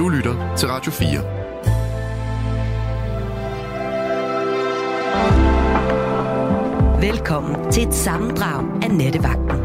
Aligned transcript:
Du 0.00 0.08
lytter 0.08 0.56
til 0.56 0.68
Radio 0.68 0.92
4. 0.92 1.20
Velkommen 7.00 7.72
til 7.72 7.88
et 7.88 7.94
sammendrag 7.94 8.82
af 8.82 8.90
Nettevagten. 8.90 9.60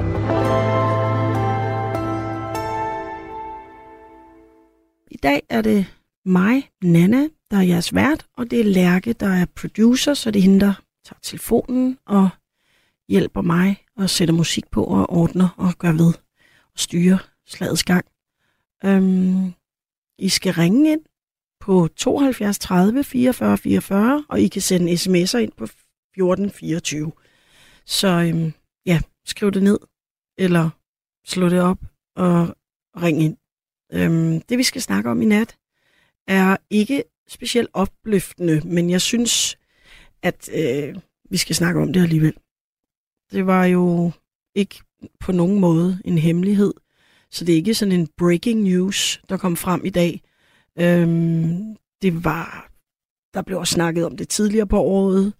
I 5.11 5.17
dag 5.23 5.41
er 5.49 5.61
det 5.61 5.85
mig, 6.25 6.69
Nana, 6.83 7.27
der 7.51 7.57
er 7.57 7.61
jeres 7.61 7.93
vært, 7.93 8.25
og 8.37 8.51
det 8.51 8.59
er 8.59 8.63
Lærke, 8.63 9.13
der 9.13 9.29
er 9.29 9.45
producer, 9.55 10.13
så 10.13 10.31
det 10.31 10.39
er 10.39 10.43
hende, 10.43 10.59
der 10.59 10.73
tager 11.05 11.19
telefonen 11.23 11.97
og 12.05 12.29
hjælper 13.09 13.41
mig 13.41 13.83
og 13.97 14.09
sætter 14.09 14.33
musik 14.33 14.71
på 14.71 14.83
og 14.83 15.09
ordner 15.09 15.49
og 15.57 15.73
gør 15.77 15.91
ved 15.91 16.13
og 16.73 16.79
styrer 16.79 17.17
slagets 17.47 17.83
gang. 17.83 18.05
Øhm, 18.85 19.53
i 20.19 20.29
skal 20.29 20.53
ringe 20.53 20.91
ind 20.91 21.01
på 21.59 21.87
72 21.87 22.59
30 22.59 23.03
44 23.03 23.57
44, 23.57 24.25
og 24.29 24.41
I 24.41 24.47
kan 24.47 24.61
sende 24.61 24.91
sms'er 24.93 25.37
ind 25.37 25.51
på 25.51 25.63
1424. 25.63 27.11
Så 27.85 28.07
øhm, 28.07 28.53
ja, 28.85 29.01
skriv 29.25 29.51
det 29.51 29.63
ned, 29.63 29.79
eller 30.37 30.69
slå 31.25 31.49
det 31.49 31.61
op 31.61 31.79
og 32.15 32.55
ring 33.01 33.23
ind. 33.23 33.37
Øhm, 33.93 34.41
det 34.41 34.57
vi 34.57 34.63
skal 34.63 34.81
snakke 34.81 35.09
om 35.09 35.21
i 35.21 35.25
nat, 35.25 35.57
er 36.27 36.57
ikke 36.69 37.03
specielt 37.27 37.69
opløftende, 37.73 38.61
men 38.65 38.89
jeg 38.89 39.01
synes, 39.01 39.57
at 40.21 40.49
øh, 40.53 40.95
vi 41.29 41.37
skal 41.37 41.55
snakke 41.55 41.81
om 41.81 41.93
det 41.93 42.03
alligevel. 42.03 42.37
Det 43.31 43.45
var 43.45 43.65
jo 43.65 44.11
ikke 44.55 44.81
på 45.19 45.31
nogen 45.31 45.59
måde 45.59 46.01
en 46.05 46.17
hemmelighed, 46.17 46.73
så 47.35 47.45
det 47.45 47.53
er 47.53 47.57
ikke 47.57 47.73
sådan 47.73 47.91
en 47.91 48.07
breaking 48.17 48.61
news, 48.61 49.21
der 49.29 49.37
kom 49.37 49.55
frem 49.55 49.85
i 49.85 49.89
dag. 49.89 50.21
Øhm, 50.79 51.75
det 52.01 52.23
var, 52.23 52.71
der 53.33 53.41
blev 53.41 53.59
også 53.59 53.73
snakket 53.73 54.05
om 54.05 54.17
det 54.17 54.29
tidligere 54.29 54.67
på 54.67 54.79
året, 54.79 55.33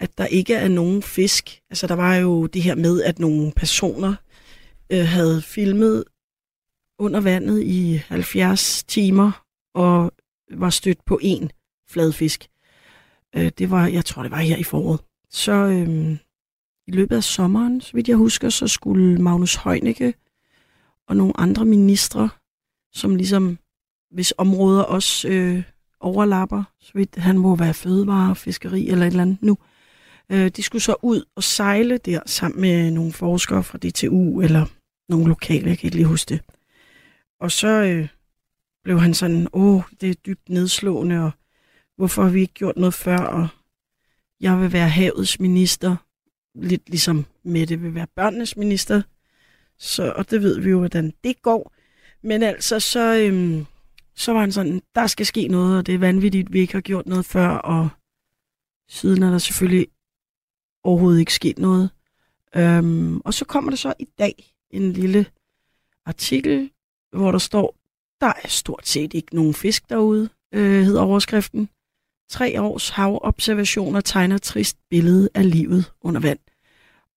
at 0.00 0.18
der 0.18 0.26
ikke 0.26 0.54
er 0.54 0.68
nogen 0.68 1.02
fisk. 1.02 1.60
Altså 1.70 1.86
der 1.86 1.94
var 1.94 2.16
jo 2.16 2.46
det 2.46 2.62
her 2.62 2.74
med, 2.74 3.02
at 3.02 3.18
nogle 3.18 3.52
personer 3.56 4.14
øh, 4.92 5.04
havde 5.04 5.42
filmet 5.42 6.04
under 6.98 7.20
vandet 7.20 7.62
i 7.62 8.00
70 8.08 8.84
timer 8.84 9.44
og 9.74 10.12
var 10.50 10.70
stødt 10.70 11.04
på 11.04 11.18
en 11.22 11.50
fladfisk. 11.90 12.48
Øh, 13.36 13.50
det 13.58 13.70
var, 13.70 13.86
jeg 13.86 14.04
tror, 14.04 14.22
det 14.22 14.30
var 14.30 14.38
her 14.38 14.56
i 14.56 14.64
foråret. 14.64 15.00
Så 15.30 15.52
øh, 15.52 16.16
i 16.86 16.90
løbet 16.90 17.16
af 17.16 17.24
sommeren, 17.24 17.80
så 17.80 17.92
vidt 17.94 18.08
jeg 18.08 18.16
husker, 18.16 18.48
så 18.48 18.68
skulle 18.68 19.22
Magnus 19.22 19.54
Heunicke 19.54 20.14
og 21.08 21.16
nogle 21.16 21.40
andre 21.40 21.64
ministre, 21.64 22.28
som 22.92 23.16
ligesom, 23.16 23.58
hvis 24.10 24.34
områder 24.38 24.82
også 24.82 25.28
øh, 25.28 25.62
overlapper, 26.00 26.62
så 26.80 26.90
vidt 26.94 27.16
han 27.16 27.38
må 27.38 27.56
være 27.56 27.74
fødevare, 27.74 28.36
fiskeri 28.36 28.88
eller 28.88 29.06
et 29.06 29.10
eller 29.10 29.22
andet 29.22 29.42
nu, 29.42 29.58
øh, 30.30 30.48
de 30.48 30.62
skulle 30.62 30.82
så 30.82 30.96
ud 31.02 31.24
og 31.36 31.42
sejle 31.42 31.98
der 31.98 32.20
sammen 32.26 32.60
med 32.60 32.90
nogle 32.90 33.12
forskere 33.12 33.62
fra 33.62 33.78
DTU 33.78 34.40
eller 34.40 34.66
nogle 35.08 35.28
lokale, 35.28 35.68
jeg 35.68 35.78
kan 35.78 35.86
ikke 35.86 35.96
lige 35.96 36.06
huske 36.06 36.28
det. 36.28 36.40
Og 37.40 37.52
så 37.52 37.68
øh, 37.68 38.08
blev 38.84 39.00
han 39.00 39.14
sådan, 39.14 39.48
åh, 39.52 39.82
det 40.00 40.10
er 40.10 40.14
dybt 40.14 40.48
nedslående, 40.48 41.24
og 41.24 41.30
hvorfor 41.96 42.22
har 42.22 42.30
vi 42.30 42.40
ikke 42.40 42.54
gjort 42.54 42.76
noget 42.76 42.94
før, 42.94 43.18
og 43.18 43.48
jeg 44.40 44.60
vil 44.60 44.72
være 44.72 44.88
havets 44.88 45.40
minister, 45.40 45.96
lidt 46.54 46.88
ligesom 46.88 47.24
Mette 47.44 47.80
vil 47.80 47.94
være 47.94 48.06
børnenes 48.16 48.56
minister, 48.56 49.02
så, 49.78 50.12
og 50.16 50.30
det 50.30 50.42
ved 50.42 50.60
vi 50.60 50.70
jo, 50.70 50.78
hvordan 50.78 51.12
det 51.24 51.42
går. 51.42 51.72
Men 52.22 52.42
altså, 52.42 52.80
så, 52.80 53.16
øhm, 53.16 53.66
så 54.14 54.32
var 54.32 54.40
han 54.40 54.52
sådan, 54.52 54.82
der 54.94 55.06
skal 55.06 55.26
ske 55.26 55.48
noget, 55.48 55.78
og 55.78 55.86
det 55.86 55.94
er 55.94 55.98
vanvittigt, 55.98 56.52
vi 56.52 56.60
ikke 56.60 56.72
har 56.72 56.80
gjort 56.80 57.06
noget 57.06 57.24
før, 57.24 57.48
og 57.48 57.88
siden 58.88 59.22
er 59.22 59.30
der 59.30 59.38
selvfølgelig 59.38 59.86
overhovedet 60.84 61.20
ikke 61.20 61.34
sket 61.34 61.58
noget. 61.58 61.90
Øhm, 62.56 63.20
og 63.20 63.34
så 63.34 63.44
kommer 63.44 63.70
der 63.70 63.76
så 63.76 63.94
i 63.98 64.06
dag 64.18 64.54
en 64.70 64.92
lille 64.92 65.26
artikel, 66.06 66.70
hvor 67.12 67.32
der 67.32 67.38
står, 67.38 67.76
der 68.20 68.32
er 68.44 68.48
stort 68.48 68.88
set 68.88 69.14
ikke 69.14 69.34
nogen 69.34 69.54
fisk 69.54 69.88
derude, 69.88 70.28
øh, 70.54 70.82
hedder 70.82 71.02
overskriften. 71.02 71.68
Tre 72.30 72.62
års 72.62 72.88
havobservationer 72.88 74.00
tegner 74.00 74.38
trist 74.38 74.78
billede 74.90 75.28
af 75.34 75.50
livet 75.50 75.92
under 76.00 76.20
vand. 76.20 76.38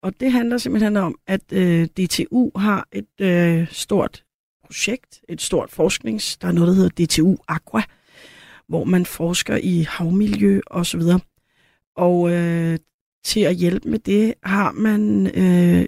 Og 0.06 0.20
det 0.20 0.32
handler 0.32 0.58
simpelthen 0.58 0.98
om, 0.98 1.20
at 1.28 1.54
øh, 1.54 1.86
DTU 1.86 2.52
har 2.56 2.88
et 2.92 3.22
øh, 3.22 3.68
stort 3.72 4.24
projekt, 4.66 5.22
et 5.30 5.42
stort 5.42 5.72
forsknings, 5.72 6.38
der 6.38 6.48
er 6.48 6.52
noget, 6.52 6.68
der 6.68 6.74
hedder 6.74 7.06
DTU 7.06 7.36
Aqua, 7.48 7.82
hvor 8.68 8.84
man 8.84 9.06
forsker 9.06 9.56
i 9.64 9.86
havmiljø 9.90 10.62
osv. 10.68 11.00
Og, 11.00 11.22
og 11.96 12.32
øh, 12.32 12.80
til 13.24 13.40
at 13.40 13.56
hjælpe 13.56 13.90
med 13.90 14.00
det 14.00 14.34
har 14.44 14.72
man 14.72 15.28
øh, 15.28 15.88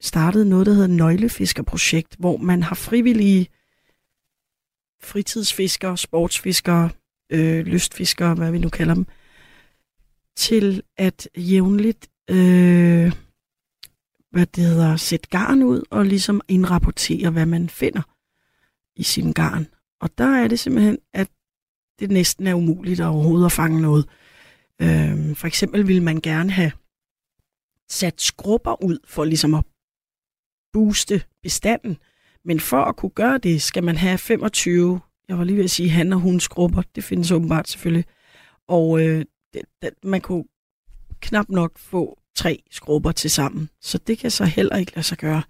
startet 0.00 0.46
noget, 0.46 0.66
der 0.66 0.72
hedder 0.72 0.86
Nøglefiskerprojekt, 0.86 2.16
hvor 2.18 2.36
man 2.36 2.62
har 2.62 2.74
frivillige 2.74 3.48
fritidsfiskere, 5.02 5.98
sportsfiskere, 5.98 6.90
øh, 7.32 7.66
lystfiskere, 7.66 8.34
hvad 8.34 8.52
vi 8.52 8.58
nu 8.58 8.68
kalder 8.68 8.94
dem, 8.94 9.06
til 10.36 10.82
at 10.96 11.28
jævnligt 11.36 12.08
øh, 12.30 13.12
hvad 14.30 14.46
det 14.46 14.64
hedder, 14.64 14.96
sætte 14.96 15.28
garn 15.28 15.62
ud 15.62 15.82
og 15.90 16.06
ligesom 16.06 16.40
indrapportere, 16.48 17.30
hvad 17.30 17.46
man 17.46 17.68
finder 17.68 18.02
i 18.96 19.02
sin 19.02 19.32
garn. 19.32 19.66
Og 20.00 20.18
der 20.18 20.36
er 20.36 20.48
det 20.48 20.58
simpelthen, 20.58 20.98
at 21.14 21.28
det 21.98 22.10
næsten 22.10 22.46
er 22.46 22.54
umuligt 22.54 23.00
at 23.00 23.06
overhovedet 23.06 23.46
at 23.46 23.52
fange 23.52 23.82
noget. 23.82 24.08
Øhm, 24.82 25.34
for 25.34 25.46
eksempel 25.46 25.88
ville 25.88 26.02
man 26.02 26.20
gerne 26.20 26.50
have 26.50 26.72
sat 27.88 28.20
skrubber 28.20 28.84
ud 28.84 28.98
for 29.04 29.24
ligesom 29.24 29.54
at 29.54 29.64
booste 30.72 31.22
bestanden. 31.42 31.98
Men 32.44 32.60
for 32.60 32.80
at 32.80 32.96
kunne 32.96 33.10
gøre 33.10 33.38
det, 33.38 33.62
skal 33.62 33.84
man 33.84 33.96
have 33.96 34.18
25, 34.18 35.00
jeg 35.28 35.38
var 35.38 35.44
lige 35.44 35.56
ved 35.56 35.64
at 35.64 35.70
sige 35.70 35.90
han 35.90 36.12
og 36.12 36.20
hun 36.20 36.40
skrubber, 36.40 36.82
det 36.94 37.04
findes 37.04 37.32
åbenbart 37.32 37.68
selvfølgelig. 37.68 38.04
Og 38.68 39.00
øh, 39.00 39.24
det, 39.54 39.62
det, 39.82 39.90
man 40.04 40.20
kunne 40.20 40.44
knap 41.20 41.48
nok 41.48 41.78
få 41.78 42.17
tre 42.36 42.62
skrubber 42.70 43.12
til 43.12 43.30
sammen. 43.30 43.70
Så 43.80 43.98
det 43.98 44.18
kan 44.18 44.30
så 44.30 44.44
heller 44.44 44.76
ikke 44.76 44.94
lade 44.94 45.06
sig 45.06 45.18
gøre. 45.18 45.42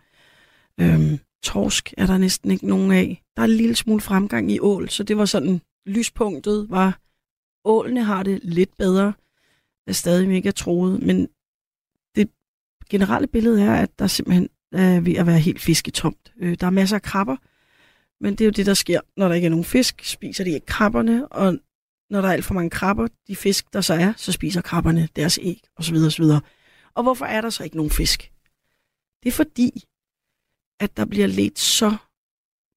Øhm, 0.81 1.19
torsk 1.43 1.95
er 1.97 2.07
der 2.07 2.19
næsten 2.19 2.51
ikke 2.51 2.67
nogen 2.67 2.93
af. 2.93 3.23
Der 3.37 3.43
er 3.43 3.47
en 3.47 3.53
lille 3.53 3.77
smule 3.77 4.01
fremgang 4.01 4.53
i 4.53 4.61
ål, 4.61 4.89
så 4.89 5.03
det 5.03 5.17
var 5.17 5.25
sådan, 5.25 5.61
lyspunktet 5.87 6.67
var, 6.71 7.01
ålene 7.65 8.05
har 8.05 8.23
det 8.23 8.41
lidt 8.43 8.77
bedre, 8.79 9.13
er 9.87 9.93
stadig 9.93 10.29
mega 10.29 10.51
troet, 10.51 11.03
men 11.03 11.29
det 12.17 12.31
generelle 12.91 13.29
billede 13.29 13.63
er, 13.63 13.75
at 13.75 13.99
der 13.99 14.07
simpelthen 14.07 14.49
er 14.73 15.01
ved 15.01 15.15
at 15.15 15.27
være 15.27 15.39
helt 15.39 15.61
fisketomt. 15.61 16.33
Øh, 16.41 16.57
der 16.61 16.67
er 16.67 16.71
masser 16.71 16.97
af 16.97 17.03
krabber, 17.03 17.37
men 18.21 18.33
det 18.33 18.41
er 18.41 18.45
jo 18.45 18.51
det, 18.51 18.67
der 18.67 18.75
sker, 18.75 19.01
når 19.17 19.29
der 19.29 19.35
ikke 19.35 19.47
er 19.47 19.51
nogen 19.51 19.65
fisk, 19.65 20.05
spiser 20.05 20.45
de 20.45 20.51
ikke 20.51 20.67
krabberne, 20.67 21.29
og 21.29 21.59
når 22.11 22.21
der 22.21 22.29
er 22.29 22.33
alt 22.33 22.45
for 22.45 22.55
mange 22.55 22.71
krabber, 22.71 23.07
de 23.29 23.37
fisk, 23.37 23.73
der 23.73 23.81
så 23.81 23.95
er, 23.95 24.13
så 24.17 24.33
spiser 24.33 24.61
krabberne 24.61 25.09
deres 25.17 25.39
æg, 25.43 25.61
osv. 25.77 25.97
osv. 25.97 26.25
Og 26.99 27.03
hvorfor 27.03 27.25
er 27.27 27.41
der 27.41 27.51
så 27.51 27.65
ikke 27.65 27.77
nogen 27.77 27.91
fisk? 27.91 28.33
Det 29.23 29.29
er 29.29 29.33
fordi, 29.33 29.85
at 30.81 30.97
der 30.97 31.05
bliver 31.05 31.27
let 31.27 31.59
så 31.59 31.97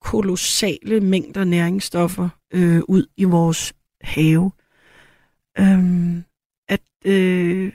kolossale 0.02 1.00
mængder 1.00 1.44
næringsstoffer 1.44 2.30
øh, 2.54 2.82
ud 2.88 3.06
i 3.18 3.24
vores 3.24 3.74
have, 4.02 4.52
øhm, 5.60 6.24
at, 6.68 6.82
øh, 7.06 7.74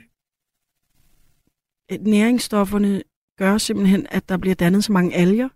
at 1.89 2.01
næringsstofferne 2.01 3.03
gør 3.37 3.57
simpelthen, 3.57 4.07
at 4.09 4.29
der 4.29 4.37
bliver 4.37 4.55
dannet 4.55 4.83
så 4.83 4.91
mange 4.91 5.15
alger. 5.15 5.49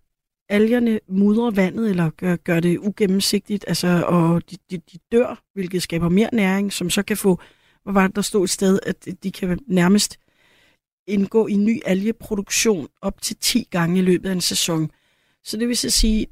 Algerne 0.50 1.00
mudrer 1.08 1.52
vandet 1.52 1.90
eller 1.90 2.10
gør, 2.10 2.36
gør 2.36 2.60
det 2.60 2.78
ugennemsigtigt, 2.80 3.66
altså, 3.68 4.04
og 4.08 4.52
de, 4.52 4.58
de, 4.72 4.78
de 4.78 4.98
dør, 5.12 5.44
hvilket 5.54 5.84
skaber 5.84 6.10
mere 6.10 6.30
næring, 6.34 6.74
som 6.74 6.90
så 6.90 7.04
kan 7.04 7.18
få, 7.18 7.40
hvor 7.84 7.92
var 7.92 8.08
det, 8.08 8.16
der 8.16 8.22
stod 8.22 8.44
et 8.44 8.50
sted, 8.50 8.80
at 8.84 9.08
de 9.24 9.32
kan 9.32 9.60
nærmest 9.68 10.21
indgå 11.08 11.48
i 11.48 11.56
ny 11.56 11.82
algeproduktion 11.86 12.88
op 13.02 13.22
til 13.22 13.36
10 13.36 13.68
gange 13.72 14.00
i 14.00 14.02
løbet 14.02 14.30
af 14.30 14.34
en 14.34 14.42
sæson. 14.42 14.92
Så 15.44 15.58
det 15.58 15.68
vil 15.68 15.78
så 15.78 15.90
sige, 15.90 16.28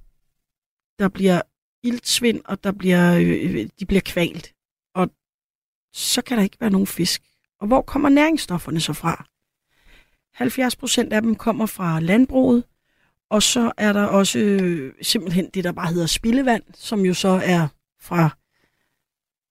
der 0.99 1.07
bliver 1.07 1.41
iltsvind, 1.83 2.41
og 2.45 2.63
der 2.63 2.71
bliver, 2.71 3.15
øh, 3.15 3.55
øh 3.55 3.69
de 3.79 3.85
bliver 3.85 4.01
kvalt. 4.05 4.53
Og 4.95 5.09
så 5.93 6.21
kan 6.21 6.37
der 6.37 6.43
ikke 6.43 6.57
være 6.59 6.69
nogen 6.69 6.87
fisk. 6.87 7.21
Og 7.59 7.67
hvor 7.67 7.81
kommer 7.81 8.09
næringsstofferne 8.09 8.79
så 8.79 8.93
fra? 8.93 9.25
70 10.33 10.75
procent 10.75 11.13
af 11.13 11.21
dem 11.21 11.35
kommer 11.35 11.65
fra 11.65 11.99
landbruget, 11.99 12.63
og 13.29 13.43
så 13.43 13.71
er 13.77 13.93
der 13.93 14.03
også 14.03 14.39
øh, 14.39 14.93
simpelthen 15.01 15.49
det, 15.53 15.63
der 15.63 15.71
bare 15.71 15.93
hedder 15.93 16.07
spildevand, 16.07 16.63
som 16.73 16.99
jo 16.99 17.13
så 17.13 17.41
er 17.43 17.67
fra 18.01 18.37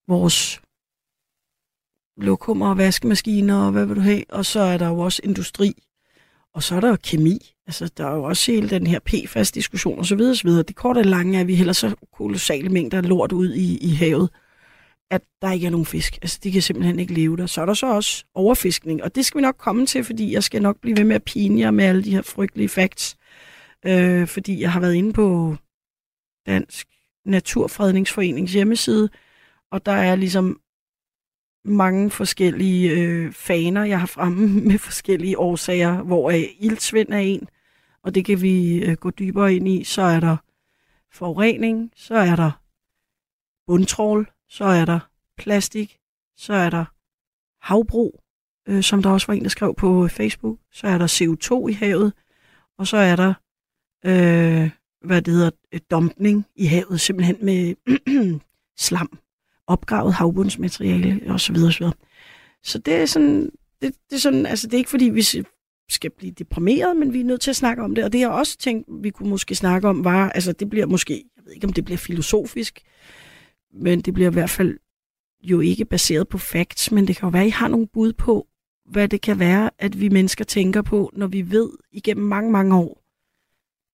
vores 0.09 0.61
lokummer 2.19 2.69
og 2.69 2.79
vaskemaskiner 2.79 3.65
og 3.65 3.73
hvad 3.73 3.87
vil 3.87 3.97
du 3.97 4.00
have. 4.00 4.23
Og 4.29 4.47
så 4.47 4.61
er 4.61 4.79
der 4.79 4.88
jo 4.88 4.99
også 4.99 5.20
industri. 5.25 5.73
Og 6.55 6.62
så 6.62 6.76
er 6.76 6.81
der 6.81 6.88
jo 6.88 6.97
kemi. 7.03 7.55
Altså, 7.67 7.91
der 7.97 8.06
er 8.06 8.15
jo 8.15 8.23
også 8.23 8.53
hele 8.53 8.70
den 8.70 8.87
her 8.87 8.99
PFAS-diskussion 8.99 9.99
osv. 9.99 10.20
osv. 10.20 10.50
Det 10.50 10.76
korte 10.76 10.99
og 10.99 11.05
lange 11.05 11.37
er, 11.37 11.41
at 11.41 11.47
vi 11.47 11.56
hælder 11.56 11.73
så 11.73 11.94
kolossale 12.12 12.69
mængder 12.69 13.00
lort 13.00 13.32
ud 13.32 13.55
i, 13.55 13.79
i 13.79 13.94
havet, 13.94 14.31
at 15.11 15.23
der 15.43 15.53
ikke 15.53 15.67
er 15.67 15.70
nogen 15.70 15.87
fisk. 15.87 16.19
Altså, 16.23 16.38
de 16.43 16.53
kan 16.53 16.62
simpelthen 16.62 16.99
ikke 16.99 17.15
leve 17.15 17.37
der. 17.37 17.47
Så 17.47 17.61
er 17.61 17.67
der 17.67 17.75
så 17.75 17.87
også 17.87 18.25
overfiskning, 18.35 19.03
og 19.03 19.14
det 19.14 19.25
skal 19.25 19.38
vi 19.38 19.43
nok 19.43 19.56
komme 19.59 19.87
til, 19.87 20.05
fordi 20.05 20.32
jeg 20.32 20.44
skal 20.44 20.62
nok 20.62 20.81
blive 20.81 20.97
ved 20.97 21.05
med 21.05 21.17
at 21.17 21.25
pine 21.25 21.61
jer 21.61 21.71
med 21.71 21.85
alle 21.85 22.05
de 22.05 22.11
her 22.11 22.23
frygtelige 22.23 22.69
facts. 22.69 23.17
Øh, 23.87 24.26
fordi 24.26 24.61
jeg 24.61 24.73
har 24.73 24.81
været 24.81 24.94
inde 24.94 25.12
på 25.12 25.56
Dansk 26.47 26.88
Naturfredningsforenings 27.26 28.53
hjemmeside, 28.53 29.09
og 29.73 29.87
der 29.87 29.93
er 29.93 30.17
ligesom 30.17 30.61
mange 31.69 32.11
forskellige 32.11 32.91
øh, 32.91 33.32
faner, 33.32 33.85
jeg 33.85 34.00
har 34.00 34.06
fremme 34.06 34.49
med 34.69 34.79
forskellige 34.79 35.38
årsager, 35.38 36.03
hvor 36.03 36.31
øh, 36.31 36.43
ildsvind 36.59 37.09
er 37.09 37.19
en, 37.19 37.49
og 38.03 38.15
det 38.15 38.25
kan 38.25 38.43
vi 38.43 38.85
øh, 38.85 38.97
gå 38.97 39.11
dybere 39.11 39.55
ind 39.55 39.69
i. 39.69 39.85
Så 39.85 40.03
er 40.03 40.20
der 40.20 40.37
forurening, 41.12 41.93
så 41.97 42.15
er 42.15 42.37
der 42.37 42.50
bundtrål, 43.67 44.31
så 44.49 44.65
er 44.65 44.85
der 44.85 45.00
plastik, 45.38 45.99
så 46.37 46.53
er 46.53 46.70
der 46.70 46.85
havbrug, 47.61 48.23
øh, 48.69 48.82
som 48.82 49.03
der 49.03 49.11
også 49.11 49.26
var 49.26 49.35
en, 49.35 49.43
der 49.43 49.49
skrev 49.49 49.75
på 49.75 50.05
øh, 50.05 50.11
Facebook, 50.11 50.59
så 50.73 50.87
er 50.87 50.99
der 50.99 51.06
CO2 51.06 51.69
i 51.69 51.73
havet, 51.73 52.12
og 52.79 52.87
så 52.87 52.97
er 52.97 53.17
der, 53.17 53.35
øh, 54.05 54.71
hvad 55.05 55.23
det 55.23 55.35
hedder, 55.35 55.50
øh, 55.73 55.81
dumpning 55.91 56.47
i 56.56 56.67
havet, 56.67 57.00
simpelthen 57.00 57.37
med 57.43 57.75
slam, 58.87 59.19
opgravet 59.69 60.15
havbundsmateriale 60.15 61.20
osv. 61.32 61.56
osv. 61.56 61.87
Så 62.65 62.79
det 62.79 62.94
er 62.94 63.06
sådan, 63.06 63.50
det, 63.82 63.94
det 64.11 64.17
er 64.17 64.20
sådan, 64.20 64.47
altså 64.47 64.67
det 64.67 64.75
er 64.75 64.79
ikke 64.79 64.91
fordi, 64.91 65.05
vi 65.05 65.23
skal 65.91 66.11
blive 66.19 66.32
deprimeret, 66.32 66.97
men 66.97 67.12
vi 67.12 67.20
er 67.20 67.25
nødt 67.25 67.41
til 67.41 67.50
at 67.50 67.56
snakke 67.56 67.82
om 67.82 67.94
det. 67.94 68.05
Og 68.05 68.12
det 68.12 68.20
jeg 68.20 68.31
også 68.31 68.59
tænkte, 68.59 68.93
vi 69.03 69.11
kunne 69.11 69.31
måske 69.31 69.55
snakke 69.55 69.88
om, 69.88 70.05
var, 70.05 70.31
altså 70.31 70.53
det 70.53 70.70
bliver 70.70 70.87
måske, 70.87 71.25
jeg 71.37 71.44
ved 71.44 71.53
ikke 71.53 71.67
om 71.67 71.73
det 71.73 71.85
bliver 71.85 71.99
filosofisk, 71.99 72.81
men 73.75 74.00
det 74.00 74.15
bliver 74.15 74.31
i 74.31 74.32
hvert 74.32 74.50
fald 74.50 74.79
jo 75.43 75.61
ikke 75.61 75.85
baseret 75.85 76.29
på 76.29 76.38
facts, 76.38 76.93
men 76.93 77.06
det 77.06 77.17
kan 77.17 77.26
jo 77.26 77.31
være, 77.31 77.43
at 77.43 77.49
I 77.49 77.50
har 77.50 77.69
nogle 77.69 77.87
bud 77.87 78.12
på, 78.12 78.47
hvad 78.91 79.09
det 79.09 79.21
kan 79.21 79.38
være, 79.38 79.71
at 79.79 80.00
vi 80.00 80.09
mennesker 80.09 80.44
tænker 80.44 80.82
på, 80.82 81.11
når 81.12 81.26
vi 81.26 81.50
ved 81.50 81.71
igennem 81.93 82.26
mange, 82.26 82.50
mange 82.50 82.76
år, 82.76 83.03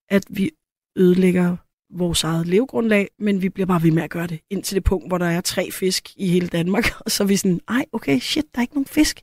at 0.09 0.25
vi 0.31 0.51
ødelægger 0.97 1.57
vores 1.99 2.25
eget 2.25 2.47
levegrundlag, 2.47 3.07
men 3.19 3.43
vi 3.43 3.49
bliver 3.49 3.67
bare 3.67 3.83
ved 3.83 3.91
med 3.91 4.03
at 4.03 4.11
gøre 4.11 4.27
det, 4.27 4.41
indtil 4.51 4.75
det 4.77 4.85
punkt, 4.85 5.11
hvor 5.11 5.19
der 5.19 5.27
er 5.27 5.41
tre 5.41 5.71
fisk 5.81 6.05
i 6.17 6.27
hele 6.29 6.49
Danmark, 6.49 6.85
og 7.05 7.11
så 7.11 7.25
er 7.25 7.29
vi 7.29 7.37
sådan, 7.37 7.61
ej, 7.69 7.85
okay, 7.93 8.19
shit, 8.19 8.45
der 8.53 8.59
er 8.59 8.63
ikke 8.63 8.75
nogen 8.75 8.95
fisk. 8.99 9.17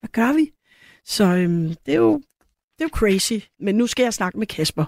Hvad 0.00 0.10
gør 0.12 0.32
vi? 0.36 0.44
Så 1.04 1.24
øhm, 1.24 1.68
det, 1.86 1.94
er 1.94 1.98
jo, 1.98 2.12
det 2.74 2.80
er 2.84 2.88
jo 2.90 2.98
crazy, 3.00 3.38
men 3.58 3.74
nu 3.74 3.86
skal 3.86 4.02
jeg 4.02 4.12
snakke 4.12 4.38
med 4.38 4.46
Kasper. 4.46 4.84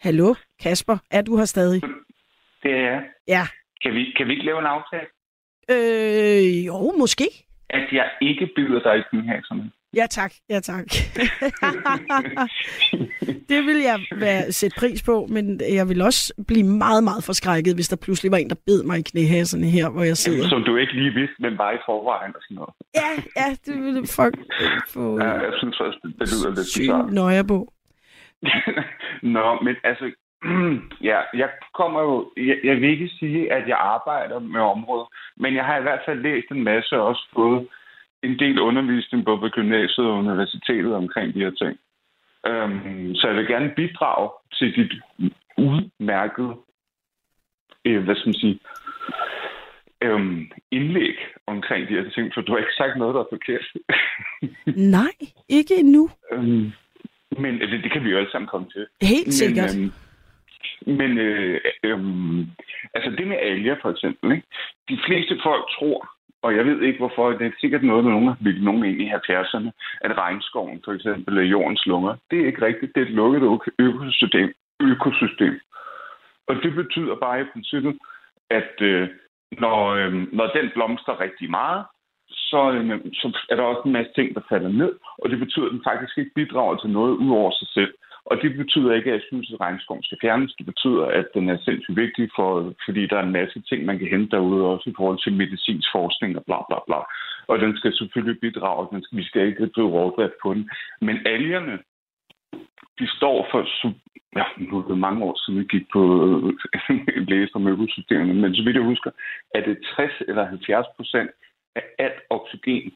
Hallo, 0.00 0.34
Kasper, 0.62 0.96
er 1.10 1.22
du 1.22 1.36
her 1.36 1.44
stadig? 1.44 1.82
Det 2.62 2.72
er 2.72 2.90
jeg. 2.90 3.02
Ja. 3.28 3.44
Kan 3.82 3.94
vi, 3.94 4.12
kan 4.16 4.26
vi 4.26 4.32
ikke 4.32 4.44
lave 4.44 4.58
en 4.58 4.66
aftale? 4.66 5.06
Øh, 5.72 6.66
jo, 6.66 6.92
måske. 6.98 7.24
At 7.70 7.92
jeg 7.92 8.10
ikke 8.22 8.46
byder 8.56 8.80
dig 8.82 8.98
i 8.98 9.16
den 9.16 9.24
her 9.24 9.40
sådan. 9.44 9.70
Ja 9.96 10.06
tak, 10.06 10.32
ja 10.50 10.60
tak. 10.60 10.84
det 13.50 13.60
vil 13.66 13.78
jeg 13.90 13.98
være, 14.16 14.52
sætte 14.52 14.76
pris 14.80 15.02
på, 15.02 15.26
men 15.28 15.60
jeg 15.78 15.88
vil 15.88 16.02
også 16.02 16.44
blive 16.48 16.66
meget, 16.66 17.04
meget 17.04 17.24
forskrækket, 17.24 17.74
hvis 17.74 17.88
der 17.88 17.96
pludselig 18.04 18.32
var 18.32 18.38
en, 18.38 18.50
der 18.50 18.60
bed 18.66 18.82
mig 18.82 18.98
i 18.98 19.02
knæhæserne 19.02 19.66
her, 19.66 19.90
hvor 19.90 20.02
jeg 20.02 20.16
sidder. 20.16 20.48
Som 20.48 20.62
du 20.64 20.76
ikke 20.76 20.92
lige 20.92 21.14
vidste, 21.20 21.36
men 21.38 21.58
var 21.58 21.70
i 21.72 21.78
forvejen 21.86 22.32
og 22.36 22.42
sådan 22.42 22.54
noget. 22.54 22.74
Ja, 23.00 23.10
ja, 23.40 23.46
det 23.66 23.84
ville 23.84 24.02
folk 24.20 24.36
få 24.94 25.18
ja, 25.20 25.32
jeg 25.46 25.52
synes 25.58 25.80
også, 25.80 25.98
det, 26.02 26.10
det 26.18 26.26
lyder 26.32 26.50
lidt 26.58 26.70
bizarrt. 26.76 27.12
nøje 27.12 27.44
på. 27.44 27.58
Nå, 29.36 29.46
men 29.64 29.74
altså, 29.84 30.06
ja, 31.10 31.18
jeg 31.34 31.48
kommer 31.74 32.00
jo, 32.00 32.32
jeg, 32.36 32.56
jeg 32.64 32.76
vil 32.76 32.90
ikke 32.90 33.08
sige, 33.18 33.52
at 33.52 33.68
jeg 33.68 33.78
arbejder 33.80 34.38
med 34.38 34.60
området, 34.60 35.06
men 35.36 35.54
jeg 35.54 35.64
har 35.64 35.78
i 35.78 35.82
hvert 35.82 36.02
fald 36.06 36.18
læst 36.22 36.48
en 36.50 36.64
masse 36.64 36.96
og 36.98 37.06
også 37.06 37.24
fået 37.34 37.68
en 38.22 38.38
del 38.38 38.60
undervisning 38.60 39.24
både 39.24 39.38
på 39.38 39.48
gymnasiet 39.48 40.06
og 40.06 40.18
universitetet 40.18 40.94
omkring 40.94 41.34
de 41.34 41.38
her 41.38 41.50
ting. 41.50 41.78
Øhm, 42.46 43.14
så 43.14 43.26
jeg 43.28 43.36
vil 43.36 43.46
gerne 43.46 43.72
bidrage 43.76 44.30
til 44.52 44.76
dit 44.76 44.92
udmærkede, 45.58 46.54
øh, 47.84 48.04
hvad 48.04 48.14
skal 48.14 48.28
man 48.28 48.34
sige, 48.34 48.58
øhm, 50.02 50.50
indlæg 50.70 51.16
omkring 51.46 51.88
de 51.88 51.94
her 51.94 52.10
ting, 52.10 52.30
for 52.34 52.40
du 52.40 52.52
har 52.52 52.58
ikke 52.58 52.80
sagt 52.80 52.98
noget, 52.98 53.14
der 53.14 53.20
er 53.20 53.32
forkert. 53.36 53.66
Nej, 54.98 55.16
ikke 55.48 55.74
endnu. 55.78 56.10
øhm, 56.32 56.72
men 57.38 57.60
det, 57.60 57.82
det 57.84 57.92
kan 57.92 58.04
vi 58.04 58.10
jo 58.10 58.16
alle 58.16 58.30
sammen 58.30 58.48
komme 58.48 58.66
til. 58.70 58.86
Helt 59.02 59.34
sikkert. 59.34 59.76
Men, 59.76 59.90
øhm, 60.86 60.98
men 60.98 61.18
øh, 61.18 61.60
øh, 61.84 61.98
altså 62.94 63.10
det 63.10 63.26
med 63.26 63.36
alger 63.36 63.76
for 63.82 63.90
eksempel, 63.90 64.32
ikke? 64.32 64.46
de 64.88 64.98
fleste 65.06 65.38
folk 65.42 65.64
tror, 65.78 66.10
og 66.42 66.56
jeg 66.56 66.64
ved 66.66 66.80
ikke 66.82 66.98
hvorfor, 66.98 67.30
det 67.30 67.46
er 67.46 67.60
sikkert 67.60 67.82
noget, 67.82 68.04
med 68.04 68.12
nogen 68.12 68.28
har 68.28 68.62
nogen 68.62 68.84
ind 68.84 69.00
i 69.00 69.10
70'erne, 69.10 69.70
at 70.00 70.18
regnskoven 70.18 70.80
for 70.84 70.92
eksempel 70.92 71.38
er 71.38 71.42
jordens 71.42 71.86
lunger. 71.86 72.16
Det 72.30 72.40
er 72.40 72.46
ikke 72.46 72.66
rigtigt. 72.66 72.94
Det 72.94 73.00
er 73.00 73.06
et 73.06 73.12
lukket 73.12 73.42
økosystem. 73.78 74.52
økosystem. 74.80 75.60
Og 76.48 76.54
det 76.62 76.74
betyder 76.74 77.14
bare 77.14 77.40
i 77.40 77.50
princippet, 77.52 77.98
at 78.50 78.72
øh, 78.80 79.08
når, 79.52 79.78
øh, 79.86 80.12
når 80.32 80.46
den 80.46 80.70
blomster 80.74 81.20
rigtig 81.20 81.50
meget, 81.50 81.84
så, 82.30 82.72
øh, 82.72 83.00
så 83.12 83.38
er 83.50 83.56
der 83.56 83.62
også 83.62 83.82
en 83.84 83.92
masse 83.92 84.12
ting, 84.14 84.34
der 84.34 84.40
falder 84.48 84.68
ned, 84.68 84.92
og 85.18 85.30
det 85.30 85.38
betyder, 85.38 85.66
at 85.66 85.72
den 85.72 85.82
faktisk 85.84 86.18
ikke 86.18 86.30
bidrager 86.34 86.76
til 86.76 86.90
noget 86.90 87.12
ud 87.12 87.30
over 87.30 87.50
sig 87.50 87.68
selv. 87.68 87.94
Og 88.24 88.42
det 88.42 88.56
betyder 88.56 88.92
ikke, 88.94 89.10
at 89.10 89.14
jeg 89.14 89.22
synes, 89.28 89.52
at 89.52 89.60
regnskoven 89.60 90.02
skal 90.02 90.18
fjernes. 90.20 90.54
Det 90.58 90.66
betyder, 90.66 91.04
at 91.04 91.26
den 91.34 91.48
er 91.48 91.58
sindssygt 91.58 91.96
vigtig, 91.96 92.30
for, 92.36 92.74
fordi 92.84 93.06
der 93.06 93.16
er 93.16 93.22
en 93.22 93.38
masse 93.40 93.62
ting, 93.68 93.84
man 93.84 93.98
kan 93.98 94.08
hente 94.08 94.36
derude, 94.36 94.66
også 94.66 94.90
i 94.90 94.94
forhold 94.96 95.18
til 95.22 95.32
medicinsk 95.32 95.88
forskning 95.94 96.36
og 96.38 96.44
bla 96.44 96.58
bla 96.68 96.78
bla. 96.86 97.00
Og 97.50 97.58
den 97.58 97.76
skal 97.76 97.92
selvfølgelig 97.94 98.40
bidrage. 98.40 98.88
Den 98.92 99.02
skal, 99.02 99.18
vi 99.18 99.24
skal 99.24 99.46
ikke 99.46 99.66
drive 99.66 99.90
rovdrift 99.90 100.34
på 100.42 100.54
den. 100.54 100.70
Men 101.00 101.16
algerne, 101.26 101.78
de 102.98 103.06
står 103.16 103.48
for, 103.50 103.60
ja, 104.38 104.44
nu 104.58 104.78
er 104.78 104.88
det 104.88 104.98
mange 104.98 105.24
år 105.24 105.36
siden, 105.42 105.60
vi 105.60 105.64
gik 105.64 105.86
på 105.92 106.02
øh, 106.26 107.26
læse 107.32 107.54
om 107.54 107.68
økosystemerne, 107.68 108.34
men 108.34 108.54
så 108.54 108.62
vidt 108.62 108.76
jeg 108.76 108.84
husker, 108.92 109.10
er 109.54 109.60
det 109.60 109.78
60 109.96 110.12
eller 110.28 110.44
70 110.46 110.86
procent 110.96 111.30
af 111.76 111.84
alt 111.98 112.20
oxygen, 112.30 112.92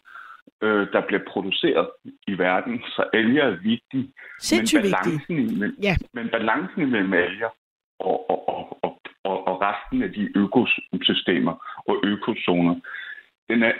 øh, 0.65 0.93
der 0.93 1.01
bliver 1.07 1.23
produceret 1.29 1.89
i 2.27 2.39
verden. 2.39 2.83
Så 2.97 3.03
alger 3.13 3.45
er 3.45 3.57
vigtige. 3.73 4.13
Sindssygt 4.41 4.83
men 4.83 4.93
balancen, 4.93 5.37
vigtige. 5.37 5.61
Men, 5.61 5.71
ja. 5.83 5.95
men 6.13 6.29
balancen 6.29 6.91
mellem 6.91 7.13
alger 7.13 7.51
og, 7.99 8.31
og, 8.31 8.49
og, 8.49 8.79
og, 8.83 9.01
og, 9.25 9.49
og 9.49 9.55
resten 9.63 10.03
af 10.03 10.13
de 10.13 10.33
økosystemer 10.39 11.55
og 11.89 12.01
økozoner, 12.05 12.75
den 13.49 13.63
er 13.63 13.73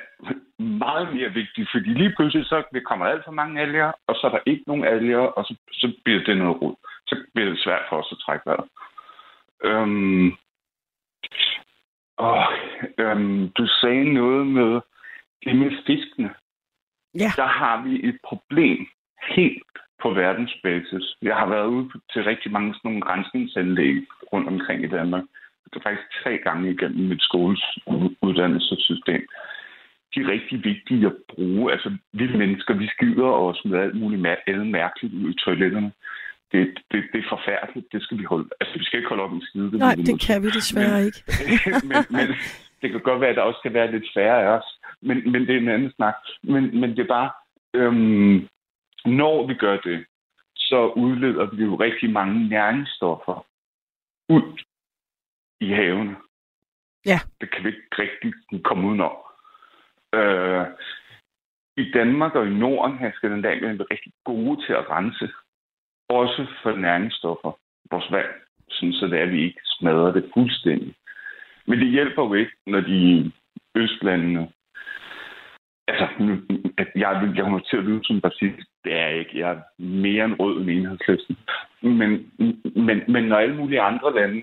meget 0.63 1.15
mere 1.15 1.31
vigtig, 1.31 1.67
fordi 1.73 1.89
lige 1.89 2.15
pludselig 2.17 2.47
så 2.47 2.63
kommer 2.85 3.07
alt 3.07 3.25
for 3.25 3.33
mange 3.33 3.61
alger, 3.61 3.93
og 4.07 4.15
så 4.15 4.27
er 4.27 4.31
der 4.31 4.41
ikke 4.47 4.65
nogen 4.67 4.85
alger, 4.85 5.19
og 5.19 5.45
så, 5.45 5.55
så 5.73 5.93
bliver 6.05 6.25
det 6.25 6.37
noget 6.37 6.63
rod. 6.63 6.75
Så 7.07 7.25
bliver 7.35 7.49
det 7.51 7.59
svært 7.59 7.83
for 7.89 7.97
os 7.97 8.13
at 8.13 8.19
trække 8.19 8.47
vejret. 8.47 8.69
Øhm, 9.65 10.33
og, 12.17 12.53
øhm, 12.99 13.49
du 13.49 13.67
sagde 13.67 14.05
noget 14.05 14.47
med 14.47 14.81
det 15.45 15.57
med 15.57 15.71
fiskene 15.87 16.35
ja. 17.15 17.31
der 17.37 17.47
har 17.61 17.83
vi 17.87 18.09
et 18.09 18.19
problem 18.29 18.87
helt 19.37 19.75
på 20.03 20.09
verdensbasis. 20.11 21.07
Jeg 21.23 21.37
har 21.37 21.49
været 21.55 21.67
ude 21.67 21.91
til 22.13 22.25
rigtig 22.25 22.53
mange 22.53 22.75
sådan 22.75 22.91
nogle 22.91 23.07
rensningsanlæg 23.13 23.97
rundt 24.33 24.49
omkring 24.49 24.85
i 24.85 24.95
Danmark. 24.97 25.25
Det 25.65 25.77
er 25.77 25.89
faktisk 25.89 26.09
tre 26.23 26.39
gange 26.47 26.71
igennem 26.75 27.09
mit 27.09 27.23
skoles 27.23 27.63
uddannelsessystem. 28.23 29.23
De 30.15 30.21
er 30.21 30.33
rigtig 30.35 30.65
vigtige 30.65 31.07
at 31.07 31.17
bruge. 31.33 31.73
Altså, 31.73 31.89
vi 32.13 32.37
mennesker, 32.37 32.75
vi 32.75 32.87
skider 32.95 33.31
os 33.49 33.61
med 33.65 33.79
alt 33.79 33.97
muligt 33.97 34.23
mær- 34.27 34.65
mærkeligt 34.79 35.15
ud 35.15 35.31
i 35.31 35.37
toiletterne. 35.45 35.93
Det, 36.53 36.63
det, 36.91 37.05
det 37.13 37.19
er 37.21 37.29
forfærdeligt. 37.29 37.87
Det 37.93 38.03
skal 38.03 38.19
vi 38.19 38.25
holde. 38.25 38.49
Altså, 38.61 38.79
vi 38.79 38.85
skal 38.85 38.99
ikke 38.99 39.09
holde 39.09 39.23
op 39.23 39.33
med 39.33 39.43
skide. 39.43 39.71
Det 39.71 39.79
Nej, 39.79 39.95
det 39.95 40.21
kan 40.27 40.43
vi 40.43 40.51
desværre 40.51 40.99
men, 40.99 41.07
ikke. 41.07 41.21
men, 41.91 41.99
men 42.17 42.27
det 42.81 42.91
kan 42.91 43.01
godt 43.01 43.21
være, 43.21 43.31
at 43.31 43.37
der 43.37 43.43
også 43.43 43.59
skal 43.59 43.75
være 43.75 43.93
lidt 43.93 44.09
færre 44.15 44.43
af 44.45 44.49
os 44.59 44.69
men, 45.07 45.33
men 45.33 45.47
det 45.47 45.55
er 45.55 45.61
en 45.61 45.69
anden 45.69 45.93
snak. 45.93 46.15
Men, 46.43 46.81
men 46.81 46.91
det 46.91 46.99
er 46.99 47.15
bare, 47.19 47.31
øhm, 47.75 48.49
når 49.05 49.47
vi 49.47 49.55
gør 49.55 49.77
det, 49.81 50.07
så 50.57 50.87
udleder 50.97 51.57
vi 51.57 51.65
jo 51.65 51.75
rigtig 51.77 52.11
mange 52.11 52.49
næringsstoffer 52.49 53.47
ud 54.29 54.61
i 55.61 55.69
havene. 55.69 56.17
Ja. 57.07 57.19
Det 57.41 57.51
kan 57.51 57.65
vi 57.65 57.69
ikke 57.69 57.89
rigtig 57.99 58.33
komme 58.65 58.89
udenom. 58.89 59.17
Øh, 60.15 60.67
I 61.77 61.91
Danmark 61.91 62.35
og 62.35 62.47
i 62.47 62.55
Norden 62.55 62.99
her 62.99 63.13
skal 63.15 63.31
den 63.31 63.43
dag 63.43 63.63
være 63.63 63.87
rigtig 63.91 64.13
gode 64.25 64.67
til 64.67 64.73
at 64.73 64.91
rense. 64.91 65.29
Også 66.09 66.47
for 66.63 66.77
næringsstoffer. 66.77 67.53
Vores 67.91 68.11
vand, 68.11 68.33
sådan 68.69 68.93
så 68.93 69.07
det 69.07 69.19
er, 69.19 69.23
at 69.23 69.31
vi 69.31 69.45
ikke 69.45 69.61
smadrer 69.65 70.13
det 70.13 70.31
fuldstændig. 70.35 70.95
Men 71.67 71.79
det 71.79 71.89
hjælper 71.89 72.23
jo 72.23 72.35
ikke, 72.35 72.53
når 72.67 72.81
de 72.81 73.33
østlandene 73.75 74.53
altså, 75.89 76.07
jeg, 76.97 77.33
jeg, 77.37 77.43
kommer 77.45 77.61
til 77.61 77.77
at 77.77 77.85
lyde 77.85 78.01
som 78.05 78.21
racist. 78.25 78.69
Det 78.85 78.93
er 78.93 79.07
jeg 79.09 79.19
ikke. 79.19 79.39
Jeg 79.39 79.51
er 79.51 79.61
mere 79.79 80.25
end 80.25 80.35
rød 80.41 80.61
end 80.61 80.71
enhedslisten. 80.71 81.37
Men, 81.83 82.11
men, 82.87 83.03
men 83.09 83.25
når 83.25 83.37
alle 83.37 83.57
mulige 83.57 83.81
andre 83.81 84.15
lande, 84.15 84.43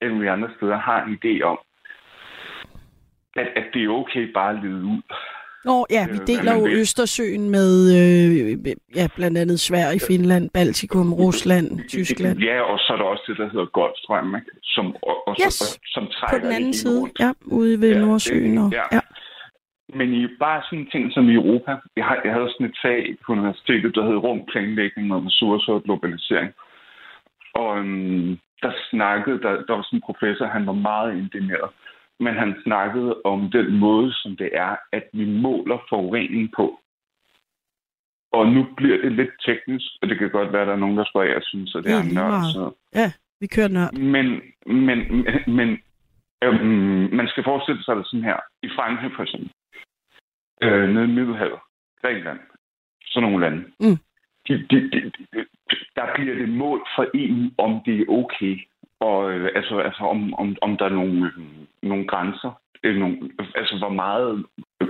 alle 0.00 0.14
mulige 0.14 0.30
andre 0.30 0.48
steder, 0.56 0.76
har 0.78 1.04
en 1.04 1.18
idé 1.18 1.42
om, 1.42 1.58
at, 3.36 3.48
at 3.56 3.64
det 3.74 3.84
er 3.84 3.88
okay 3.88 4.32
bare 4.32 4.56
at 4.56 4.62
lede 4.64 4.84
ud. 4.84 5.02
Nå 5.64 5.86
ja, 5.90 6.06
vi 6.06 6.18
Øh, 6.20 6.26
deler 6.26 6.52
hvad 6.58 6.70
jo. 6.70 6.78
Østersøen 6.80 7.50
med 7.50 7.70
øh, 7.98 8.74
ja, 8.96 9.06
blandt 9.16 9.38
andet 9.38 9.60
Sverige, 9.60 10.00
Finland, 10.08 10.50
Baltikum, 10.54 11.12
Rusland, 11.14 11.88
Tyskland. 11.88 12.38
Ja, 12.38 12.60
og 12.60 12.78
så 12.78 12.92
er 12.92 12.96
der 12.96 13.04
også 13.04 13.24
det, 13.28 13.36
der 13.38 13.48
hedder 13.50 13.66
Golfstrøm, 13.66 14.34
ikke? 14.36 14.46
Som, 14.62 14.86
og, 15.02 15.28
og, 15.28 15.36
Yes, 15.46 15.54
som, 15.54 15.80
som 15.84 16.04
På 16.06 16.10
trækker 16.12 16.38
den 16.38 16.48
det 16.48 16.56
anden 16.56 16.74
side, 16.74 17.00
rundt. 17.00 17.20
ja, 17.20 17.30
ude 17.46 17.80
ved 17.80 17.92
Ja, 17.92 18.00
Nordsøen. 18.00 18.58
Og, 18.58 18.70
ja. 18.72 18.82
ja. 18.92 19.00
Men 19.94 20.14
i 20.14 20.26
bare 20.38 20.62
sådan 20.64 20.78
en 20.78 20.90
ting 20.90 21.12
som 21.12 21.28
i 21.28 21.34
Europa, 21.34 21.76
jeg, 21.96 22.04
har, 22.04 22.20
jeg 22.24 22.32
havde 22.32 22.50
sådan 22.52 22.66
et 22.66 22.78
fag 22.84 23.16
på 23.26 23.32
universitetet, 23.32 23.94
der 23.94 24.06
hed 24.06 24.16
rumplanlægning 24.16 25.12
og 25.14 25.26
ressourcer 25.26 25.72
og 25.72 25.82
globalisering. 25.82 26.52
Og 27.54 27.78
øhm, 27.78 28.38
der 28.62 28.72
snakkede, 28.90 29.38
der, 29.44 29.52
der 29.66 29.74
var 29.74 29.82
sådan 29.82 29.96
en 29.96 30.08
professor, 30.08 30.46
han 30.46 30.66
var 30.66 30.72
meget 30.72 31.16
indigneret, 31.18 31.70
men 32.20 32.34
han 32.34 32.54
snakkede 32.64 33.20
om 33.24 33.50
den 33.50 33.78
måde, 33.78 34.12
som 34.12 34.36
det 34.36 34.50
er, 34.52 34.76
at 34.92 35.04
vi 35.12 35.24
måler 35.24 35.78
forurening 35.88 36.50
på. 36.56 36.80
Og 38.32 38.46
nu 38.46 38.66
bliver 38.76 38.98
det 39.02 39.12
lidt 39.12 39.34
teknisk, 39.46 39.86
og 40.02 40.08
det 40.08 40.18
kan 40.18 40.30
godt 40.30 40.52
være, 40.52 40.62
at 40.62 40.68
der 40.68 40.74
er 40.74 40.84
nogen, 40.84 40.98
der 40.98 41.04
spørger, 41.10 41.28
at 41.28 41.34
jeg 41.34 41.42
synes, 41.42 41.74
at 41.74 41.84
det 41.84 41.92
er 41.92 42.14
nørd. 42.14 42.42
Så. 42.54 42.72
ja, 42.94 43.12
vi 43.40 43.46
kører 43.46 43.68
nørd. 43.68 43.92
Men, 43.92 44.26
men, 44.66 44.98
men 45.46 45.68
øhm, 46.44 47.08
man 47.18 47.28
skal 47.28 47.44
forestille 47.44 47.84
sig 47.84 47.96
det 47.96 48.06
sådan 48.06 48.24
her. 48.24 48.38
I 48.62 48.68
Frankrig 48.76 49.10
for 49.16 49.22
eksempel. 49.22 49.50
Øh, 50.62 50.88
nede 50.88 51.04
i 51.04 51.14
Middelhavet. 51.14 51.60
Grækenland. 52.02 52.40
Sådan 53.04 53.30
nogle 53.30 53.44
lande. 53.46 53.64
Mm. 53.80 53.98
De, 54.48 54.66
de, 54.70 54.90
de, 54.90 55.10
de, 55.10 55.46
der 55.96 56.14
bliver 56.14 56.34
det 56.34 56.48
mål 56.48 56.86
for 56.96 57.06
EU, 57.14 57.50
om 57.58 57.82
det 57.86 58.00
er 58.00 58.04
okay. 58.08 58.58
Og 59.00 59.32
øh, 59.32 59.50
altså, 59.54 59.78
altså 59.78 60.02
om, 60.04 60.34
om, 60.34 60.56
om 60.62 60.76
der 60.76 60.84
er 60.84 60.98
nogle, 61.00 61.26
øh, 61.26 61.42
nogle 61.82 62.06
grænser. 62.06 62.60
Øh, 62.82 62.96
nogle, 62.96 63.30
altså 63.54 63.78
hvor 63.78 63.88
meget 63.88 64.44
øh, 64.82 64.88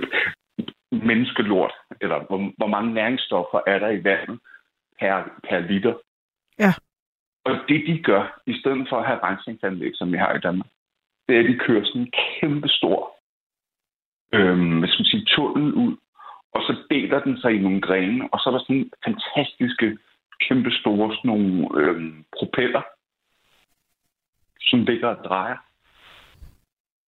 menneskelort, 0.91 1.73
eller 2.01 2.19
hvor, 2.27 2.51
hvor 2.57 2.67
mange 2.67 2.93
næringsstoffer 2.93 3.59
er 3.67 3.79
der 3.79 3.89
i 3.89 4.03
vandet 4.03 4.39
per, 4.99 5.23
per 5.49 5.59
liter. 5.59 5.93
Ja. 6.59 6.73
Og 7.45 7.55
det, 7.67 7.87
de 7.87 8.03
gør, 8.03 8.41
i 8.45 8.59
stedet 8.59 8.87
for 8.89 8.97
at 8.99 9.07
have 9.07 9.23
rensningsanlæg, 9.23 9.91
som 9.93 10.11
vi 10.11 10.17
har 10.17 10.33
i 10.33 10.39
Danmark, 10.39 10.67
det 11.27 11.35
er, 11.35 11.39
at 11.39 11.49
de 11.49 11.59
kører 11.59 11.85
sådan 11.85 12.01
en 12.01 12.11
kæmpe 12.11 12.67
stor 12.67 13.20
øhm, 14.33 14.77
hvad 14.79 14.89
skal 14.89 15.01
man 15.01 15.05
sige, 15.13 15.25
tunnel 15.25 15.73
ud, 15.73 15.95
og 16.53 16.61
så 16.61 16.75
deler 16.89 17.19
den 17.23 17.37
sig 17.41 17.51
i 17.55 17.57
nogle 17.59 17.81
grene, 17.81 18.29
og 18.33 18.39
så 18.39 18.49
er 18.49 18.53
der 18.53 18.59
sådan 18.59 18.89
fantastiske, 19.05 19.97
kæmpe 20.47 20.71
store 20.71 21.15
sådan 21.15 21.29
nogle 21.31 21.67
øhm, 21.81 22.25
propeller, 22.37 22.81
som 24.61 24.79
ligger 24.85 25.07
og 25.07 25.23
drejer. 25.25 25.57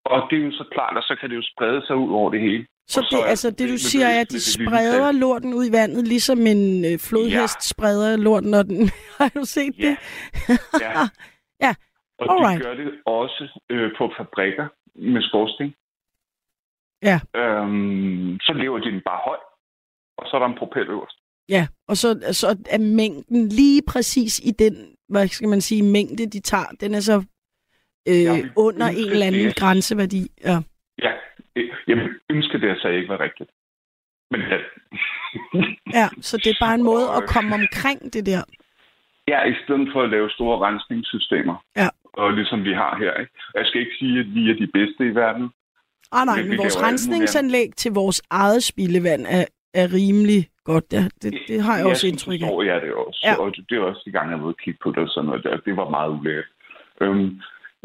Og 0.05 0.27
det 0.29 0.39
er 0.41 0.45
jo 0.45 0.51
så 0.51 0.65
klart, 0.71 0.97
at 0.97 1.03
så 1.03 1.15
kan 1.19 1.29
det 1.29 1.35
jo 1.35 1.41
sprede 1.55 1.85
sig 1.87 1.95
ud 1.95 2.11
over 2.13 2.31
det 2.31 2.41
hele. 2.41 2.65
Så 2.87 3.01
så 3.01 3.07
det, 3.17 3.29
altså 3.29 3.51
det, 3.51 3.69
du 3.69 3.77
siger, 3.77 4.07
er, 4.07 4.21
at 4.21 4.31
de 4.31 4.41
spreder 4.53 5.11
lorten 5.11 5.53
ud 5.53 5.65
i 5.65 5.71
vandet, 5.71 6.07
ligesom 6.07 6.39
en 6.47 6.85
øh, 6.85 6.99
flodhest 6.99 7.59
Ja. 7.61 7.69
spreder 7.73 8.17
lorten, 8.17 8.49
når 8.51 8.63
den... 8.63 8.89
Har 9.19 9.29
du 9.35 9.45
set 9.45 9.73
Ja. 9.79 9.83
det? 9.89 9.97
Ja. 10.81 10.91
Ja, 11.65 11.73
Og 12.19 12.25
alright. 12.33 12.59
de 12.59 12.65
gør 12.65 12.73
det 12.75 12.91
også 13.05 13.59
øh, 13.69 13.91
på 13.97 14.13
fabrikker 14.17 14.67
med 14.95 15.21
skorsten. 15.21 15.73
Ja. 17.03 17.19
Øhm, 17.35 18.37
så 18.39 18.53
lever 18.53 18.79
de 18.79 18.91
den 18.91 19.01
bare 19.05 19.19
høj, 19.25 19.37
og 20.17 20.25
så 20.27 20.35
er 20.35 20.39
der 20.39 20.47
en 20.47 20.57
propel 20.57 20.87
øverst. 20.89 21.17
Ja, 21.49 21.67
og 21.87 21.97
så, 21.97 22.07
så 22.31 22.47
er 22.69 22.77
mængden 22.79 23.47
lige 23.49 23.81
præcis 23.87 24.39
i 24.39 24.51
den, 24.59 24.95
hvad 25.09 25.27
skal 25.27 25.49
man 25.49 25.61
sige, 25.61 25.83
mængde, 25.83 26.25
de 26.29 26.39
tager, 26.39 26.65
den 26.81 26.93
er 26.93 26.99
så 26.99 27.17
øh, 28.07 28.23
Jeg 28.23 28.33
vil 28.35 28.51
under 28.55 28.87
en 28.87 29.11
eller 29.11 29.25
anden 29.27 29.45
det- 29.47 29.55
grænseværdi. 29.55 30.27
Ja. 30.43 30.57
Ja, 31.03 31.11
øh, 31.55 31.69
jeg 31.87 31.97
vil 31.97 32.09
ønske 32.29 32.57
det, 32.61 32.77
så 32.81 32.87
ikke 32.87 33.09
var 33.09 33.19
rigtigt. 33.19 33.49
Men 34.31 34.41
ja, 34.41 34.57
ja, 35.99 36.07
så 36.21 36.37
det 36.37 36.47
er 36.49 36.65
bare 36.65 36.75
en 36.75 36.83
måde 36.83 37.07
at 37.17 37.23
komme 37.33 37.55
omkring 37.55 38.13
det 38.13 38.25
der. 38.25 38.43
ja, 39.27 39.43
i 39.43 39.55
stedet 39.63 39.89
for 39.93 40.01
at 40.03 40.09
lave 40.09 40.29
store 40.29 40.67
rensningssystemer, 40.67 41.55
Ja. 41.75 41.87
og 42.13 42.33
ligesom 42.33 42.63
vi 42.63 42.73
har 42.73 42.97
her. 42.97 43.13
Ikke? 43.21 43.31
Jeg 43.55 43.65
skal 43.65 43.81
ikke 43.81 43.95
sige, 43.99 44.19
at 44.19 44.25
vi 44.35 44.49
er 44.49 44.53
de 44.55 44.67
bedste 44.67 45.01
i 45.11 45.15
verden. 45.15 45.49
Ah, 46.11 46.25
nej, 46.25 46.37
Men 46.37 46.49
men 46.49 46.57
vores 46.57 46.83
rensningsanlæg 46.83 47.69
til 47.77 47.91
vores 47.91 48.21
eget 48.29 48.63
spildevand 48.63 49.25
er, 49.29 49.45
er 49.73 49.93
rimelig 49.93 50.41
godt. 50.63 50.91
Det, 50.91 51.11
det, 51.21 51.33
det 51.47 51.61
har 51.63 51.77
jeg 51.77 51.85
også 51.85 52.07
indtryk 52.07 52.41
af. 52.41 52.65
jeg 52.65 52.81
det 52.81 52.93
også. 52.93 53.19
Ja. 53.23 53.31
Ja. 53.31 53.41
Og 53.41 53.55
det 53.69 53.77
er 53.77 53.81
også 53.81 54.01
de 54.05 54.11
gange, 54.11 54.35
jeg 54.35 54.43
og 54.43 54.57
kigge 54.63 54.79
på 54.83 54.89
det 54.89 54.97
og 54.97 55.09
sådan 55.09 55.27
noget. 55.27 55.43
Der. 55.43 55.57
Det 55.57 55.75
var 55.77 55.89
meget 55.89 56.09
ulækkert. 56.19 56.45
Øhm, 57.01 57.29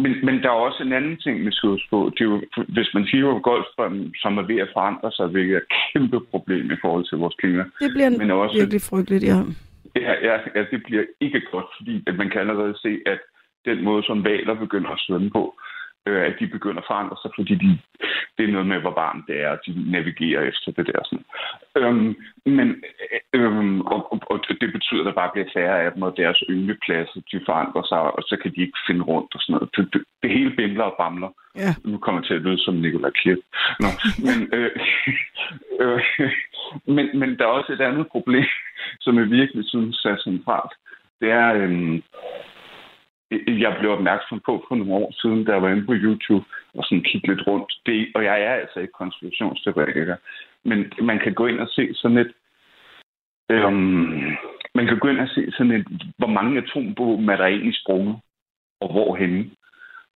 men, 0.03 0.13
men 0.27 0.35
der 0.43 0.49
er 0.49 0.65
også 0.69 0.83
en 0.83 0.93
anden 0.93 1.17
ting, 1.25 1.47
vi 1.47 1.53
skal 1.53 1.69
huske 1.69 1.89
på. 1.91 2.11
Det 2.15 2.21
er 2.21 2.31
jo, 2.33 2.43
hvis 2.77 2.91
man 2.95 3.05
hiver 3.13 3.39
Golfstrømmen, 3.41 4.15
som 4.23 4.39
er 4.39 4.43
ved 4.43 4.59
at 4.65 4.69
forandre 4.73 5.13
sig, 5.13 5.27
hvilket 5.27 5.55
er 5.55 5.61
et 5.61 5.73
kæmpe 5.93 6.21
problem 6.33 6.71
i 6.71 6.79
forhold 6.81 7.05
til 7.09 7.19
vores 7.19 7.35
klima. 7.35 7.65
Det 7.81 7.91
bliver 7.95 8.11
Men 8.11 8.31
også, 8.31 8.57
virkelig 8.59 8.83
frygteligt, 8.91 9.25
ja. 9.25 9.39
ja, 10.07 10.13
ja, 10.29 10.37
ja, 10.55 10.61
det 10.73 10.81
bliver 10.87 11.05
ikke 11.21 11.41
godt, 11.53 11.69
fordi 11.79 12.03
at 12.07 12.15
man 12.17 12.31
kan 12.31 12.41
allerede 12.41 12.75
se, 12.85 12.93
at 13.07 13.21
den 13.65 13.85
måde, 13.85 14.03
som 14.03 14.25
valer 14.25 14.55
begynder 14.55 14.91
at 14.91 15.01
svømme 15.07 15.31
på, 15.31 15.43
øh, 16.07 16.23
at 16.29 16.35
de 16.41 16.47
begynder 16.47 16.81
at 16.81 16.91
forandre 16.91 17.17
sig, 17.23 17.31
fordi 17.37 17.55
de, 17.55 17.79
det 18.37 18.45
er 18.45 18.53
noget 18.53 18.67
med, 18.67 18.79
hvor 18.81 18.95
varmt 19.05 19.25
det 19.29 19.37
er, 19.45 19.51
og 19.51 19.59
de 19.67 19.91
navigerer 19.91 20.43
efter 20.51 20.73
det 20.73 20.87
der. 20.87 21.01
Sådan. 21.05 21.27
Øhm, 21.77 22.17
men 22.59 22.69
øh, 23.35 23.41
øhm, 23.41 23.81
og, 23.81 24.13
og, 24.13 24.19
og 24.31 24.39
det 24.61 24.73
betyder, 24.77 25.03
at 25.03 25.07
der 25.07 25.21
bare 25.21 25.31
bliver 25.35 25.49
færre 25.57 25.83
af 25.85 25.93
dem, 25.93 26.03
og 26.03 26.17
deres 26.17 26.43
ynglepladser, 26.51 27.21
de 27.33 27.41
forandrer 27.47 27.85
sig, 27.91 28.01
og 28.17 28.23
så 28.29 28.37
kan 28.43 28.51
de 28.55 28.61
ikke 28.61 28.79
finde 28.87 29.03
rundt 29.03 29.35
og 29.35 29.41
sådan 29.41 29.55
noget. 29.55 29.69
Det, 29.77 29.85
det, 29.93 30.03
det 30.23 30.31
hele 30.31 30.51
bimler 30.57 30.85
og 30.85 30.97
bamler. 31.01 31.31
Ja. 31.57 31.75
Nu 31.85 31.99
kommer 31.99 32.21
jeg 32.21 32.27
til 32.27 32.35
at 32.35 32.43
lyde 32.43 32.59
som 32.65 32.75
Nicolai 32.75 33.11
Kirk. 33.23 33.39
Nå, 33.83 33.89
men, 34.27 34.39
øh, 34.57 34.71
øh, 35.83 36.03
men, 36.97 37.19
men 37.21 37.39
der 37.39 37.45
er 37.45 37.59
også 37.59 37.73
et 37.73 37.81
andet 37.81 38.07
problem, 38.09 38.49
som 39.01 39.19
jeg 39.19 39.31
virkelig 39.31 39.65
synes 39.69 40.05
er 40.05 40.17
centralt. 40.17 40.73
Det 41.21 41.31
er, 41.31 41.49
øh, 41.55 42.01
jeg 43.31 43.77
blev 43.79 43.91
opmærksom 43.91 44.41
på 44.41 44.65
for 44.69 44.75
nogle 44.75 44.95
år 44.95 45.13
siden, 45.21 45.45
da 45.45 45.53
jeg 45.53 45.63
var 45.63 45.71
inde 45.71 45.87
på 45.87 45.93
YouTube 45.95 46.47
og 46.75 46.85
sådan 46.85 47.03
kiggede 47.03 47.35
lidt 47.35 47.47
rundt. 47.47 47.73
Det, 47.87 48.13
og 48.15 48.25
jeg 48.25 48.43
er 48.43 48.55
altså 48.55 48.81
ikke 48.81 48.93
konspirationsteoretiker, 48.93 50.17
men 50.65 50.93
man 51.03 51.19
kan 51.19 51.35
gå 51.35 51.47
ind 51.47 51.61
og 51.61 51.69
se 51.69 51.95
sådan 51.95 52.19
et, 52.19 52.33
øhm, 53.51 54.37
man 54.75 54.87
kan 54.87 54.99
gå 54.99 55.09
ind 55.09 55.21
og 55.21 55.29
se 55.29 55.51
sådan 55.51 55.73
et, 55.73 55.87
hvor 56.19 56.27
mange 56.29 56.59
atombomber 56.59 57.33
er 57.33 57.37
der 57.37 57.47
egentlig 57.47 57.77
sprunget, 57.77 58.17
og 58.81 58.93
hvorhenne. 58.93 59.51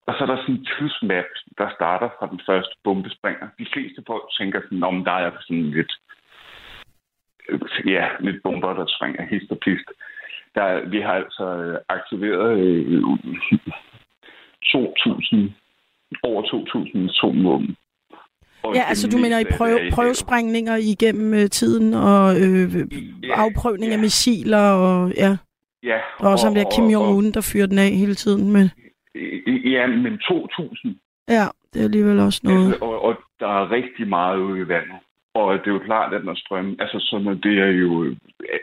Og 0.07 0.13
så 0.13 0.23
er 0.23 0.27
der 0.27 0.37
sådan 0.37 0.55
en 0.55 0.65
tidsmap, 0.65 1.29
der 1.57 1.69
starter 1.75 2.09
fra 2.19 2.27
den 2.31 2.41
første 2.45 2.75
bombespringer. 2.83 3.47
De 3.59 3.67
fleste 3.73 4.03
folk 4.07 4.23
tænker 4.39 4.61
sådan, 4.61 4.83
om 4.83 5.05
der 5.05 5.11
er 5.11 5.31
sådan 5.41 5.71
lidt, 5.71 5.93
ja, 7.85 8.09
lidt 8.19 8.43
bomber, 8.43 8.73
der 8.73 8.85
springer 8.87 9.25
hist 9.25 9.51
og 9.51 9.59
pist. 9.59 9.89
Der, 10.55 10.89
vi 10.89 11.01
har 11.01 11.11
altså 11.13 11.45
øh, 11.63 11.77
aktiveret 11.89 12.57
øh, 12.59 13.01
2.000, 14.63 15.51
over 16.23 16.41
2.000 16.43 17.09
atomvåben. 17.09 17.75
Og 18.63 18.75
Ja, 18.75 18.81
altså 18.89 19.09
du 19.09 19.17
mener 19.17 19.39
i 19.39 19.43
af 19.49 19.55
prøve, 19.57 19.79
er 19.87 19.91
prøvesprængninger 19.91 20.75
igennem 20.75 21.33
øh, 21.33 21.49
tiden 21.49 21.93
og 21.93 22.35
øh, 22.41 22.75
Ja, 23.23 23.33
afprøvning 23.43 23.91
af 23.91 23.97
ja. 23.97 24.01
missiler 24.01 24.69
og 24.71 25.11
ja. 25.17 25.37
Ja, 25.83 25.97
er 26.19 26.27
også 26.27 26.45
ham 26.45 26.55
der 26.55 26.63
Kim 26.75 26.83
og- 26.85 26.91
Jong-un, 26.91 27.31
der 27.33 27.49
fyrer 27.53 27.65
den 27.67 27.77
af 27.79 27.89
hele 27.91 28.15
tiden. 28.15 28.51
Men 28.51 28.63
og- 28.63 29.51
Ja, 29.65 29.87
men 29.87 30.13
2.000. 30.13 30.89
ja, 31.29 31.45
det 31.73 31.79
er 31.79 31.83
alligevel 31.83 32.19
også 32.19 32.41
noget. 32.43 32.67
Altså, 32.67 32.85
og, 32.85 33.01
og 33.01 33.15
der 33.39 33.47
er 33.47 33.71
rigtig 33.71 34.07
meget 34.07 34.37
ude 34.37 34.59
i 34.59 34.67
vandet. 34.67 34.97
Og 35.37 35.59
det 35.59 35.67
er 35.67 35.71
jo 35.71 35.87
klart, 35.89 36.13
at 36.13 36.25
når 36.25 36.35
strømmen... 36.35 36.75
Altså, 36.81 36.97
sådan, 36.99 37.27
at 37.27 37.43
det 37.43 37.59
er 37.59 37.71
jo... 37.83 38.15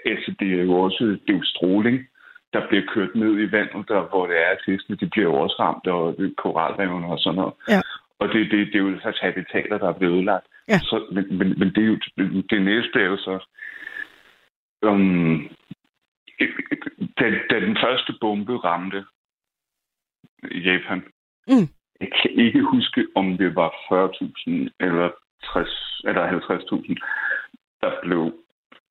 Altså, 0.07 0.35
det 0.41 0.49
er 0.59 0.63
jo 0.63 0.75
også... 0.75 1.05
Det 1.05 1.31
er 1.33 1.39
jo 1.39 1.45
stråling, 1.45 2.07
der 2.53 2.69
bliver 2.69 2.85
kørt 2.95 3.15
ned 3.15 3.33
i 3.41 3.53
vandet, 3.53 3.89
der, 3.89 4.09
hvor 4.09 4.27
det 4.27 4.37
er, 4.47 4.51
at 4.51 4.65
fiskene, 4.67 4.97
de 4.97 5.07
bliver 5.11 5.29
jo 5.31 5.35
også 5.35 5.57
ramt, 5.61 5.87
og 5.87 6.17
koralrevene 6.37 7.07
og 7.07 7.19
sådan 7.19 7.37
noget. 7.37 7.55
Ja. 7.69 7.81
Og 8.19 8.29
det, 8.29 8.51
det, 8.51 8.67
det 8.67 8.75
er 8.75 8.79
jo 8.79 9.01
så 9.01 9.19
habitater, 9.23 9.79
der 9.79 9.89
er 9.89 9.99
blevet 9.99 10.15
ødelagt. 10.15 10.47
Ja. 10.69 10.79
Så, 10.79 11.07
men, 11.13 11.39
men, 11.39 11.59
men 11.59 11.69
det 11.75 11.83
er 11.85 11.89
jo... 11.93 11.99
Det 12.51 12.63
næste 12.63 13.01
er 13.01 13.05
jo 13.05 13.17
så... 13.17 13.47
Um, 14.83 15.49
da, 17.19 17.25
da 17.51 17.61
den 17.61 17.77
første 17.85 18.13
bombe 18.21 18.57
ramte 18.57 19.05
Japan, 20.53 21.03
Mm. 21.49 21.69
jeg 22.01 22.09
kan 22.23 22.31
ikke 22.31 22.63
huske, 22.63 23.07
om 23.15 23.39
det 23.39 23.55
var 23.55 23.71
40.000 23.71 24.69
eller 24.81 25.11
60 25.53 26.01
eller 26.09 26.23
50.000, 26.29 27.81
der 27.83 27.91
blev... 28.03 28.33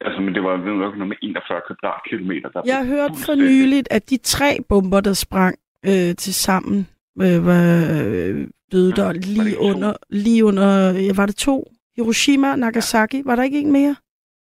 Altså, 0.05 0.21
men 0.21 0.33
det 0.35 0.43
var 0.43 0.57
ved 0.57 0.73
nok 0.73 0.93
noget 0.97 1.07
med 1.07 1.17
41 1.21 1.61
kvadratkilometer. 1.67 2.49
Der 2.49 2.61
Jeg 2.65 2.77
har 2.77 2.83
blev 2.83 2.95
hørt 2.95 3.11
for 3.25 3.35
nyligt, 3.35 3.87
at 3.91 4.09
de 4.09 4.17
tre 4.17 4.57
bomber, 4.69 5.01
der 5.01 5.13
sprang 5.13 5.55
øh, 5.85 6.15
til 6.15 6.33
sammen, 6.33 6.87
øh, 7.21 7.45
var, 7.45 7.63
øh, 8.05 8.47
døde 8.71 8.93
Ja, 8.97 9.03
der 9.03 9.11
lige 9.13 9.59
under, 9.59 9.93
lige 10.09 10.45
under, 10.45 10.91
ja, 10.91 11.11
var 11.15 11.25
det 11.25 11.35
to? 11.35 11.71
Hiroshima, 11.95 12.55
Nagasaki, 12.55 13.21
var 13.25 13.35
der 13.35 13.43
ikke 13.43 13.59
en 13.59 13.71
mere? 13.71 13.95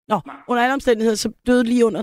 Nå, 0.09 0.21
Nej. 0.27 0.37
under 0.49 0.63
alle 0.63 0.75
omstændigheder, 0.75 1.17
så 1.17 1.33
døde 1.47 1.65
lige 1.65 1.87
under 1.87 2.03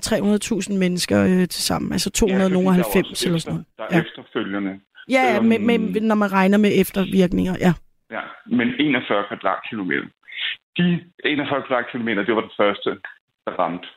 300.000 0.69 0.77
mennesker 0.77 1.23
øh, 1.23 1.47
til 1.47 1.63
sammen. 1.63 1.91
Altså 1.91 2.11
fordi 2.19 2.31
der 2.31 2.37
er 2.45 2.49
290 2.49 3.09
også 3.11 3.25
eller 3.25 3.39
sådan 3.39 3.53
noget. 3.53 3.65
Der 3.77 3.83
er 3.83 3.87
Ja. 3.91 3.97
ja. 3.97 4.03
efterfølgende. 4.03 4.79
Ja, 5.09 5.33
ja 5.33 5.41
med, 5.41 5.59
med, 5.59 6.01
når 6.01 6.15
man 6.15 6.31
regner 6.31 6.57
med 6.57 6.71
eftervirkninger, 6.75 7.55
ja. 7.59 7.73
Ja, 8.11 8.21
men 8.45 8.67
41 8.79 9.25
kvadratkilometer. 9.27 10.07
De 10.77 11.03
41 11.25 11.63
kvadratkilometer, 11.63 12.23
det 12.23 12.35
var 12.35 12.41
det 12.41 12.53
første, 12.57 12.89
der 13.45 13.51
ramte. 13.59 13.87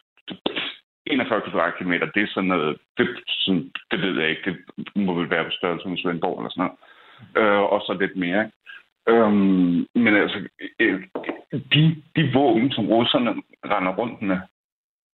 41 1.06 1.40
kvadratkilometer, 1.40 2.06
det 2.06 2.22
er 2.22 2.26
sådan 2.26 2.48
noget, 2.48 2.78
det, 2.98 3.08
sådan, 3.26 3.72
det 3.90 4.00
ved 4.00 4.20
jeg 4.20 4.30
ikke, 4.30 4.56
det 4.76 4.96
må 4.96 5.14
vel 5.14 5.30
være 5.30 5.44
på 5.44 5.50
størrelse 5.50 5.88
med 5.88 5.98
Svendborg 5.98 6.38
eller 6.38 6.50
sådan 6.50 6.64
noget. 6.64 6.78
Øh, 7.36 7.62
og 7.62 7.80
så 7.86 7.96
lidt 8.00 8.16
mere. 8.16 8.50
Øhm, 9.08 9.86
men 9.94 10.16
altså, 10.16 10.48
øh, 10.80 11.02
de, 11.72 12.02
de 12.16 12.32
våben, 12.32 12.72
som 12.72 12.86
russerne 12.86 13.42
render 13.64 13.94
rundt 13.94 14.22
med, 14.22 14.38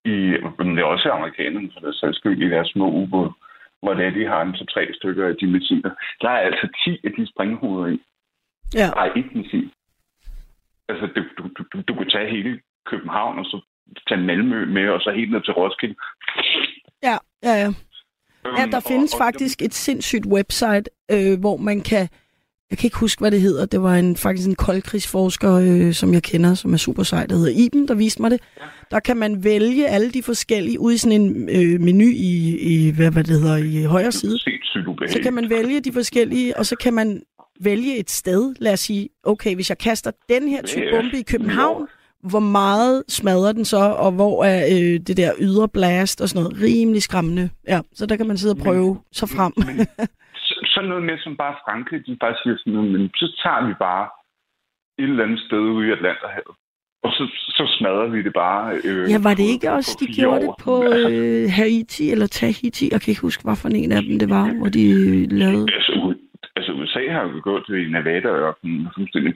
i, 0.05 0.17
men 0.59 0.77
det 0.77 0.83
er 0.83 0.85
også 0.85 1.11
amerikanerne, 1.11 1.71
for 1.73 1.81
deres 1.81 2.03
er 2.03 2.13
skyld, 2.13 2.43
i 2.43 2.51
deres 2.51 2.69
små 2.69 2.87
ubåde, 2.91 3.33
hvor 3.83 3.95
det 3.95 4.07
er, 4.07 4.11
de 4.11 4.27
har 4.27 4.43
en 4.43 4.53
til 4.53 4.67
tre 4.67 4.93
stykker 4.95 5.29
af 5.29 5.37
de 5.37 5.47
missiler. 5.47 5.91
Der 6.21 6.29
er 6.29 6.39
altså 6.39 6.69
10 6.85 7.01
af 7.05 7.13
de 7.13 7.27
springhoveder 7.27 7.87
i. 7.87 8.01
Ja, 8.75 8.91
Nej, 8.91 9.09
ikke 9.17 9.31
missil. 9.35 9.71
Altså, 10.89 11.07
du, 11.17 11.23
du, 11.39 11.65
du, 11.73 11.83
du, 11.89 11.95
kunne 11.95 12.11
tage 12.11 12.31
hele 12.31 12.61
København, 12.87 13.39
og 13.39 13.45
så 13.45 13.61
tage 14.09 14.21
Malmø 14.21 14.67
med, 14.67 14.89
og 14.89 15.01
så 15.01 15.11
helt 15.17 15.33
ned 15.33 15.43
til 15.43 15.55
Roskilde. 15.55 15.95
ja, 17.03 17.17
ja. 17.43 17.55
ja. 17.65 17.73
Ja, 18.45 18.63
Øhm, 18.63 18.71
der 18.71 18.81
findes 18.81 19.15
og, 19.15 19.21
og, 19.21 19.25
faktisk 19.25 19.63
et 19.63 19.75
sindssygt 19.75 20.27
website, 20.27 20.85
øh, 21.11 21.41
hvor 21.41 21.57
man 21.57 21.81
kan... 21.81 22.09
Jeg 22.71 22.79
kan 22.79 22.87
ikke 22.87 22.99
huske, 22.99 23.21
hvad 23.21 23.31
det 23.31 23.41
hedder. 23.41 23.67
Det 23.67 23.83
var 23.83 23.95
en, 23.95 24.17
faktisk 24.17 24.49
en 24.49 24.55
koldkrigsforsker, 24.55 25.53
øh, 25.55 25.93
som 25.93 26.15
jeg 26.15 26.23
kender, 26.23 26.55
som 26.55 26.73
er 26.73 26.77
super 26.77 27.03
sej, 27.03 27.27
der 27.27 27.37
hedder 27.37 27.65
Iben, 27.67 27.89
der 27.89 27.95
viste 27.95 28.23
mig 28.23 28.31
det. 28.31 28.41
Der 28.91 29.01
kan 29.01 29.17
man 29.17 29.45
vælge 29.45 29.89
alle 29.89 30.11
de 30.11 30.23
forskellige, 30.23 30.81
ude 30.81 30.95
i 30.95 30.99
sådan 30.99 31.21
en 31.21 31.49
øh, 31.49 31.81
menu 31.81 32.05
i, 32.05 32.59
i 32.61 32.91
hvad, 32.97 33.13
hvad 33.13 33.25
det 33.25 33.41
hedder, 33.41 33.57
i 33.57 33.85
højre 33.85 34.13
side. 34.13 34.39
Så 35.09 35.21
kan 35.23 35.35
man 35.35 35.51
vælge 35.51 35.81
de 35.81 35.93
forskellige, 35.93 36.57
og 36.59 36.67
så 36.67 36.77
kan 36.77 36.95
man 36.95 37.23
vælge 37.65 37.99
et 37.99 38.11
sted. 38.11 38.55
Lad 38.61 38.73
os 38.73 38.81
sige, 38.81 39.09
okay, 39.25 39.55
hvis 39.55 39.71
jeg 39.71 39.79
kaster 39.79 40.11
den 40.29 40.49
her 40.49 40.63
type 40.63 40.85
Ja, 40.85 40.97
bombe 40.97 41.19
i 41.19 41.23
København, 41.23 41.89
hvor 42.31 42.41
meget 42.41 43.03
smadrer 43.09 43.53
den 43.53 43.65
så, 43.65 43.77
og 44.05 44.13
hvor 44.13 44.45
er 44.45 44.61
øh, 44.75 45.01
det 45.07 45.17
der 45.17 45.33
ydre 45.41 45.69
blast 45.69 46.21
og 46.21 46.29
sådan 46.29 46.43
noget 46.45 46.63
rimelig 46.63 47.03
skræmmende. 47.03 47.51
Ja, 47.69 47.81
så 47.93 48.07
der 48.07 48.17
kan 48.17 48.27
man 48.29 48.37
sidde 48.39 48.53
og 48.59 48.63
prøve 48.65 48.99
sig 49.13 49.29
frem. 49.29 49.53
Men, 49.57 49.77
så, 50.37 50.55
sådan 50.75 50.89
noget 50.89 51.05
med, 51.05 51.19
som 51.19 51.37
bare 51.37 51.55
Frankrig, 51.65 52.07
de 52.07 52.17
bare 52.21 52.35
siger 52.43 52.57
sådan 52.59 52.73
noget, 52.73 52.91
men 52.93 53.09
så 53.15 53.27
tager 53.43 53.67
vi 53.69 53.75
bare 53.79 54.07
et 55.03 55.09
eller 55.11 55.25
andet 55.25 55.41
sted 55.47 55.59
ude 55.59 55.89
i 55.89 55.91
Atlanterhavet. 55.91 56.55
Og 57.05 57.11
så, 57.13 57.25
så 57.57 57.65
smadrer 57.79 58.09
vi 58.15 58.23
det 58.23 58.33
bare. 58.35 58.65
Øh, 58.85 59.11
Ja, 59.11 59.19
var 59.23 59.35
det 59.35 59.43
ikke 59.55 59.67
på- 59.67 59.73
også, 59.75 59.97
de 60.01 60.07
gjorde 60.07 60.41
det 60.41 60.49
år. 60.49 60.59
på 60.65 60.83
Altså, 60.83 61.09
øh, 61.11 61.51
Haiti 61.51 62.11
eller 62.11 62.27
Tahiti? 62.27 62.89
Jeg 62.93 63.01
kan 63.01 63.11
ikke 63.11 63.21
huske, 63.29 63.45
hvad 63.45 63.57
for 63.57 63.69
en 63.69 63.93
af 63.93 64.03
dem 64.03 64.19
det 64.19 64.31
var, 64.31 64.47
hvor 64.59 64.69
de 64.69 64.85
lavede... 65.27 65.67
Altså, 65.75 66.15
altså 66.61 66.73
USA 66.81 67.03
har 67.17 67.23
jo 67.23 67.41
gået 67.49 67.63
til 67.69 67.91
Nevada-ørkenen 67.93 68.87
og 68.87 68.93
fuldstændig 68.97 69.33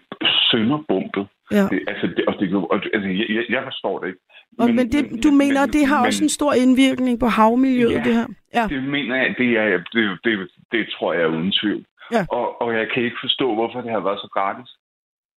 sønderbumpet. 0.50 1.24
Ja. 1.56 1.64
Det, 1.72 1.80
altså, 1.92 2.06
det, 2.16 2.24
og 2.28 2.34
det, 2.40 2.54
og, 2.54 2.78
altså, 2.96 3.08
jeg, 3.36 3.44
jeg- 3.54 3.64
forstår 3.70 3.94
det 4.00 4.06
ikke. 4.10 4.20
Og, 4.58 4.66
men, 4.78 4.92
det, 4.92 5.24
du 5.24 5.30
mener, 5.42 5.66
det 5.66 5.86
har 5.86 6.06
også 6.06 6.24
en 6.24 6.28
stor 6.38 6.52
indvirkning 6.52 7.20
på 7.20 7.26
havmiljøet, 7.26 7.92
Ja. 7.92 8.02
det 8.06 8.14
her? 8.14 8.26
Ja. 8.54 8.64
Det 8.74 8.82
mener 8.96 9.14
jeg, 9.16 9.34
det, 9.38 9.50
er, 9.58 9.64
det, 9.94 10.02
det, 10.24 10.32
det 10.72 10.82
tror 10.98 11.12
jeg 11.12 11.22
er 11.22 11.26
uden 11.36 11.52
tvivl. 11.60 11.84
Ja. 12.12 12.26
Og, 12.30 12.62
og 12.62 12.74
jeg 12.74 12.86
kan 12.94 13.02
ikke 13.02 13.16
forstå, 13.22 13.54
hvorfor 13.54 13.80
det 13.80 13.90
har 13.90 14.00
været 14.00 14.18
så 14.24 14.28
gratis. 14.36 14.70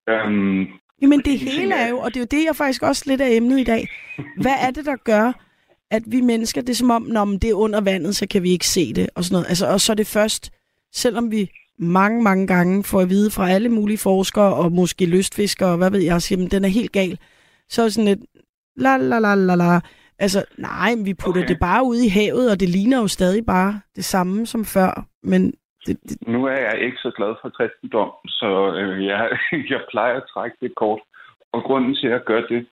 Øhm, 0.09 0.67
Jamen 1.01 1.19
det 1.19 1.25
de 1.39 1.49
hele 1.51 1.73
er 1.73 1.85
er- 1.85 1.89
jo, 1.89 1.97
og 1.99 2.07
det 2.13 2.17
er 2.17 2.21
jo 2.21 2.37
det, 2.39 2.45
jeg 2.47 2.55
faktisk 2.55 2.83
også 2.83 3.03
lidt 3.07 3.21
af 3.21 3.29
emnet 3.31 3.59
i 3.59 3.63
dag. 3.63 3.87
Hvad 4.41 4.55
er 4.67 4.71
det, 4.71 4.85
der 4.85 4.95
gør, 4.95 5.31
at 5.91 6.03
vi 6.07 6.21
mennesker, 6.21 6.61
det 6.61 6.69
er 6.69 6.73
som 6.75 6.91
om, 6.91 7.01
når 7.01 7.25
det 7.25 7.49
er 7.49 7.53
under 7.53 7.81
vandet, 7.81 8.15
så 8.15 8.27
kan 8.27 8.43
vi 8.43 8.49
ikke 8.49 8.65
se 8.67 8.93
det, 8.93 9.09
og 9.15 9.23
sådan 9.23 9.33
noget. 9.35 9.47
Altså, 9.47 9.67
og 9.67 9.79
så 9.81 9.91
er 9.91 9.95
det 9.95 10.07
først, 10.07 10.51
selvom 10.93 11.31
vi 11.31 11.49
mange, 11.79 12.23
mange 12.23 12.47
gange 12.47 12.83
får 12.83 13.01
at 13.01 13.09
vide 13.09 13.31
fra 13.31 13.49
alle 13.49 13.69
mulige 13.69 13.97
forskere, 13.97 14.55
og 14.55 14.71
måske 14.71 15.05
lystfiskere, 15.05 15.69
og 15.69 15.77
hvad 15.77 15.91
ved 15.91 16.01
jeg, 16.01 16.21
siger, 16.21 16.49
den 16.49 16.65
er 16.65 16.69
helt 16.69 16.91
gal. 16.91 17.19
Så 17.69 17.83
er 17.83 17.89
sådan 17.89 18.07
et, 18.07 18.25
la 18.75 18.97
la 18.97 19.19
la 19.19 19.35
la 19.35 19.55
la. 19.55 19.79
Altså, 20.19 20.45
nej, 20.57 20.95
men 20.95 21.05
vi 21.05 21.13
putter 21.13 21.41
Okay. 21.41 21.47
det 21.47 21.59
bare 21.59 21.83
ud 21.83 21.97
i 22.07 22.09
havet, 22.09 22.51
og 22.51 22.59
det 22.59 22.69
ligner 22.69 22.97
jo 23.01 23.07
stadig 23.07 23.45
bare 23.45 23.81
det 23.95 24.05
samme 24.05 24.45
som 24.45 24.65
før. 24.65 25.05
Men 25.23 25.41
det, 25.85 25.97
det, 26.09 26.27
nu 26.27 26.45
er 26.45 26.59
jeg 26.67 26.81
ikke 26.81 26.97
så 26.97 27.11
glad 27.17 27.35
for 27.41 27.49
kristendom, 27.49 28.11
så 28.27 28.73
øh, 28.79 29.05
jeg, 29.05 29.37
jeg 29.73 29.81
plejer 29.91 30.15
at 30.15 30.29
trække 30.33 30.57
det 30.61 30.75
kort. 30.75 31.01
Og 31.51 31.63
grunden 31.63 31.95
til, 31.95 32.07
at 32.07 32.13
jeg 32.13 32.23
gør 32.23 32.41
det 32.41 32.67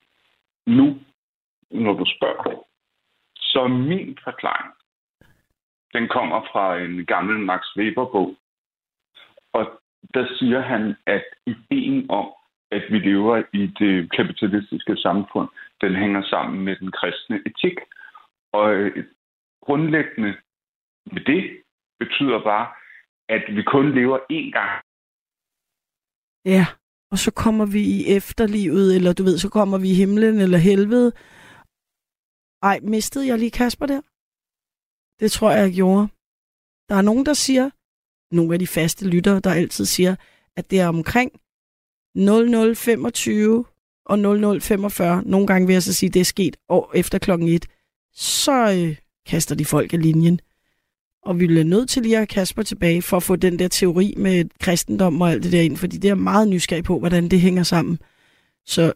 nu, 0.68 0.98
når 1.72 1.94
du 1.94 2.06
spørger, 2.18 2.64
så 3.36 3.68
min 3.68 4.18
forklaring, 4.24 4.74
den 5.94 6.08
kommer 6.08 6.42
fra 6.52 6.78
en 6.78 7.06
gammel 7.06 7.40
Max 7.40 7.62
Weber-bog. 7.78 8.36
Og 9.58 9.64
der 10.14 10.26
siger 10.38 10.62
han, 10.62 10.96
at 11.06 11.26
ideen 11.48 12.10
om, 12.10 12.28
at 12.72 12.84
vi 12.92 13.00
lever 13.00 13.44
i 13.54 13.64
det 13.82 14.12
kapitalistiske 14.18 14.96
samfund, 14.98 15.50
den 15.82 15.96
hænger 15.96 16.24
sammen 16.24 16.66
med 16.66 16.76
den 16.76 16.92
kristne 16.92 17.38
etik. 17.50 17.78
Og 18.54 18.74
øh, 18.74 19.06
grundlæggende 19.66 20.32
med 21.14 21.22
det 21.32 21.44
betyder 22.00 22.44
bare, 22.44 22.68
at 23.30 23.44
vi 23.56 23.64
kun 23.64 23.96
lever 24.00 24.20
én 24.38 24.50
gang. 24.58 24.72
Ja, 26.46 26.66
og 27.12 27.18
så 27.18 27.32
kommer 27.44 27.66
vi 27.76 27.82
i 27.98 28.00
efterlivet, 28.18 28.96
eller 28.96 29.14
du 29.14 29.24
ved, 29.24 29.38
så 29.38 29.50
kommer 29.58 29.78
vi 29.84 29.88
i 29.92 30.00
himlen 30.04 30.36
eller 30.46 30.58
helvede. 30.70 31.12
Ej, 32.70 32.80
mistede 32.96 33.28
jeg 33.28 33.38
lige 33.40 33.58
Kasper 33.62 33.86
der? 33.86 34.02
Det 35.20 35.32
tror 35.32 35.50
jeg, 35.52 35.62
jeg 35.66 35.74
gjorde. 35.82 36.04
Der 36.90 36.96
er 36.96 37.06
nogen, 37.10 37.26
der 37.26 37.34
siger, 37.34 37.70
nogle 38.32 38.54
af 38.54 38.60
de 38.60 38.68
faste 38.68 39.08
lyttere, 39.08 39.40
der 39.40 39.54
altid 39.54 39.86
siger, 39.86 40.16
at 40.58 40.72
det 40.72 40.80
er 40.80 40.88
omkring 40.88 41.32
0025 42.16 43.66
og 44.06 44.20
0045. 44.20 45.24
Nogle 45.26 45.48
gange 45.48 45.68
vil 45.68 45.74
jeg 45.74 45.84
så 45.84 45.94
sige, 45.94 46.08
at 46.08 46.14
det 46.14 46.20
er 46.20 46.26
sket 46.26 46.58
år 46.70 46.92
efter 46.96 47.18
klokken 47.18 47.48
1. 47.48 47.66
Så 48.14 48.72
øh, 48.72 48.96
kaster 49.26 49.56
de 49.56 49.66
folk 49.66 49.94
af 49.94 50.02
linjen. 50.02 50.40
Og 51.24 51.40
vi 51.40 51.48
bliver 51.48 51.64
nødt 51.64 51.90
til 51.90 52.02
lige 52.02 52.16
at 52.16 52.20
have 52.20 52.28
Kasper 52.28 52.64
tilbage 52.64 53.02
for 53.02 53.18
at 53.18 53.24
få 53.24 53.36
den 53.36 53.60
der 53.60 53.68
teori 53.68 54.14
med 54.18 54.46
kristendom 54.60 55.22
og 55.22 55.32
alt 55.32 55.44
det 55.44 55.52
der 55.52 55.62
ind, 55.62 55.78
fordi 55.78 55.98
det 55.98 56.10
er 56.10 56.16
meget 56.16 56.48
nysgerrig 56.48 56.84
på, 56.84 57.00
hvordan 57.00 57.28
det 57.28 57.42
hænger 57.42 57.64
sammen. 57.64 58.00
Så 58.66 58.94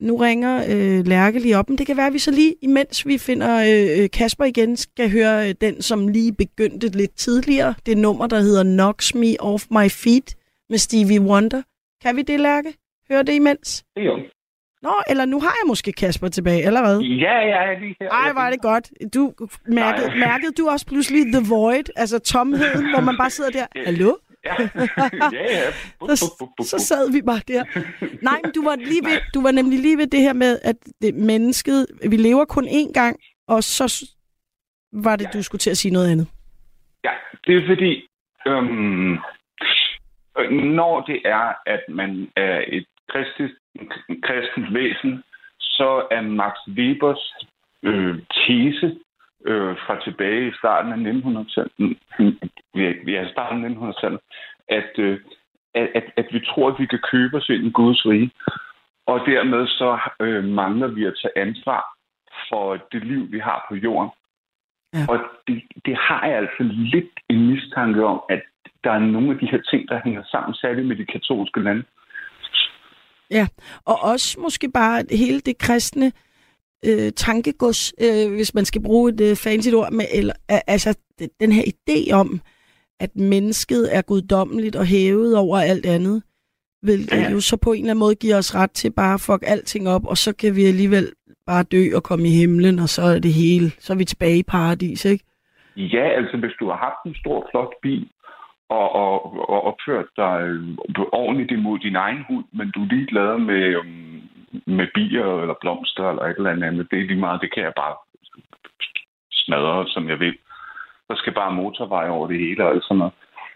nu 0.00 0.16
ringer 0.16 0.64
øh, 0.68 1.06
Lærke 1.06 1.38
lige 1.38 1.58
op, 1.58 1.68
men 1.68 1.78
det 1.78 1.86
kan 1.86 1.96
være, 1.96 2.06
at 2.06 2.12
vi 2.12 2.18
så 2.18 2.30
lige, 2.30 2.54
imens 2.62 3.06
vi 3.06 3.18
finder 3.18 3.56
øh, 3.56 4.02
øh, 4.02 4.10
Kasper 4.10 4.44
igen, 4.44 4.76
skal 4.76 5.10
høre 5.10 5.48
øh, 5.48 5.54
den, 5.60 5.82
som 5.82 6.08
lige 6.08 6.32
begyndte 6.32 6.88
lidt 6.88 7.14
tidligere. 7.16 7.74
Det 7.86 7.98
nummer, 7.98 8.26
der 8.26 8.40
hedder 8.40 8.62
Knocks 8.62 9.14
Me 9.14 9.34
Off 9.40 9.64
My 9.70 9.88
Feet 9.90 10.34
med 10.70 10.78
Stevie 10.78 11.20
Wonder. 11.20 11.62
Kan 12.02 12.16
vi 12.16 12.22
det, 12.22 12.40
Lærke? 12.40 12.74
Hør 13.10 13.22
det 13.22 13.32
imens? 13.32 13.84
Jo. 13.96 14.18
Nå, 14.82 14.92
eller 15.10 15.24
nu 15.24 15.40
har 15.40 15.54
jeg 15.62 15.66
måske 15.66 15.92
Kasper 15.92 16.28
tilbage 16.28 16.64
allerede. 16.64 17.02
Ja, 17.02 17.36
jeg 17.38 17.72
er 17.72 17.78
lige 17.80 17.96
her. 18.00 18.08
Ej, 18.10 18.32
var 18.32 18.50
det 18.50 18.60
godt. 18.60 18.90
Du 19.14 19.32
mærkede, 19.66 20.10
mærkede 20.18 20.52
du 20.52 20.68
også 20.68 20.86
pludselig 20.86 21.32
The 21.32 21.42
Void, 21.48 21.84
altså 21.96 22.18
tomheden, 22.18 22.84
hvor 22.92 23.00
man 23.00 23.16
bare 23.16 23.30
sidder 23.30 23.50
der, 23.50 23.66
hallo? 23.86 24.12
Ja, 24.44 24.54
ja. 24.60 25.42
ja. 25.42 25.70
Så, 26.16 26.46
så 26.60 26.78
sad 26.78 27.12
vi 27.12 27.22
bare 27.22 27.40
der. 27.48 27.64
Nej, 28.22 28.40
men 28.44 28.52
du 28.54 28.64
var, 28.64 28.76
lige 28.76 29.04
ved, 29.04 29.20
du 29.34 29.42
var 29.42 29.50
nemlig 29.50 29.78
lige 29.78 29.98
ved 29.98 30.06
det 30.06 30.20
her 30.20 30.32
med, 30.32 30.58
at 30.64 30.76
det 31.02 31.14
mennesket, 31.14 31.86
vi 32.10 32.16
lever 32.16 32.44
kun 32.44 32.68
én 32.68 32.92
gang, 32.92 33.16
og 33.48 33.64
så 33.64 34.10
var 34.92 35.16
det, 35.16 35.28
du 35.34 35.42
skulle 35.42 35.58
til 35.58 35.70
at 35.70 35.76
sige 35.76 35.92
noget 35.92 36.10
andet. 36.12 36.28
Ja, 37.04 37.10
det 37.46 37.56
er 37.56 37.66
fordi, 37.66 38.06
øhm, 38.46 39.12
øh, 40.38 40.50
når 40.50 41.00
det 41.00 41.20
er, 41.24 41.52
at 41.66 41.80
man 41.88 42.30
er 42.36 42.64
et 42.68 42.86
kristent 43.12 44.74
væsen, 44.74 45.22
så 45.60 46.06
er 46.10 46.20
Max 46.20 46.54
Webers 46.68 47.34
øh, 47.82 48.18
tese 48.32 48.98
øh, 49.46 49.76
fra 49.86 50.04
tilbage 50.04 50.48
i 50.48 50.52
starten 50.58 50.92
af 50.92 51.12
1900-tallet, 51.12 51.98
vi 52.74 52.84
er, 52.84 53.04
vi 53.04 53.14
er 53.14 53.28
i 53.28 53.32
starten 53.32 53.64
af 53.64 53.68
1900-tallet, 53.68 54.20
at, 54.68 54.98
øh, 54.98 55.20
at, 55.74 55.88
at, 55.94 56.04
at 56.16 56.26
vi 56.32 56.40
tror, 56.46 56.68
at 56.68 56.78
vi 56.78 56.86
kan 56.86 57.00
købe 57.12 57.36
os 57.36 57.48
ind 57.48 57.66
i 57.66 57.70
Guds 57.70 58.06
rige, 58.06 58.30
og 59.06 59.20
dermed 59.26 59.66
så 59.66 59.98
øh, 60.20 60.44
mangler 60.44 60.88
vi 60.88 61.04
at 61.04 61.18
tage 61.22 61.38
ansvar 61.46 61.82
for 62.48 62.76
det 62.92 63.04
liv, 63.04 63.32
vi 63.32 63.38
har 63.38 63.66
på 63.68 63.74
jorden. 63.74 64.10
Ja. 64.94 65.06
Og 65.08 65.18
det, 65.46 65.62
det 65.86 65.96
har 65.96 66.26
jeg 66.26 66.36
altså 66.36 66.62
lidt 66.94 67.14
en 67.28 67.46
mistanke 67.46 68.04
om, 68.04 68.22
at 68.28 68.42
der 68.84 68.90
er 68.90 68.98
nogle 68.98 69.30
af 69.30 69.38
de 69.38 69.46
her 69.46 69.62
ting, 69.70 69.88
der 69.88 70.00
hænger 70.04 70.22
sammen, 70.24 70.54
særligt 70.54 70.86
med 70.86 70.96
de 70.96 71.06
katolske 71.06 71.62
lande. 71.62 71.84
Ja, 73.30 73.46
og 73.84 73.96
også 74.02 74.40
måske 74.40 74.70
bare 74.74 75.04
hele 75.10 75.40
det 75.40 75.58
kristne 75.58 76.06
øh, 76.06 76.12
tankegods, 77.16 77.92
øh, 78.00 78.34
hvis 78.34 78.54
man 78.54 78.64
skal 78.64 78.82
bruge 78.82 79.12
et 79.12 79.20
øh, 79.20 79.36
fancy 79.36 79.68
ord, 79.74 79.92
med, 79.92 80.04
eller, 80.14 80.32
altså 80.48 80.98
den 81.40 81.52
her 81.52 81.62
idé 81.62 82.12
om, 82.12 82.40
at 83.00 83.16
mennesket 83.16 83.96
er 83.96 84.02
guddommeligt 84.02 84.76
og 84.76 84.86
hævet 84.86 85.36
over 85.36 85.58
alt 85.58 85.86
andet, 85.86 86.22
Hvilket 86.82 87.22
ja. 87.22 87.30
jo 87.30 87.40
så 87.40 87.56
på 87.64 87.70
en 87.72 87.80
eller 87.80 87.90
anden 87.90 88.04
måde 88.04 88.14
giver 88.14 88.38
os 88.38 88.54
ret 88.54 88.70
til 88.70 88.90
bare 89.00 89.14
at 89.14 89.24
fuck 89.26 89.42
alting 89.52 89.88
op, 89.88 90.04
og 90.12 90.16
så 90.16 90.30
kan 90.40 90.56
vi 90.56 90.64
alligevel 90.72 91.06
bare 91.46 91.62
dø 91.62 91.82
og 91.98 92.02
komme 92.02 92.24
i 92.28 92.34
himlen, 92.40 92.78
og 92.78 92.88
så 92.96 93.02
er 93.02 93.18
det 93.26 93.32
hele. 93.42 93.68
Så 93.84 93.92
er 93.92 93.98
vi 93.98 94.04
tilbage 94.04 94.38
i 94.38 94.50
paradis, 94.54 95.04
ikke? 95.04 95.24
Ja, 95.76 96.04
altså 96.18 96.36
hvis 96.36 96.56
du 96.60 96.64
har 96.70 96.78
haft 96.86 97.00
en 97.06 97.14
stor, 97.22 97.48
flot 97.50 97.74
bil, 97.82 98.08
og, 98.68 98.86
og, 99.02 99.14
og 99.52 99.58
opført 99.70 100.08
dig 100.16 100.36
øh, 100.48 100.62
ordentligt 101.12 101.50
imod 101.50 101.78
din 101.78 101.96
egen 101.96 102.22
hund, 102.28 102.44
men 102.52 102.70
du 102.74 102.82
er 102.82 102.92
lige 102.94 103.06
glad 103.06 103.38
med, 103.38 103.76
um, 103.76 104.20
med 104.66 104.86
bier 104.94 105.40
eller 105.42 105.54
blomster 105.60 106.10
eller 106.10 106.22
et 106.22 106.36
eller 106.36 106.50
andet, 106.50 106.90
det 106.90 106.98
er 106.98 107.06
lige 107.06 107.20
meget, 107.20 107.40
det 107.40 107.54
kan 107.54 107.62
jeg 107.62 107.72
bare 107.76 107.96
smadre, 109.32 109.88
som 109.88 110.08
jeg 110.08 110.18
vil. 110.20 110.36
Der 111.08 111.16
skal 111.16 111.34
bare 111.34 111.52
motorvej 111.52 112.08
over 112.08 112.26
det 112.26 112.38
hele 112.38 112.66
og 112.66 112.82
sådan 112.82 112.98
noget. 112.98 113.12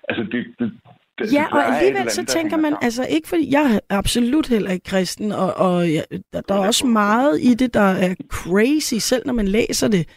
Altså, 0.09 0.23
det, 0.33 0.47
det, 0.59 0.73
det, 1.19 1.33
ja, 1.33 1.47
og 1.53 1.65
alligevel 1.67 2.11
så 2.11 2.25
tænker 2.25 2.57
man, 2.57 2.77
altså 2.83 3.07
ikke 3.11 3.29
fordi, 3.29 3.53
jeg 3.53 3.75
er 3.75 3.97
absolut 3.99 4.49
heller 4.49 4.71
ikke 4.71 4.85
kristen, 4.85 5.33
og, 5.33 5.55
og 5.57 5.89
ja, 5.89 6.03
der, 6.33 6.41
der 6.41 6.55
er 6.55 6.67
også 6.67 6.87
meget 6.87 7.41
i 7.41 7.55
det, 7.55 7.75
der 7.75 7.81
er 8.07 8.15
crazy, 8.29 8.95
selv 8.95 9.23
når 9.27 9.33
man 9.35 9.49
læser 9.49 9.89
det. 9.89 10.09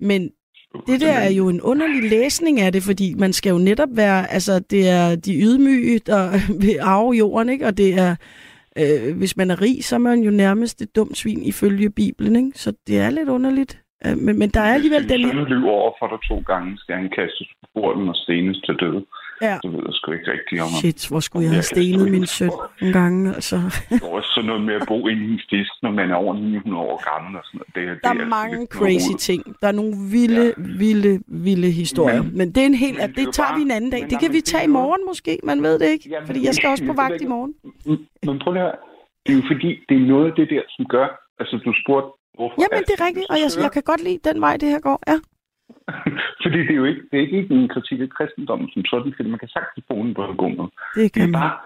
Men 0.00 0.30
det 0.86 1.00
der 1.00 1.12
er 1.12 1.30
jo 1.30 1.48
en 1.48 1.62
underlig 1.62 2.10
læsning 2.10 2.60
af 2.60 2.72
det, 2.72 2.82
fordi 2.82 3.14
man 3.14 3.32
skal 3.32 3.50
jo 3.50 3.58
netop 3.58 3.88
være, 3.92 4.30
altså 4.32 4.58
det 4.58 4.88
er 4.88 5.16
de 5.16 5.40
ydmyge, 5.40 5.98
der 5.98 6.30
vil 6.62 6.78
arve 6.80 7.12
jorden, 7.12 7.48
ikke? 7.48 7.66
Og 7.66 7.76
det 7.76 7.98
er, 7.98 8.16
øh, 8.82 9.18
hvis 9.18 9.36
man 9.36 9.50
er 9.50 9.62
rig, 9.62 9.84
så 9.84 9.94
er 9.94 9.98
man 9.98 10.20
jo 10.20 10.30
nærmest 10.30 10.82
et 10.82 10.96
dumt 10.96 11.16
svin 11.16 11.42
ifølge 11.42 11.90
Bibelen, 11.90 12.36
ikke? 12.36 12.58
Så 12.58 12.72
det 12.86 12.98
er 12.98 13.10
lidt 13.10 13.28
underligt. 13.28 13.82
Øh, 14.06 14.16
men, 14.24 14.38
men 14.38 14.48
der 14.48 14.60
er 14.60 14.74
alligevel 14.74 15.08
den 15.08 15.20
her... 15.20 15.44
Hvis 15.44 15.64
over 15.64 15.92
for 15.98 16.06
dig 16.12 16.20
to 16.28 16.36
gange, 16.52 16.78
skal 16.78 16.94
han 16.96 17.10
kastes 17.18 17.48
på 17.60 17.66
borden 17.74 18.08
og 18.08 18.16
stenes 18.16 18.58
til 18.66 18.74
døde. 18.74 19.04
Ja. 19.42 19.58
Det 19.62 19.72
ved 19.72 19.82
jeg 19.86 19.94
sgu 19.98 20.12
ikke 20.12 20.32
rigtigt 20.32 20.62
om. 20.62 20.68
Shit, 20.80 21.08
hvor 21.08 21.20
skulle 21.20 21.44
jeg 21.44 21.52
have 21.52 21.62
stenet 21.62 22.10
min 22.10 22.26
søn 22.26 22.50
en 22.82 22.92
gang, 22.92 23.14
altså. 23.28 23.56
det 23.90 24.02
er 24.02 24.12
også 24.18 24.30
sådan 24.34 24.46
noget 24.50 24.62
med 24.68 24.74
at 24.74 24.84
bo 24.88 25.08
inde 25.08 25.24
i 25.28 25.32
en 25.32 25.40
fisk, 25.50 25.72
når 25.82 25.90
man 25.90 26.10
er 26.10 26.14
over 26.14 26.34
900 26.34 26.82
år 26.88 26.96
gammel 27.10 27.38
og 27.38 27.44
sådan 27.44 27.60
noget. 27.60 27.74
Det, 27.74 28.02
der 28.02 28.12
det 28.12 28.20
er, 28.20 28.24
er 28.24 28.28
mange 28.28 28.66
crazy 28.66 29.14
ting. 29.18 29.40
Der 29.60 29.68
er 29.68 29.72
nogle 29.72 29.94
vilde, 30.12 30.46
ja. 30.46 30.52
vilde, 30.82 31.12
vilde 31.26 31.70
historier. 31.70 32.22
Men, 32.22 32.38
men 32.38 32.46
det 32.52 32.60
er 32.62 32.66
en 32.66 32.74
helt... 32.74 32.98
Det, 33.00 33.16
det 33.16 33.34
tager 33.34 33.48
bare, 33.48 33.58
vi 33.58 33.62
en 33.62 33.70
anden 33.70 33.90
dag. 33.90 34.02
Det 34.10 34.20
kan 34.20 34.32
vi 34.32 34.40
tage 34.40 34.64
i 34.64 34.72
morgen 34.80 35.02
måske, 35.06 35.38
man 35.44 35.62
ved 35.62 35.78
det 35.78 35.88
ikke. 35.88 36.08
Jamen, 36.10 36.26
fordi 36.26 36.46
jeg 36.46 36.54
skal 36.54 36.68
også 36.70 36.84
på 36.86 36.92
vagt 36.92 37.20
i 37.20 37.26
morgen. 37.26 37.52
Men 38.26 38.38
prøv 38.38 38.54
at 38.54 38.60
høre. 38.60 38.72
Det 39.26 39.32
er 39.32 39.38
jo 39.40 39.44
fordi, 39.52 39.70
det 39.88 39.96
er 40.02 40.06
noget 40.12 40.26
af 40.30 40.34
det 40.40 40.46
der, 40.50 40.62
som 40.76 40.84
gør... 40.94 41.06
Altså, 41.40 41.54
du 41.64 41.72
spurgte, 41.82 42.08
hvorfor... 42.36 42.56
Jamen, 42.62 42.82
det 42.88 42.94
er 42.98 43.06
rigtigt, 43.06 43.26
og 43.32 43.36
jeg, 43.42 43.48
jeg 43.64 43.72
kan 43.76 43.82
godt 43.90 44.02
lide 44.08 44.20
den 44.28 44.40
vej, 44.40 44.56
det 44.56 44.68
her 44.68 44.80
går, 44.88 44.98
ja. 45.10 45.18
Fordi 46.42 46.58
det 46.58 46.70
er 46.70 46.80
jo 46.82 46.84
ikke, 46.84 47.02
det 47.10 47.16
er 47.18 47.26
ikke 47.26 47.54
en 47.54 47.68
kritik 47.68 48.00
af 48.00 48.08
kristendommen 48.08 48.70
som 48.70 48.84
sådan, 48.84 49.12
fordi 49.16 49.28
man 49.30 49.38
kan 49.38 49.48
sagtens 49.48 49.84
bruge 49.88 50.04
den 50.06 50.14
på 50.14 50.24
en 50.24 50.36
god 50.36 50.56
måde. 50.56 50.70
Det, 50.94 51.12
kan 51.12 51.22
det, 51.22 51.28
er 51.28 51.38
bare, 51.40 51.58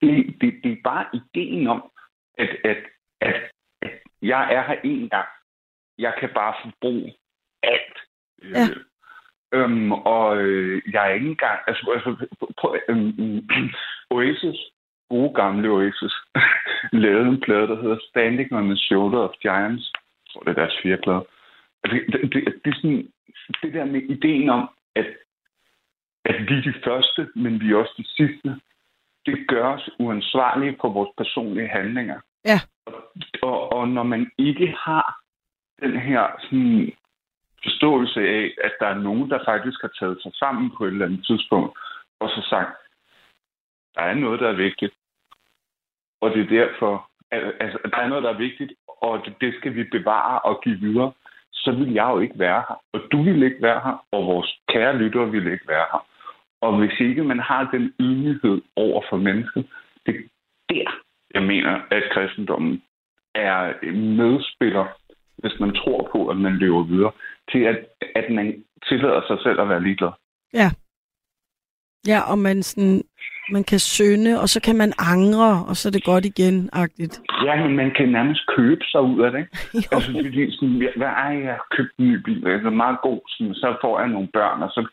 det, 0.00 0.40
det, 0.40 0.50
det 0.64 0.72
er 0.72 0.82
bare 0.84 1.04
ideen 1.18 1.66
om, 1.66 1.90
at, 2.38 2.50
at, 2.64 2.80
at, 3.20 3.34
at 3.82 3.92
jeg 4.22 4.54
er 4.54 4.62
her 4.62 4.76
en 4.84 5.08
gang. 5.08 5.28
Jeg 5.98 6.14
kan 6.20 6.30
bare 6.34 6.54
forbruge 6.62 7.14
alt. 7.62 7.96
Ja. 8.42 8.66
Øhm, 9.52 9.92
og 9.92 10.38
øh, 10.38 10.82
jeg 10.92 11.08
er 11.08 11.14
ikke 11.14 11.28
engang... 11.28 11.58
Altså, 11.66 11.90
altså 11.94 12.26
prøv, 12.58 12.76
øhm, 12.88 13.48
Oasis, 14.14 14.58
gode 15.08 15.34
gamle 15.34 15.68
Oasis, 15.68 16.14
lavede 17.02 17.28
en 17.28 17.40
plade, 17.40 17.68
der 17.68 17.82
hedder 17.82 17.98
Standing 18.08 18.52
on 18.52 18.64
the 18.64 18.76
Shoulder 18.76 19.18
of 19.18 19.34
Giants. 19.42 19.92
Jeg 19.94 20.32
tror, 20.32 20.40
det 20.40 20.50
er 20.50 20.60
deres 20.62 20.78
fire 20.82 20.98
plade. 21.04 21.24
Altså, 21.84 21.96
det, 22.12 22.32
det, 22.32 22.54
det, 22.64 22.70
er 22.70 22.76
sådan, 22.80 23.08
det 23.62 23.74
der 23.74 23.84
med 23.84 24.02
ideen 24.02 24.50
om, 24.50 24.70
at, 24.94 25.06
at 26.24 26.40
vi 26.48 26.54
er 26.58 26.62
de 26.62 26.74
første, 26.84 27.28
men 27.34 27.60
vi 27.60 27.72
er 27.72 27.76
også 27.76 27.94
de 27.96 28.06
sidste, 28.16 28.60
det 29.26 29.48
gør 29.48 29.66
os 29.66 29.90
uansvarlige 29.98 30.76
på 30.80 30.88
vores 30.88 31.10
personlige 31.16 31.68
handlinger. 31.68 32.20
Ja. 32.44 32.60
Og, 33.42 33.72
og, 33.72 33.88
når 33.88 34.02
man 34.02 34.30
ikke 34.38 34.74
har 34.78 35.20
den 35.82 36.00
her 36.00 36.26
sådan, 36.40 36.92
forståelse 37.62 38.20
af, 38.20 38.54
at 38.64 38.72
der 38.80 38.86
er 38.86 38.98
nogen, 38.98 39.30
der 39.30 39.44
faktisk 39.44 39.80
har 39.80 39.92
taget 39.98 40.22
sig 40.22 40.32
sammen 40.34 40.70
på 40.76 40.84
et 40.84 40.92
eller 40.92 41.06
andet 41.06 41.26
tidspunkt, 41.26 41.78
og 42.20 42.28
så 42.28 42.46
sagt, 42.50 42.76
der 43.94 44.02
er 44.02 44.14
noget, 44.14 44.40
der 44.40 44.48
er 44.48 44.62
vigtigt. 44.66 44.94
Og 46.20 46.30
det 46.30 46.40
er 46.40 46.48
derfor, 46.58 47.10
altså, 47.30 47.78
der 47.84 47.96
er 47.96 48.08
noget, 48.08 48.24
der 48.24 48.30
er 48.30 48.38
vigtigt, 48.38 48.72
og 48.86 49.26
det 49.40 49.54
skal 49.58 49.74
vi 49.74 49.84
bevare 49.84 50.38
og 50.40 50.60
give 50.64 50.78
videre 50.78 51.12
så 51.64 51.70
ville 51.72 51.94
jeg 51.94 52.08
jo 52.14 52.18
ikke 52.20 52.38
være 52.38 52.62
her. 52.68 52.78
Og 52.92 53.00
du 53.12 53.22
vil 53.22 53.42
ikke 53.42 53.62
være 53.62 53.80
her, 53.84 54.06
og 54.12 54.26
vores 54.26 54.58
kære 54.68 54.96
lyttere 54.96 55.30
vil 55.30 55.46
ikke 55.52 55.68
være 55.68 55.86
her. 55.92 56.06
Og 56.60 56.78
hvis 56.78 57.00
ikke 57.00 57.24
man 57.24 57.38
har 57.38 57.70
den 57.72 57.94
ydmyghed 58.00 58.62
over 58.76 59.02
for 59.10 59.16
mennesket, 59.16 59.66
det 60.06 60.14
er 60.14 60.22
der, 60.74 60.90
jeg 61.34 61.42
mener, 61.42 61.80
at 61.90 62.02
kristendommen 62.12 62.82
er 63.34 63.72
en 63.82 64.16
medspiller, 64.16 64.86
hvis 65.38 65.60
man 65.60 65.74
tror 65.74 66.08
på, 66.12 66.28
at 66.28 66.36
man 66.36 66.58
lever 66.58 66.82
videre, 66.82 67.12
til 67.52 67.58
at, 67.58 67.78
at 68.14 68.30
man 68.30 68.64
tillader 68.88 69.22
sig 69.26 69.38
selv 69.42 69.60
at 69.60 69.68
være 69.68 69.82
ligeglad. 69.82 70.10
Ja. 70.52 70.70
Ja, 72.06 72.20
og 72.30 72.38
man, 72.38 72.62
sådan, 72.62 73.02
man 73.52 73.64
kan 73.64 73.78
synde, 73.78 74.40
og 74.40 74.48
så 74.48 74.60
kan 74.62 74.76
man 74.76 74.92
angre, 74.98 75.64
og 75.68 75.76
så 75.76 75.88
er 75.88 75.92
det 75.92 76.04
godt 76.04 76.24
igen, 76.24 76.70
agtigt. 76.72 77.20
Ja, 77.44 77.54
men 77.62 77.76
man 77.76 77.90
kan 77.96 78.08
nærmest 78.08 78.46
købe 78.56 78.84
sig 78.84 79.00
ud 79.00 79.20
af 79.20 79.32
det. 79.32 79.44
Altså, 79.92 80.10
fordi 80.24 80.52
sådan, 80.56 80.88
hvad 80.96 81.12
er 81.24 81.30
jeg 81.30 81.58
købt 81.70 81.92
en 81.98 82.08
ny 82.08 82.14
bil, 82.14 82.42
det 82.42 82.66
er 82.66 82.70
meget 82.70 82.98
god, 83.02 83.20
sådan, 83.28 83.54
så 83.54 83.76
får 83.80 84.00
jeg 84.00 84.08
nogle 84.08 84.28
børn, 84.32 84.62
og 84.62 84.70
så, 84.70 84.88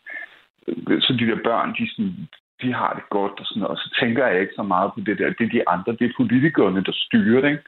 så 1.00 1.12
de 1.20 1.26
der 1.26 1.38
børn, 1.44 1.74
de, 1.78 1.90
sådan, 1.92 2.28
de 2.62 2.72
har 2.72 2.92
det 2.94 3.04
godt, 3.10 3.40
og 3.40 3.46
sådan 3.46 3.62
og 3.62 3.76
så 3.76 3.96
tænker 4.00 4.26
jeg 4.26 4.40
ikke 4.40 4.52
så 4.56 4.62
meget 4.62 4.90
på 4.94 5.00
det 5.00 5.18
der. 5.18 5.28
Det 5.38 5.44
er 5.44 5.56
de 5.56 5.68
andre, 5.68 5.92
det 5.92 6.04
er 6.06 6.12
politikerne, 6.16 6.84
der 6.84 6.92
styrer 6.94 7.40
det. 7.40 7.50
Ikke? 7.50 7.62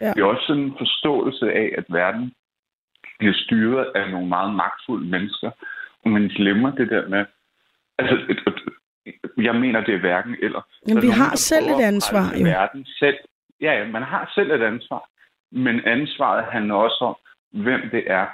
Ja. 0.00 0.12
Det 0.14 0.20
er 0.20 0.24
også 0.24 0.44
sådan 0.46 0.62
en 0.62 0.74
forståelse 0.78 1.52
af, 1.52 1.74
at 1.78 1.84
verden 1.88 2.32
bliver 3.18 3.34
styret 3.34 3.86
af 3.94 4.10
nogle 4.10 4.28
meget 4.28 4.54
magtfulde 4.54 5.06
mennesker, 5.08 5.50
og 6.04 6.10
man 6.10 6.28
glemmer 6.28 6.70
det 6.70 6.90
der 6.90 7.08
med, 7.08 7.24
altså, 7.98 8.16
jeg 9.36 9.54
mener, 9.54 9.84
det 9.84 9.94
er 9.94 9.98
hverken 9.98 10.36
eller. 10.42 10.62
Men 10.86 10.96
vi 10.96 11.06
nogen, 11.06 11.20
har 11.20 11.36
selv 11.36 11.66
et 11.66 11.80
ansvar, 11.80 12.24
jo. 12.38 12.44
Verden 12.44 12.86
selv. 12.86 13.16
Ja, 13.60 13.72
ja, 13.72 13.86
man 13.86 14.02
har 14.02 14.30
selv 14.34 14.50
et 14.50 14.62
ansvar. 14.62 15.08
Men 15.52 15.80
ansvaret 15.86 16.44
handler 16.52 16.74
også 16.74 17.04
om, 17.04 17.16
hvem 17.62 17.80
det 17.90 18.04
er. 18.06 18.26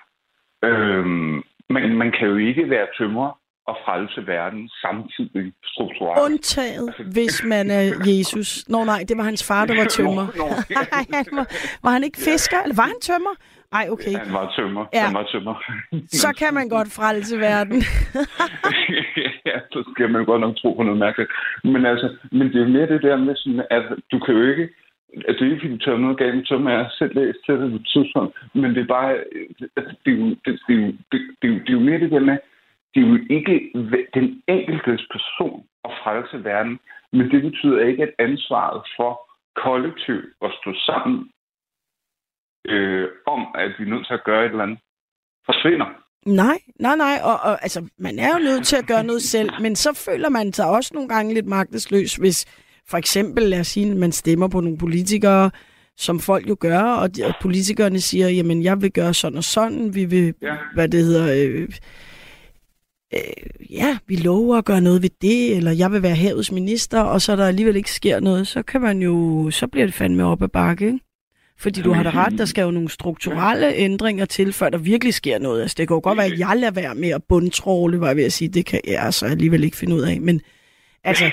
Øhm, 0.64 1.42
man, 1.70 1.96
man 1.96 2.12
kan 2.12 2.28
jo 2.28 2.36
ikke 2.36 2.70
være 2.70 2.86
tømrer 2.98 3.38
og 3.70 3.76
frelse 3.84 4.26
verden 4.26 4.68
samtidig 4.84 5.52
strukturelt. 5.64 6.20
Undtaget, 6.24 6.88
altså, 6.88 7.02
hvis 7.16 7.44
man 7.54 7.70
er 7.70 7.84
Jesus. 8.10 8.68
Nå 8.68 8.84
nej, 8.84 9.04
det 9.08 9.16
var 9.18 9.24
hans 9.24 9.46
far, 9.48 9.66
der 9.66 9.76
var 9.76 9.88
tømmer. 9.96 10.26
han 11.16 11.26
var, 11.38 11.46
var 11.84 11.90
han 11.90 12.04
ikke 12.04 12.18
fisker? 12.28 12.58
Eller 12.62 12.76
var 12.76 12.88
han 12.92 13.00
tømmer? 13.00 13.34
Ej, 13.72 13.86
okay. 13.90 14.14
Han 14.24 14.32
var 14.32 14.52
tømmer. 14.56 14.84
Ja. 14.94 15.04
Han 15.04 15.14
var 15.14 15.26
tømmer. 15.32 15.54
så 16.24 16.30
kan 16.40 16.54
man 16.54 16.68
godt 16.68 16.90
frelse 16.98 17.36
verden. 17.40 17.78
ja, 19.48 19.56
så 19.72 19.90
skal 19.92 20.10
man 20.10 20.24
godt 20.24 20.40
nok 20.40 20.56
tro 20.56 20.72
på 20.74 20.82
noget 20.82 20.98
mærkeligt. 20.98 21.30
Men 21.64 21.86
altså, 21.86 22.08
men 22.32 22.46
det 22.52 22.62
er 22.62 22.68
mere 22.68 22.88
det 22.94 23.02
der 23.02 23.16
med 23.16 23.36
sådan, 23.36 23.62
at 23.70 23.84
du 24.12 24.18
kan 24.18 24.34
jo 24.34 24.42
ikke 24.52 24.68
Altså, 25.26 25.44
det 25.44 25.50
er 25.50 25.54
ikke, 25.54 25.80
fordi 25.82 26.00
noget 26.00 26.18
galt 26.18 26.36
med 26.36 26.44
tømmer. 26.44 26.70
Jeg 26.70 26.90
selv 26.98 27.14
læst 27.14 27.38
til 27.46 27.54
det 27.54 27.72
på 27.72 27.78
tidspunkt. 27.92 28.32
Men 28.54 28.74
det 28.74 28.82
er 28.82 28.94
bare... 28.96 29.12
Altså, 29.76 29.92
det, 30.04 30.12
er 30.12 30.18
jo, 30.20 30.28
det, 30.44 30.52
det, 30.68 30.98
det, 31.12 31.20
det, 31.42 31.48
det 31.64 31.68
er 31.68 31.78
jo 31.78 31.86
mere 31.88 32.00
det 32.00 32.10
der 32.10 32.20
med, 32.20 32.38
det 32.96 33.04
er 33.04 33.08
jo 33.08 33.18
ikke 33.30 33.54
den 34.14 34.42
enkeltes 34.48 35.08
person 35.12 35.64
at 35.84 35.90
frelse 36.02 36.44
verden, 36.44 36.78
men 37.12 37.30
det 37.30 37.42
betyder 37.42 37.86
ikke, 37.86 38.02
at 38.02 38.14
ansvaret 38.18 38.82
for 38.96 39.12
kollektivt 39.64 40.24
at 40.42 40.50
stå 40.60 40.70
sammen 40.74 41.30
øh, 42.68 43.08
om, 43.26 43.42
at 43.54 43.70
vi 43.78 43.84
er 43.84 43.88
nødt 43.88 44.06
til 44.06 44.14
at 44.14 44.24
gøre 44.24 44.44
et 44.44 44.50
eller 44.50 44.62
andet, 44.62 44.78
forsvinder. 45.46 45.86
Nej, 46.26 46.58
nej, 46.80 46.96
nej. 46.96 47.16
Og, 47.22 47.36
og, 47.48 47.62
altså, 47.62 47.90
man 47.98 48.18
er 48.18 48.28
jo 48.34 48.38
nødt 48.38 48.66
til 48.66 48.76
at 48.76 48.86
gøre 48.86 49.04
noget 49.04 49.22
selv, 49.22 49.50
men 49.60 49.76
så 49.76 50.08
føler 50.10 50.28
man 50.28 50.52
sig 50.52 50.66
også 50.66 50.90
nogle 50.94 51.08
gange 51.08 51.34
lidt 51.34 51.46
magtesløs, 51.46 52.16
hvis 52.16 52.38
for 52.90 52.96
eksempel, 52.96 53.42
lad 53.42 53.60
os 53.60 53.66
sige, 53.66 53.94
man 53.94 54.12
stemmer 54.12 54.48
på 54.48 54.60
nogle 54.60 54.78
politikere, 54.78 55.50
som 55.96 56.20
folk 56.20 56.48
jo 56.48 56.56
gør, 56.60 56.82
og, 56.82 57.16
de, 57.16 57.24
og 57.24 57.34
politikerne 57.42 58.00
siger, 58.00 58.28
jamen, 58.28 58.62
jeg 58.62 58.82
vil 58.82 58.92
gøre 58.92 59.14
sådan 59.14 59.38
og 59.38 59.44
sådan, 59.44 59.94
vi 59.94 60.04
vil, 60.04 60.34
ja. 60.42 60.56
hvad 60.74 60.88
det 60.88 61.04
hedder, 61.04 61.48
øh, 61.48 61.68
øh, 63.14 63.20
ja, 63.70 63.98
vi 64.06 64.16
lover 64.16 64.56
at 64.58 64.64
gøre 64.64 64.80
noget 64.80 65.02
ved 65.02 65.10
det, 65.22 65.56
eller 65.56 65.72
jeg 65.72 65.92
vil 65.92 66.02
være 66.02 66.14
havets 66.14 66.52
minister, 66.52 67.00
og 67.00 67.22
så 67.22 67.36
der 67.36 67.46
alligevel 67.46 67.76
ikke 67.76 67.92
sker 67.92 68.20
noget, 68.20 68.46
så 68.46 68.62
kan 68.62 68.80
man 68.80 69.02
jo, 69.02 69.50
så 69.50 69.66
bliver 69.66 69.86
det 69.86 69.94
fandme 69.94 70.24
op 70.24 70.42
ad 70.42 70.48
bakke, 70.48 70.86
ikke? 70.86 71.00
Fordi 71.58 71.82
du 71.82 71.92
har 71.92 72.02
da 72.02 72.10
ret, 72.10 72.38
der 72.38 72.44
skal 72.44 72.62
jo 72.62 72.70
nogle 72.70 72.90
strukturelle 72.90 73.74
ændringer 73.74 74.24
til, 74.24 74.52
før 74.52 74.68
der 74.68 74.78
virkelig 74.78 75.14
sker 75.14 75.38
noget. 75.38 75.62
Altså, 75.62 75.74
det 75.78 75.88
kan 75.88 75.94
jo 75.94 76.00
godt 76.02 76.18
være, 76.18 76.26
at 76.26 76.38
jeg 76.38 76.52
lader 76.56 76.72
være 76.72 76.94
med 76.94 77.08
at 77.08 77.22
bundtråle, 77.28 78.00
var 78.00 78.06
jeg 78.06 78.16
ved 78.16 78.24
at 78.24 78.32
sige. 78.32 78.48
Det 78.48 78.66
kan 78.66 78.80
jeg 78.86 79.02
altså 79.02 79.26
alligevel 79.26 79.64
ikke 79.64 79.76
finde 79.76 79.96
ud 79.96 80.00
af. 80.00 80.20
Men 80.20 80.40
altså, 81.04 81.30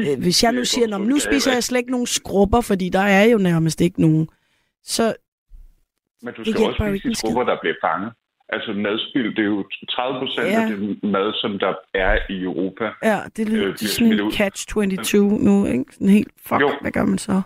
øh, 0.00 0.18
hvis 0.18 0.42
jeg 0.42 0.52
nu 0.52 0.64
siger, 0.64 0.98
nu 0.98 1.18
spiser 1.18 1.52
jeg 1.52 1.64
slet 1.64 1.78
ikke 1.78 1.90
nogen 1.90 2.06
skrubber, 2.06 2.60
fordi 2.60 2.88
der 2.88 3.00
er 3.00 3.24
jo 3.24 3.38
nærmest 3.38 3.80
ikke 3.80 4.00
nogen, 4.00 4.28
så 4.84 5.14
Men 6.22 6.34
du 6.34 6.44
skal 6.44 6.64
også 6.64 6.90
spise 6.90 7.08
de 7.08 7.14
skrubber, 7.14 7.44
der 7.44 7.56
bliver 7.60 7.76
fanget. 7.84 8.12
Altså 8.48 8.72
madspil, 8.72 9.36
det 9.36 9.38
er 9.38 9.42
jo 9.56 9.68
30 9.90 10.18
procent 10.18 10.46
Ja. 10.46 10.62
af 10.62 10.68
det 10.68 11.02
mad, 11.02 11.32
som 11.34 11.58
der 11.58 11.74
er 11.94 12.18
i 12.30 12.42
Europa. 12.42 12.92
Ja, 13.02 13.18
det 13.36 13.48
lyder 13.48 13.62
Øh, 13.62 13.68
øh, 13.68 13.74
bliver 13.76 13.88
sådan 13.88 14.12
en 14.12 14.20
ud. 14.20 14.32
catch-22 14.32 15.44
nu, 15.48 15.66
ikke? 15.66 15.84
Sådan 15.94 16.08
helt, 16.08 16.32
fuck, 16.46 16.60
Jo. 16.60 16.70
hvad 16.80 16.92
gør 16.92 17.04
man 17.04 17.18
så? 17.18 17.42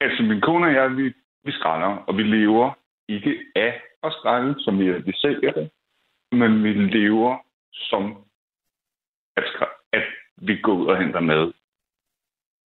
Altså, 0.00 0.22
min 0.22 0.40
kone 0.40 0.66
og 0.66 0.72
jeg, 0.74 0.96
vi, 0.96 1.12
vi 1.44 1.52
skræller, 1.52 1.86
og 2.06 2.16
vi 2.16 2.22
lever 2.22 2.78
ikke 3.08 3.38
af 3.56 3.82
at 4.02 4.12
skrælle, 4.12 4.54
som 4.58 4.78
vi, 4.78 4.92
vi 4.92 5.12
sælger 5.16 5.52
det, 5.52 5.70
men 6.32 6.64
vi 6.64 6.72
lever 6.72 7.36
som 7.72 8.16
at, 9.36 9.44
at 9.92 10.02
vi 10.36 10.56
går 10.62 10.72
ud 10.74 10.86
og 10.86 10.98
henter 11.02 11.20
mad 11.20 11.52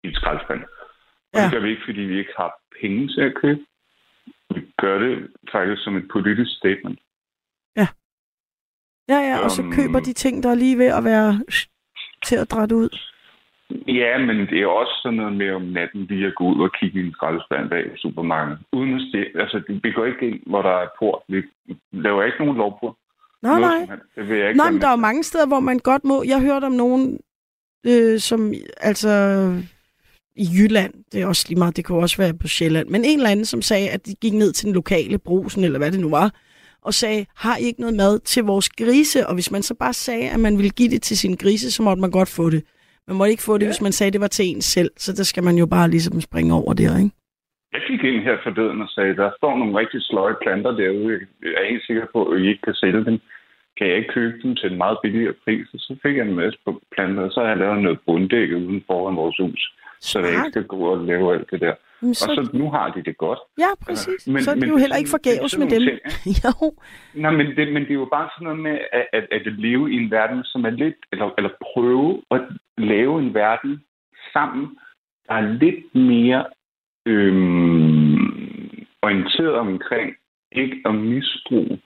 i 0.04 0.08
et 0.08 0.14
skraldespand. 0.16 0.62
Og 1.32 1.38
Ja. 1.38 1.44
det 1.44 1.52
gør 1.52 1.60
vi 1.60 1.70
ikke, 1.70 1.82
fordi 1.84 2.00
vi 2.00 2.18
ikke 2.18 2.32
har 2.36 2.52
penge 2.80 3.08
til 3.08 3.20
at 3.20 3.34
købe. 3.34 3.60
Vi 4.54 4.60
gør 4.78 4.98
det 4.98 5.30
faktisk 5.52 5.82
som 5.84 5.96
et 5.96 6.08
politisk 6.08 6.56
statement. 6.56 6.98
Ja, 9.08 9.18
ja, 9.18 9.38
og 9.38 9.50
så 9.50 9.62
Øhm. 9.62 9.72
køber 9.72 10.00
de 10.00 10.12
ting, 10.12 10.42
der 10.42 10.50
er 10.50 10.54
lige 10.54 10.78
ved 10.78 10.86
at 10.86 11.04
være 11.04 11.40
til 12.24 12.36
at 12.36 12.50
drætte 12.50 12.76
ud. 12.76 12.88
Ja, 13.88 14.18
men 14.18 14.36
det 14.50 14.58
er 14.62 14.66
også 14.66 14.92
sådan 15.02 15.16
noget 15.16 15.36
med 15.36 15.50
om 15.50 15.62
natten 15.62 16.06
lige 16.10 16.26
at 16.26 16.34
gå 16.34 16.44
ud 16.44 16.62
og 16.62 16.70
kigge 16.80 17.00
i 17.00 17.06
en 17.06 17.12
skraldespand 17.12 17.68
bag 17.70 17.84
i 17.86 17.96
supermarkedet. 17.96 18.58
Uden 18.72 18.94
at 18.94 19.00
stjæle. 19.08 19.40
Altså, 19.42 19.62
vi 19.82 19.90
går 19.92 20.04
ikke 20.04 20.26
ind, 20.28 20.40
hvor 20.46 20.62
der 20.62 20.70
er 20.70 20.86
port. 20.98 21.22
Vi 21.28 21.42
laver 21.92 22.22
ikke 22.24 22.38
nogen 22.38 22.56
lovbrud. 22.56 22.92
Nå, 23.42 23.48
Noget 23.48 23.60
nej. 23.60 23.96
Det 24.16 24.28
vil 24.28 24.38
jeg 24.38 24.48
ikke 24.48 24.58
Nej, 24.58 24.70
men 24.70 24.80
der 24.80 24.86
er 24.86 24.90
jo 24.90 24.96
mange 24.96 25.22
steder, 25.24 25.46
hvor 25.46 25.60
man 25.60 25.78
godt 25.78 26.04
må. 26.04 26.22
Jeg 26.26 26.40
hørte 26.40 26.64
om 26.64 26.72
nogen, 26.72 27.18
øh, 27.86 28.18
som 28.20 28.52
altså 28.80 29.10
i 30.36 30.46
Jylland, 30.58 30.94
det 31.12 31.22
er 31.22 31.26
også 31.26 31.46
lige 31.48 31.58
meget, 31.58 31.76
det 31.76 31.84
kunne 31.84 31.98
også 31.98 32.16
være 32.22 32.34
på 32.34 32.48
Sjælland, 32.48 32.88
men 32.88 33.04
en 33.04 33.18
eller 33.18 33.30
anden, 33.30 33.46
som 33.46 33.62
sagde, 33.62 33.90
at 33.90 34.06
de 34.06 34.14
gik 34.14 34.32
ned 34.32 34.52
til 34.52 34.66
den 34.66 34.74
lokale 34.74 35.18
brusen, 35.18 35.64
eller 35.64 35.78
hvad 35.78 35.92
det 35.92 36.00
nu 36.00 36.10
var, 36.10 36.30
og 36.86 36.94
sagde, 36.94 37.26
har 37.44 37.56
I 37.56 37.62
ikke 37.68 37.80
noget 37.80 37.96
mad 37.96 38.18
til 38.32 38.42
vores 38.52 38.68
grise? 38.68 39.26
Og 39.28 39.34
hvis 39.34 39.50
man 39.54 39.62
så 39.62 39.74
bare 39.84 39.92
sagde, 40.06 40.26
at 40.34 40.40
man 40.40 40.54
ville 40.58 40.70
give 40.70 40.90
det 40.94 41.02
til 41.02 41.16
sin 41.18 41.34
grise, 41.42 41.70
så 41.70 41.82
måtte 41.82 42.00
man 42.00 42.10
godt 42.10 42.28
få 42.38 42.50
det. 42.50 42.62
Man 43.08 43.16
måtte 43.16 43.30
ikke 43.30 43.42
få 43.50 43.54
det, 43.58 43.62
Ja. 43.66 43.70
hvis 43.70 43.82
man 43.86 43.92
sagde, 43.92 44.08
at 44.08 44.12
det 44.16 44.20
var 44.26 44.32
til 44.38 44.46
en 44.54 44.62
selv. 44.62 44.90
Så 44.96 45.10
der 45.18 45.22
skal 45.30 45.42
man 45.48 45.56
jo 45.62 45.66
bare 45.66 45.88
ligesom 45.90 46.20
springe 46.20 46.54
over 46.60 46.72
der, 46.82 46.92
ikke? 47.02 47.10
Jeg 47.72 47.82
gik 47.88 48.02
ind 48.10 48.22
her 48.28 48.36
forleden 48.46 48.80
og 48.82 48.88
sagde, 48.88 49.16
der 49.16 49.30
står 49.38 49.58
nogle 49.58 49.78
rigtig 49.80 50.00
sløje 50.02 50.36
planter 50.42 50.70
derude. 50.82 51.20
Jeg 51.42 51.54
er 51.62 51.70
helt 51.72 51.86
sikker 51.86 52.06
på, 52.14 52.20
at 52.32 52.40
I 52.40 52.44
ikke 52.48 52.62
kan 52.68 52.74
sælge 52.74 53.04
dem. 53.08 53.18
Kan 53.78 53.86
jeg 53.88 53.96
ikke 53.96 54.12
købe 54.18 54.36
dem 54.42 54.52
til 54.56 54.66
en 54.72 54.78
meget 54.84 54.98
billigere 55.02 55.34
pris? 55.44 55.66
Og 55.74 55.80
så 55.86 55.92
fik 56.02 56.16
jeg 56.16 56.26
en 56.28 56.40
masse 56.42 56.58
på 56.64 56.70
planter, 56.94 57.22
og 57.22 57.32
så 57.32 57.40
har 57.40 57.48
jeg 57.48 57.58
lavet 57.58 57.82
noget 57.82 57.98
bunddæk 58.06 58.50
uden 58.60 58.82
foran 58.86 59.16
vores 59.16 59.36
hus. 59.44 59.62
Så 60.00 60.18
jeg 60.20 60.30
ikke 60.30 60.50
skal 60.50 60.64
gå 60.66 60.76
og 60.78 60.98
lave 61.04 61.34
alt 61.34 61.50
det 61.50 61.60
der. 61.60 61.74
Jamen, 62.02 62.10
Og 62.10 62.16
så 62.16 62.50
nu 62.54 62.70
har 62.70 62.90
de 62.90 63.02
det 63.02 63.16
godt. 63.16 63.38
ja, 63.58 63.66
præcis. 63.86 64.26
Men- 64.28 64.42
så 64.42 64.50
er 64.50 64.54
det 64.54 64.60
men 64.60 64.68
jo 64.68 64.74
det 64.74 64.78
er 64.80 64.82
heller 64.84 64.96
ikke 64.96 65.10
forgæves 65.10 65.50
det 65.52 65.60
med 65.60 65.68
dem. 65.70 65.82
nogle 65.82 66.00
jo. 66.44 66.74
Nej, 67.22 67.30
men 67.30 67.46
det, 67.56 67.72
men 67.72 67.82
det 67.82 67.90
er 67.90 67.94
jo 68.04 68.08
bare 68.12 68.28
sådan 68.34 68.44
noget 68.44 68.58
med 68.60 68.78
at, 68.92 69.06
at, 69.12 69.26
at 69.30 69.46
leve 69.58 69.92
i 69.92 69.96
en 69.96 70.10
verden, 70.10 70.44
som 70.44 70.64
er 70.64 70.70
lidt, 70.70 70.94
eller, 71.12 71.30
eller 71.38 71.50
prøve 71.62 72.22
at 72.30 72.40
lave 72.78 73.20
en 73.22 73.34
verden 73.34 73.84
sammen, 74.32 74.78
der 75.28 75.34
er 75.34 75.52
lidt 75.52 75.94
mere 75.94 76.44
øhm, 77.06 78.86
orienteret 79.02 79.54
omkring 79.54 80.16
ikke 80.52 80.76
at 80.84 80.94
misbruge, 80.94 81.80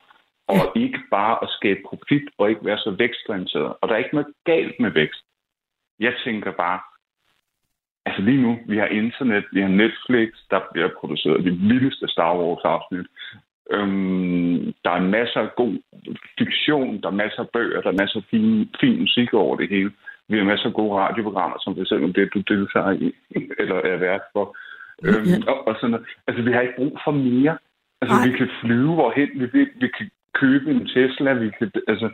og 0.48 0.72
ikke 0.76 0.98
bare 1.10 1.38
at 1.42 1.48
skabe 1.50 1.80
profit, 1.88 2.22
og 2.38 2.50
ikke 2.50 2.64
være 2.64 2.78
så 2.78 2.90
vækstorienteret. 2.90 3.74
Og 3.80 3.88
der 3.88 3.94
er 3.94 3.98
ikke 3.98 4.14
noget 4.18 4.32
galt 4.44 4.80
med 4.80 4.90
vækst. 4.90 5.22
Jeg 6.00 6.14
tænker 6.24 6.52
bare, 6.52 6.80
altså 8.10 8.22
lige 8.22 8.42
nu, 8.42 8.58
vi 8.66 8.76
har 8.78 8.86
internet, 8.86 9.44
vi 9.52 9.60
har 9.60 9.68
Netflix, 9.68 10.28
der 10.50 10.60
bliver 10.72 10.88
produceret 11.00 11.44
de 11.44 11.50
vildeste 11.50 12.08
Star 12.08 12.32
Wars-afsnit. 12.38 13.06
Øhm, 13.70 14.72
der 14.84 14.90
er 14.90 15.00
masser 15.18 15.40
af 15.40 15.50
god 15.56 15.74
fiktion, 16.38 17.00
der 17.02 17.08
er 17.08 17.20
masser 17.22 17.40
af 17.42 17.48
bøger, 17.52 17.80
der 17.80 17.90
er 17.90 18.00
masser 18.02 18.18
af 18.20 18.24
fin, 18.30 18.68
fin 18.80 19.00
musik 19.00 19.34
over 19.34 19.56
det 19.56 19.68
hele. 19.68 19.90
Vi 20.28 20.36
har 20.38 20.44
masser 20.44 20.66
af 20.66 20.74
gode 20.74 20.94
radioprogrammer, 21.02 21.56
som 21.60 21.74
for 21.74 21.82
eksempel 21.82 22.14
det, 22.14 22.34
du 22.34 22.40
deltager 22.54 22.90
i, 22.90 23.12
eller 23.58 23.76
er 23.92 23.96
vært 23.96 24.24
for. 24.32 24.56
Øhm, 25.04 25.24
Ja. 25.30 25.50
og, 25.52 25.68
og 25.68 25.74
sådan 25.76 25.90
noget. 25.90 26.06
Altså, 26.26 26.42
vi 26.42 26.52
har 26.52 26.60
ikke 26.60 26.76
brug 26.80 26.98
for 27.04 27.10
mere. 27.10 27.58
Altså, 28.00 28.16
Nej. 28.16 28.26
vi 28.26 28.32
kan 28.38 28.48
flyve 28.60 28.94
hvorhen 28.94 29.30
vi 29.34 29.46
vil. 29.52 29.68
Vi 29.84 29.88
kan 29.98 30.10
købe 30.34 30.70
en 30.70 30.86
Tesla. 30.86 31.32
Vi 31.32 31.50
kan, 31.58 31.70
altså, 31.88 32.08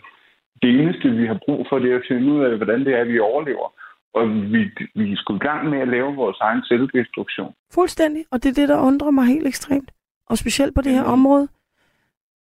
det 0.63 0.71
eneste, 0.81 1.11
vi 1.11 1.27
har 1.27 1.39
brug 1.47 1.67
for, 1.69 1.79
det 1.79 1.93
er 1.93 1.97
at 1.97 2.09
finde 2.09 2.33
ud 2.33 2.45
af, 2.45 2.57
hvordan 2.57 2.81
det 2.87 2.95
er, 2.99 3.05
vi 3.05 3.19
overlever. 3.19 3.69
Og 4.15 4.29
vi, 4.53 4.71
vi 4.95 5.17
sgu 5.17 5.35
i 5.35 5.39
gang 5.39 5.71
med 5.71 5.79
at 5.79 5.89
lave 5.89 6.15
vores 6.15 6.37
egen 6.41 6.63
selvdestruktion. 6.65 7.55
Fuldstændig. 7.75 8.25
Og 8.31 8.43
det 8.43 8.49
er 8.51 8.55
det, 8.55 8.69
der 8.69 8.81
undrer 8.81 9.11
mig 9.11 9.27
helt 9.27 9.47
ekstremt. 9.47 9.91
Og 10.27 10.39
specielt 10.39 10.75
på 10.75 10.81
det 10.81 10.93
her 10.93 11.03
område. 11.05 11.49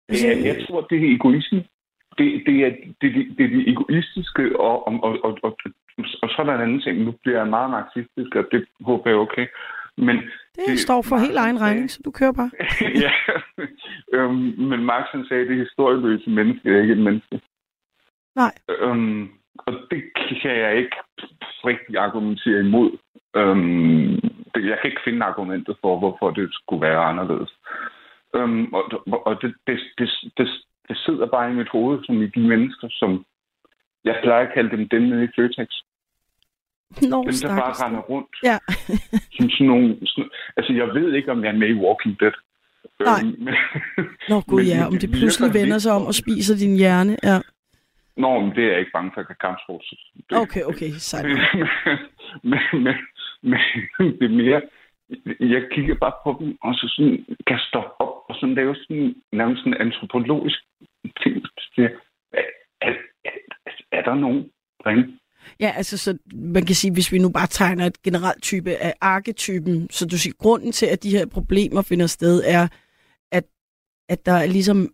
Det 0.09 0.31
er, 0.31 0.37
jeg 0.45 0.65
tror, 0.67 0.81
det 0.81 0.97
er 0.97 1.15
egoisme. 1.15 1.63
Det, 2.17 2.43
det, 2.45 2.55
er, 2.65 2.69
det, 3.01 3.13
det, 3.15 3.37
det 3.37 3.43
er 3.45 3.49
det 3.49 3.69
egoistiske, 3.69 4.59
og, 4.59 4.87
og, 4.87 4.93
og, 5.03 5.19
og, 5.23 5.39
og, 5.43 5.57
og 6.23 6.29
så 6.29 6.35
er 6.39 6.43
der 6.43 6.55
en 6.55 6.61
anden 6.61 6.81
ting. 6.81 6.97
Nu 7.03 7.11
bliver 7.11 7.37
jeg 7.37 7.47
meget 7.47 7.69
marxistisk, 7.69 8.35
og 8.35 8.45
det 8.51 8.65
håber 8.81 9.09
jeg 9.09 9.17
okay. 9.19 9.47
Men 9.97 10.15
Det, 10.17 10.63
Det- 10.67 10.79
står 10.79 11.01
for 11.01 11.17
helt 11.17 11.37
egen 11.37 11.61
regning, 11.61 11.91
så 11.91 11.99
du 12.05 12.11
kører 12.11 12.31
bare. 12.31 12.51
ja, 13.05 13.11
øhm, 14.13 14.53
men 14.69 14.79
Marx 14.85 15.05
han 15.11 15.25
sagde, 15.25 15.43
at 15.43 15.49
det 15.49 15.57
historieløse 15.57 16.29
menneske 16.29 16.69
er 16.69 16.81
ikke 16.81 16.93
et 16.93 16.99
menneske. 17.07 17.41
Nej. 18.35 18.53
Øhm, 18.69 19.29
og 19.55 19.73
det 19.91 20.03
kan 20.41 20.55
jeg 20.57 20.77
ikke 20.77 20.95
rigtig 21.65 21.97
argumentere 21.97 22.59
imod. 22.59 22.91
Øhm, 23.35 24.19
det, 24.53 24.61
jeg 24.69 24.77
kan 24.81 24.89
ikke 24.89 25.05
finde 25.05 25.25
argumentet 25.25 25.77
for, 25.81 25.99
hvorfor 25.99 26.31
det 26.31 26.49
skulle 26.51 26.81
være 26.81 26.99
anderledes. 27.11 27.51
Øhm, 28.35 28.73
og 28.73 28.83
og 29.25 29.41
det, 29.41 29.53
det, 29.67 29.79
det, 29.97 30.09
det, 30.37 30.47
det 30.87 30.97
sidder 30.97 31.25
bare 31.25 31.51
i 31.51 31.53
mit 31.53 31.69
hoved, 31.69 32.03
som 32.03 32.21
i 32.21 32.27
de 32.27 32.39
mennesker, 32.39 32.87
som 32.91 33.25
jeg 34.03 34.19
plejer 34.23 34.47
at 34.47 34.53
kalde 34.53 34.77
dem 34.77 34.89
dem 34.89 35.01
nede 35.01 35.23
i 35.23 35.33
Føtex. 35.35 35.69
Nå, 37.01 37.23
Dem, 37.23 37.33
der 37.41 37.47
bare 37.61 37.85
render 37.85 37.99
rundt. 38.01 38.35
Ja. 38.43 38.57
som 39.35 39.49
sådan 39.49 39.67
nogle, 39.67 39.97
sådan, 40.05 40.29
altså, 40.57 40.73
jeg 40.73 40.87
ved 40.87 41.13
ikke, 41.13 41.31
om 41.31 41.43
jeg 41.43 41.49
er 41.53 41.57
med 41.57 41.69
i 41.69 41.73
Walking 41.73 42.19
Dead. 42.19 42.31
Nej. 42.99 43.19
Øhm, 43.23 43.35
men, 43.45 43.53
Nå 44.29 44.41
gud 44.47 44.59
Men- 44.59 44.67
ja, 44.67 44.85
om 44.87 44.93
det 44.93 45.09
virker 45.09 45.19
pludselig 45.19 45.53
vender 45.53 45.77
sig 45.77 45.91
om 45.93 46.05
og 46.05 46.13
spiser 46.13 46.55
din 46.57 46.75
hjerne. 46.77 47.17
Ja. 47.23 47.39
Nå, 48.17 48.39
men 48.39 48.55
det 48.55 48.63
er 48.63 48.71
jeg 48.71 48.79
ikke 48.79 48.91
bange 48.91 49.11
for, 49.13 49.21
at 49.21 49.27
jeg 49.29 49.37
kan 49.37 49.47
kampsport. 49.47 49.83
Det, 50.29 50.37
Okay, 50.43 50.63
okay, 50.63 50.91
sejt. 51.09 51.25
men, 52.51 52.61
men, 52.85 52.95
men, 53.49 53.59
det 54.19 54.25
er 54.31 54.37
mere, 54.43 54.61
jeg 55.39 55.61
kigger 55.71 55.95
bare 55.95 56.15
på 56.23 56.37
dem, 56.39 56.57
og 56.61 56.73
så 56.73 56.85
sådan, 56.95 57.25
kan 57.47 57.59
stoppe 57.69 57.91
op, 58.03 58.13
og 58.29 58.35
sådan 58.35 58.55
lave 58.55 58.75
sådan, 58.75 59.15
nærmest 59.31 59.59
sådan 59.59 59.73
en 59.73 59.81
antropologisk 59.81 60.59
ting. 61.23 61.35
Er, 61.77 61.89
er, 62.81 62.93
er, 63.25 63.31
er 63.91 64.03
der 64.03 64.15
nogen 64.15 64.49
derinde? 64.83 65.19
Ja, 65.59 65.73
altså, 65.75 65.97
så 65.97 66.17
man 66.33 66.65
kan 66.65 66.75
sige, 66.75 66.93
hvis 66.93 67.11
vi 67.11 67.17
nu 67.17 67.29
bare 67.29 67.47
tegner 67.47 67.85
et 67.85 68.01
generelt 68.01 68.43
type 68.43 68.71
af 68.71 68.93
arketypen, 69.01 69.89
så 69.89 70.07
du 70.07 70.17
siger, 70.17 70.33
grunden 70.39 70.71
til, 70.71 70.85
at 70.85 71.03
de 71.03 71.09
her 71.17 71.25
problemer 71.25 71.81
finder 71.81 72.07
sted, 72.07 72.43
er, 72.45 72.67
at, 73.31 73.43
at 74.09 74.25
der 74.25 74.31
er 74.31 74.45
ligesom 74.45 74.93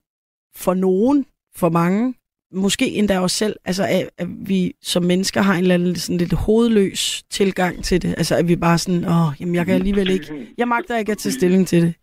for 0.56 0.74
nogen, 0.74 1.26
for 1.56 1.70
mange, 1.70 2.14
måske 2.52 2.86
endda 3.00 3.20
os 3.20 3.32
selv, 3.32 3.56
altså 3.66 3.84
at, 3.84 4.10
at 4.18 4.28
vi 4.48 4.74
som 4.82 5.04
mennesker 5.04 5.42
har 5.42 5.54
en 5.54 5.62
eller 5.62 5.76
anden 5.76 5.96
sådan 5.96 6.18
lidt 6.18 6.34
hovedløs 6.46 7.24
tilgang 7.24 7.84
til 7.84 8.02
det. 8.02 8.10
Altså 8.10 8.36
at 8.36 8.48
vi 8.48 8.56
bare 8.56 8.78
sådan, 8.78 9.04
åh, 9.14 9.30
jamen 9.40 9.56
jeg 9.56 9.66
kan 9.66 9.76
alligevel 9.76 10.10
ikke, 10.10 10.48
jeg 10.58 10.68
magter 10.68 10.98
ikke 10.98 11.12
at 11.12 11.18
tage 11.18 11.34
stilling 11.40 11.68
til 11.68 11.82
det. 11.82 11.94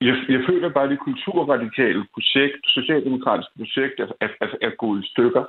Jeg, 0.00 0.16
jeg 0.28 0.40
føler 0.48 0.68
bare, 0.68 0.84
at 0.84 0.90
det 0.90 0.98
kulturradikale 1.08 2.04
projekt, 2.14 2.60
socialdemokratiske 2.66 3.54
projekt, 3.58 4.00
er, 4.00 4.08
er, 4.20 4.28
er, 4.40 4.48
er 4.66 4.72
gået 4.78 5.04
i 5.04 5.08
stykker, 5.12 5.44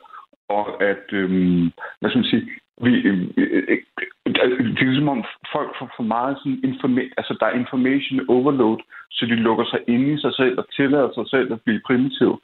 og 0.50 0.84
at, 0.84 1.06
øhm, 1.12 1.72
hvad 2.00 2.10
skal 2.10 2.22
man 2.22 2.32
sige, 2.34 2.44
vi, 2.86 2.92
øh, 3.10 3.20
øh, 3.38 3.78
det 4.26 4.82
er 4.82 4.92
ligesom 4.92 5.10
om 5.10 5.24
folk 5.56 5.72
får 5.80 5.90
for 5.98 6.04
meget 6.04 6.38
sådan 6.38 6.60
informa- 6.70 7.14
altså 7.18 7.34
der 7.40 7.46
er 7.46 7.60
information 7.64 8.30
overload, 8.36 8.78
så 9.12 9.26
de 9.26 9.36
lukker 9.36 9.66
sig 9.66 9.80
inde 9.88 10.14
i 10.14 10.22
sig 10.24 10.34
selv 10.36 10.56
og 10.60 10.66
tillader 10.76 11.12
sig 11.14 11.28
selv 11.34 11.54
at 11.54 11.62
blive 11.62 11.82
primitive. 11.88 12.38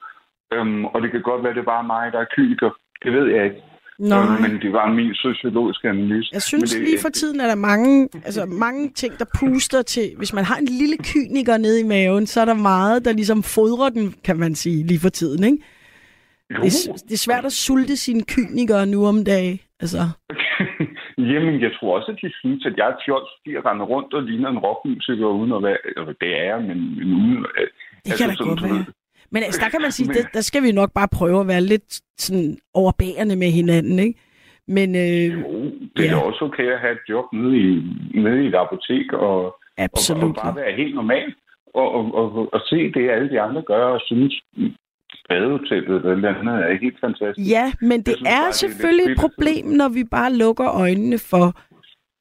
Øhm, 0.53 0.85
og 0.85 1.01
det 1.01 1.11
kan 1.11 1.21
godt 1.21 1.43
være, 1.43 1.49
at 1.49 1.55
det 1.55 1.61
er 1.61 1.65
bare 1.75 1.83
mig, 1.83 2.11
der 2.11 2.19
er 2.19 2.25
kyniker. 2.35 2.69
Det 3.03 3.11
ved 3.13 3.25
jeg 3.35 3.43
ikke. 3.45 3.61
Nej. 3.99 4.19
Øhm, 4.23 4.41
men 4.41 4.61
det 4.61 4.73
var 4.73 4.93
min 4.93 5.13
sociologiske 5.13 5.89
analyse. 5.89 6.29
Jeg 6.33 6.41
synes 6.41 6.75
Men 6.75 6.81
det, 6.81 6.87
lige 6.89 7.01
for 7.01 7.09
tiden, 7.09 7.39
er 7.41 7.47
der 7.47 7.55
mange, 7.55 8.09
altså 8.13 8.45
mange 8.45 8.89
ting, 8.89 9.19
der 9.19 9.25
puster 9.39 9.81
til. 9.81 10.07
Hvis 10.17 10.33
man 10.33 10.43
har 10.43 10.55
en 10.57 10.65
lille 10.81 10.97
kyniker 10.97 11.57
nede 11.57 11.79
i 11.81 11.83
maven, 11.83 12.27
så 12.27 12.41
er 12.41 12.45
der 12.45 12.53
meget, 12.53 13.05
der 13.05 13.11
ligesom 13.13 13.43
fodrer 13.43 13.89
den, 13.89 14.13
kan 14.23 14.37
man 14.39 14.55
sige, 14.55 14.87
lige 14.87 14.99
for 14.99 15.09
tiden. 15.09 15.43
Ikke? 15.43 15.63
Jo. 16.55 16.61
Det, 16.63 16.87
er, 16.89 16.93
det 17.09 17.13
er 17.13 17.17
svært 17.27 17.45
at 17.45 17.51
sulte 17.51 17.97
sine 17.97 18.23
kynikere 18.33 18.85
nu 18.85 19.05
om 19.05 19.23
dagen. 19.23 19.59
Altså, 19.79 19.97
Jamen, 21.31 21.61
jeg 21.65 21.71
tror 21.79 21.95
også, 21.97 22.11
at 22.11 22.17
de 22.23 22.31
synes, 22.41 22.65
at 22.65 22.73
jeg 22.77 22.87
er 22.87 22.97
fjols, 23.05 23.29
de 23.45 23.51
render 23.69 23.85
rundt 23.85 24.13
og 24.13 24.23
ligner 24.23 24.49
en 24.49 24.57
rockmusiker, 24.65 25.27
uden 25.39 25.51
at 25.57 25.63
være... 25.63 25.77
Altså, 25.97 26.13
det 26.21 26.29
er 26.39 26.43
jeg, 26.51 26.59
men, 26.69 26.77
men 26.97 27.07
uden... 27.19 27.45
at- 27.61 27.73
det 28.05 28.17
kan 28.17 28.29
da 28.29 28.35
sådan, 28.35 28.47
godt 28.51 28.63
være. 28.63 28.85
Men 29.31 29.43
altså, 29.43 29.61
der 29.63 29.69
kan 29.69 29.81
man 29.81 29.91
sige, 29.91 30.07
Men- 30.07 30.15
der, 30.17 30.23
der 30.33 30.41
skal 30.41 30.63
vi 30.63 30.71
nok 30.71 30.93
bare 30.93 31.07
prøve 31.07 31.39
at 31.41 31.47
være 31.47 31.61
lidt 31.61 32.01
sådan 32.17 32.57
overbærende 32.73 33.35
med 33.35 33.47
hinanden, 33.51 33.99
ikke? 33.99 34.19
Men 34.67 34.95
øh, 34.95 35.41
Jo, 35.41 35.71
det 35.95 36.05
er 36.05 36.15
Ja. 36.15 36.17
også 36.19 36.45
okay 36.45 36.67
at 36.71 36.79
have 36.79 36.93
et 36.93 36.99
job 37.09 37.25
nede 37.33 37.57
i, 37.57 37.83
nede 38.21 38.43
i 38.43 38.47
et 38.47 38.55
apotek 38.55 39.13
og, 39.13 39.45
og, 39.77 39.89
og 40.09 40.35
bare 40.43 40.55
være 40.55 40.75
helt 40.75 40.95
normal 40.95 41.33
og, 41.73 41.91
og, 41.95 42.15
og, 42.15 42.53
og 42.53 42.61
se 42.69 42.91
det, 42.93 43.09
alle 43.09 43.29
de 43.29 43.41
andre 43.41 43.61
gør 43.61 43.85
og 43.85 44.01
synes, 44.05 44.43
badehotellet 45.29 45.95
eller 45.95 46.11
eller 46.11 46.39
andet 46.39 46.53
er 46.71 46.77
helt 46.81 46.99
fantastisk. 46.99 47.49
Ja, 47.49 47.71
men 47.81 48.01
det 48.01 48.15
synes 48.15 48.29
er 48.29 48.31
bare, 48.35 48.41
det 48.43 48.47
er 48.47 48.51
selvfølgelig 48.51 49.11
et 49.11 49.17
problem, 49.19 49.65
når 49.65 49.89
vi 49.89 50.03
bare 50.03 50.33
lukker 50.33 50.69
øjnene 50.81 51.17
for, 51.19 51.53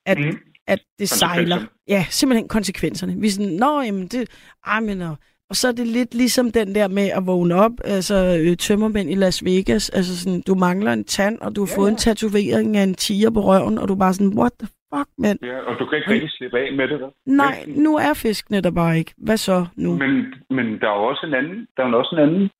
at, 0.06 0.18
Mm. 0.18 0.38
at 0.66 0.80
det 0.98 1.08
sejler. 1.08 1.58
Ja, 1.88 2.04
simpelthen 2.10 2.48
konsekvenserne. 2.48 3.14
Vi 3.20 3.26
er 3.26 3.30
sådan, 3.30 3.52
nå, 3.52 3.80
jamen 3.80 4.06
det... 4.06 4.28
Ej, 4.66 4.80
men, 4.80 5.02
og, 5.02 5.16
og 5.50 5.57
så 5.57 5.68
er 5.68 5.72
det 5.72 5.87
lidt 5.87 6.14
ligesom 6.14 6.46
den 6.50 6.74
der 6.74 6.88
med 6.88 7.09
at 7.18 7.26
vågne 7.26 7.54
op, 7.54 7.72
altså 7.85 8.14
øh, 8.40 8.57
tømmermænd 8.57 9.11
i 9.11 9.14
Las 9.14 9.44
Vegas, 9.44 9.90
altså 9.90 10.12
sådan, 10.20 10.42
du 10.48 10.54
mangler 10.54 10.92
en 10.92 11.04
tand, 11.04 11.38
og 11.40 11.57
du 11.57 11.61
har 11.64 11.70
Ja, 11.72 11.78
fået 11.78 11.88
ja. 11.88 11.92
en 11.92 11.96
tatovering 12.07 12.76
af 12.76 12.83
en 12.83 12.94
tiger 12.94 13.30
på 13.30 13.40
røven, 13.40 13.78
og 13.78 13.88
du 13.88 13.92
er 13.94 13.98
bare 14.04 14.14
sådan, 14.14 14.38
what 14.40 14.52
the 14.61 14.68
fuck, 14.90 15.09
mand? 15.18 15.38
Ja, 15.50 15.59
og 15.68 15.72
du 15.78 15.87
kan 15.87 15.98
ikke 15.98 16.11
rigtig 16.11 16.30
slippe 16.30 16.59
af 16.59 16.72
med 16.72 16.88
det, 16.88 17.00
vel? 17.00 17.11
Nej, 17.26 17.57
nu 17.85 17.96
er 17.96 18.14
fiskene 18.14 18.61
der 18.61 18.70
bare 18.70 18.98
ikke. 18.98 19.12
Hvad 19.26 19.37
så 19.37 19.66
nu? 19.76 19.90
Men, 19.96 20.35
men 20.57 20.66
der 20.80 20.88
er 20.90 20.96
jo 21.00 21.04
også 21.12 21.26
en 21.26 21.35
anden, 21.35 21.66
der 21.76 21.83
er 21.83 21.94
også 22.02 22.14
en 22.16 22.22
anden 22.28 22.50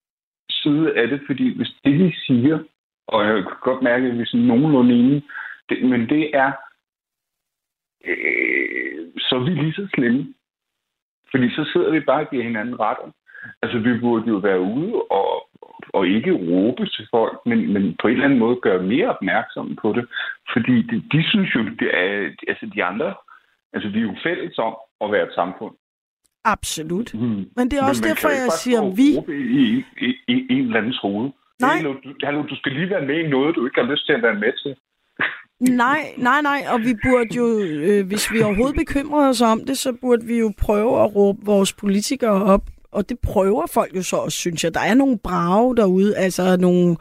side 0.51 0.87
af 1.01 1.09
det, 1.09 1.21
fordi 1.27 1.57
hvis 1.57 1.71
det, 1.85 1.95
vi 1.99 2.15
siger, 2.27 2.59
og 3.09 3.25
jeg 3.27 3.35
kan 3.35 3.45
godt 3.63 3.83
mærke, 3.83 4.07
at 4.07 4.15
vi 4.17 4.21
er 4.21 4.27
sådan 4.27 4.47
nogenlunde 4.47 4.95
enige, 4.95 5.23
det, 5.69 5.77
men 5.91 6.01
det 6.09 6.23
er, 6.37 6.53
øh, 8.11 8.99
så 9.19 9.35
er 9.37 9.45
vi 9.45 9.51
lige 9.51 9.73
så 9.73 9.89
slemme. 9.95 10.35
Fordi 11.35 11.51
så 11.51 11.71
sidder 11.73 11.91
vi 11.91 12.01
bare 12.01 12.25
og 12.25 12.31
giver 12.31 12.45
hinanden 12.45 12.81
retter. 12.81 13.09
Altså, 13.63 13.79
vi 13.79 14.01
burde 14.01 14.27
jo 14.29 14.37
være 14.37 14.61
ude 14.61 14.95
og, 15.11 15.49
og 15.97 16.07
ikke 16.07 16.33
råbe 16.33 16.87
til 16.87 17.07
folk, 17.11 17.37
men, 17.47 17.73
men 17.73 17.97
på 18.01 18.09
en 18.09 18.15
eller 18.15 18.25
anden 18.25 18.39
måde 18.39 18.57
gøre 18.67 18.83
mere 18.83 19.09
opmærksom 19.17 19.77
på 19.83 19.93
det. 19.93 20.05
Fordi 20.53 20.83
de, 20.83 20.97
de 21.13 21.21
synes 21.31 21.55
jo, 21.55 21.61
det 21.81 21.91
er, 22.03 22.31
altså 22.49 22.67
de 22.75 22.85
andre, 22.85 23.15
altså 23.73 23.89
vi 23.89 23.99
er 23.99 24.03
jo 24.03 24.17
fælles 24.23 24.59
om 24.59 24.75
at 25.01 25.13
være 25.13 25.27
et 25.29 25.35
samfund. 25.35 25.75
Absolut. 26.45 27.15
Mm. 27.15 27.45
Men 27.57 27.65
det 27.71 27.79
er 27.79 27.85
også 27.89 28.03
Men 28.03 28.09
derfor, 28.11 28.29
jeg 28.29 28.53
siger 28.63 28.83
vi. 29.01 29.09
I, 29.29 29.85
i, 30.07 30.09
i, 30.33 30.35
i 30.49 30.53
en 30.59 30.65
eller 30.65 30.79
andens 30.79 30.99
hoved. 31.03 31.31
Nej. 31.61 31.77
Hallo, 31.77 31.93
du, 32.05 32.15
hallo, 32.23 32.43
du 32.43 32.57
skal 32.57 32.73
lige 32.73 32.91
være 32.91 33.07
med 33.07 33.19
i 33.25 33.29
noget, 33.29 33.57
du 33.57 33.67
ikke 33.67 33.81
har 33.81 33.91
lyst 33.93 34.07
til 34.07 34.13
at 34.13 34.23
være 34.23 34.35
med 34.45 34.53
til. 34.63 34.77
Nej, 35.61 36.15
nej, 36.19 36.43
nej, 36.43 36.65
og 36.69 36.81
vi 36.81 36.95
burde 37.03 37.35
jo, 37.37 37.59
øh, 37.61 38.07
hvis 38.07 38.33
vi 38.33 38.43
overhovedet 38.43 38.77
bekymrer 38.77 39.29
os 39.29 39.41
om 39.41 39.65
det, 39.65 39.79
så 39.79 39.93
burde 39.93 40.27
vi 40.27 40.39
jo 40.39 40.53
prøve 40.59 41.05
at 41.05 41.15
råbe 41.17 41.45
vores 41.45 41.73
politikere 41.73 42.43
op, 42.45 42.71
og 42.93 43.09
det 43.09 43.19
prøver 43.19 43.67
folk 43.67 43.97
jo 43.97 44.03
så 44.03 44.17
også, 44.17 44.39
synes 44.39 44.65
jeg. 44.65 44.75
Der 44.75 44.81
er 44.81 44.95
nogle 44.95 45.19
brave 45.19 45.77
derude, 45.77 46.17
altså 46.17 46.57
nogle, 46.57 46.97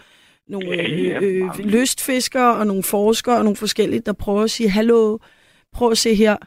nogle 0.48 0.82
øh, 0.82 1.24
øh, 1.24 1.60
lystfiskere 1.60 2.56
og 2.56 2.68
nogle 2.68 2.84
forskere 2.84 3.38
og 3.38 3.44
nogle 3.44 3.58
forskellige, 3.58 4.00
der 4.00 4.13
prøver 4.13 4.42
at 4.42 4.52
sige, 4.52 4.70
hallo, 4.70 5.18
prøv 5.74 5.92
at 5.92 5.98
se 5.98 6.16
her, 6.16 6.38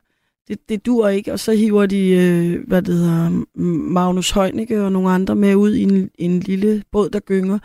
det, 0.49 0.69
det 0.69 0.87
dur 0.87 1.09
ikke, 1.09 1.33
og 1.33 1.41
så 1.41 1.53
hiver 1.53 1.87
de, 1.87 2.11
øh, 2.11 2.67
hvad 2.67 2.83
det 2.83 2.95
hedder, 2.95 3.45
Magnus 3.91 4.31
Heunicke 4.31 4.85
og 4.85 4.93
nogle 4.93 5.11
andre 5.11 5.37
med 5.37 5.55
ud 5.55 5.75
i 5.75 5.83
en, 5.83 6.11
en 6.19 6.41
lille 6.41 6.83
båd, 6.93 7.11
der 7.11 7.21
gynger 7.21 7.59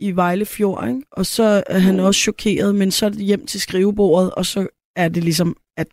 i 0.00 0.10
Vejle 0.10 0.44
Fjord, 0.44 0.88
ikke? 0.88 1.00
og 1.12 1.26
så 1.26 1.62
er 1.66 1.78
han 1.78 1.94
Mm. 1.96 2.00
også 2.04 2.20
chokeret, 2.20 2.74
men 2.74 2.90
så 2.90 3.06
er 3.06 3.10
det 3.10 3.20
hjem 3.20 3.46
til 3.46 3.60
skrivebordet, 3.60 4.30
og 4.30 4.46
så 4.46 4.66
er 4.96 5.08
det 5.08 5.24
ligesom, 5.24 5.56
at 5.76 5.86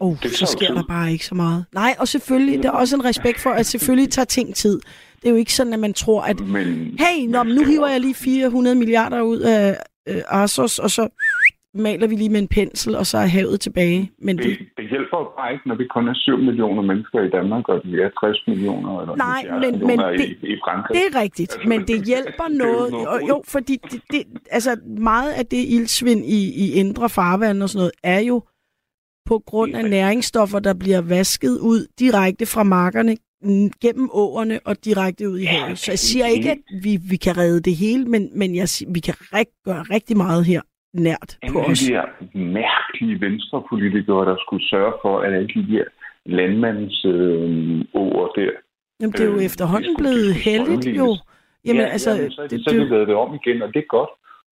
oh, 0.00 0.16
det 0.22 0.30
så 0.36 0.46
sker 0.46 0.66
tid. 0.66 0.74
der 0.76 0.82
bare 0.88 1.12
ikke 1.12 1.26
så 1.26 1.34
meget. 1.34 1.64
Nej, 1.74 1.94
og 1.98 2.08
selvfølgelig, 2.08 2.62
der 2.62 2.68
er 2.68 2.72
også 2.72 2.96
en 2.96 3.04
respekt 3.04 3.40
for, 3.40 3.50
at 3.50 3.66
selvfølgelig 3.66 4.10
tager 4.10 4.26
ting 4.26 4.54
tid. 4.54 4.80
Det 5.22 5.28
er 5.28 5.30
jo 5.30 5.36
ikke 5.36 5.54
sådan, 5.54 5.72
at 5.72 5.78
man 5.78 5.94
tror, 5.94 6.22
at 6.22 6.40
Men, 6.40 6.66
hey, 6.98 7.26
nå, 7.28 7.42
men 7.42 7.54
nu 7.54 7.64
hiver 7.64 7.88
jeg 7.88 8.00
lige 8.00 8.14
400 8.14 8.76
milliarder 8.76 9.20
ud 9.20 9.38
af 9.38 9.76
øh, 10.08 10.22
Arsos, 10.28 10.78
og 10.78 10.90
så 10.90 11.08
maler 11.74 12.06
vi 12.06 12.16
lige 12.16 12.28
med 12.28 12.40
en 12.40 12.48
pensel, 12.48 12.94
og 12.96 13.06
så 13.06 13.18
er 13.18 13.26
havet 13.26 13.60
tilbage. 13.60 14.10
Men 14.22 14.38
det 14.38 14.58
hjælper 14.92 15.16
jo 15.22 15.26
bare 15.38 15.52
ikke, 15.54 15.68
når 15.68 15.76
vi 15.82 15.86
kun 15.96 16.04
er 16.12 16.14
7 16.14 16.38
millioner 16.48 16.82
mennesker 16.90 17.18
i 17.28 17.30
Danmark, 17.36 17.64
og 17.72 17.76
vi 17.84 17.94
er 18.06 18.10
60 18.20 18.38
millioner 18.50 18.90
eller 19.00 19.16
Nej, 19.16 19.42
70 19.50 19.62
men- 19.64 19.86
men 19.90 19.98
det- 19.98 20.48
i 20.54 20.56
Frankrig. 20.64 20.92
Det 20.96 21.04
er 21.10 21.14
rigtigt, 21.24 21.52
Altså, 21.54 21.68
men 21.68 21.78
det- 21.80 21.88
det 21.88 21.98
hjælper 22.12 22.44
det 22.48 22.60
er 22.60 22.66
jo 22.68 22.72
noget. 22.72 22.92
noget 22.92 23.22
Jo, 23.28 23.36
fordi 23.54 23.74
det, 23.90 24.00
det, 24.12 24.22
altså 24.50 24.72
meget 25.12 25.30
af 25.32 25.46
det 25.46 25.62
ildsvind 25.76 26.22
i, 26.38 26.40
i 26.64 26.72
indre 26.82 27.08
farvand 27.08 27.62
og 27.62 27.68
sådan 27.68 27.78
noget, 27.78 27.92
er 28.16 28.20
jo 28.20 28.36
på 29.26 29.42
grund 29.46 29.74
af 29.74 29.90
næringsstoffer, 29.90 30.58
der 30.58 30.74
bliver 30.74 31.00
vasket 31.00 31.58
ud 31.58 31.86
direkte 31.98 32.46
fra 32.46 32.62
markerne, 32.62 33.16
gennem 33.80 34.08
åerne 34.12 34.60
og 34.64 34.84
direkte 34.84 35.28
ud 35.30 35.38
i 35.38 35.44
havet. 35.44 35.78
Så 35.78 35.90
jeg 35.92 35.98
siger 35.98 36.26
ikke, 36.26 36.50
at 36.50 36.58
vi, 36.82 36.98
vi 37.10 37.16
kan 37.16 37.36
redde 37.36 37.60
det 37.60 37.76
hele, 37.76 38.04
men, 38.04 38.30
men 38.38 38.56
jeg, 38.56 38.68
siger, 38.68 38.92
vi 38.92 39.00
kan 39.00 39.14
rigt, 39.34 39.50
gøre 39.64 39.82
rigtig 39.82 40.16
meget 40.16 40.44
her 40.44 40.60
nært 40.92 41.38
på 41.52 41.58
Alle 41.58 41.70
os. 41.72 41.78
de 41.78 41.92
der 41.94 42.04
mærkelige 42.38 43.20
venstrepolitikere, 43.20 44.24
der 44.30 44.36
skulle 44.46 44.68
sørge 44.68 44.92
for, 45.02 45.20
at 45.20 45.34
alle 45.34 45.48
de 45.48 45.72
der 45.72 45.84
landmands 46.26 47.04
øh, 47.04 47.84
ord 47.94 48.32
der. 48.36 48.50
Jamen, 49.00 49.12
det 49.12 49.20
er 49.20 49.24
jo 49.24 49.36
øh, 49.36 49.44
efterhånden 49.44 49.88
de 49.90 49.94
skulle- 49.94 50.08
blevet 50.08 50.34
heldigt 50.34 50.96
jo. 50.96 51.16
Jamen, 51.64 51.82
ja, 51.82 51.88
altså, 51.88 52.10
jamen, 52.10 52.30
så, 52.30 52.42
det, 52.42 52.50
det, 52.50 52.64
så 52.64 52.70
det, 52.70 52.78
har 52.78 52.84
de 52.84 52.90
lavet 52.90 53.08
det 53.08 53.16
om 53.16 53.34
igen, 53.34 53.62
og 53.62 53.68
det 53.74 53.78
er 53.80 53.86
godt. 53.88 54.10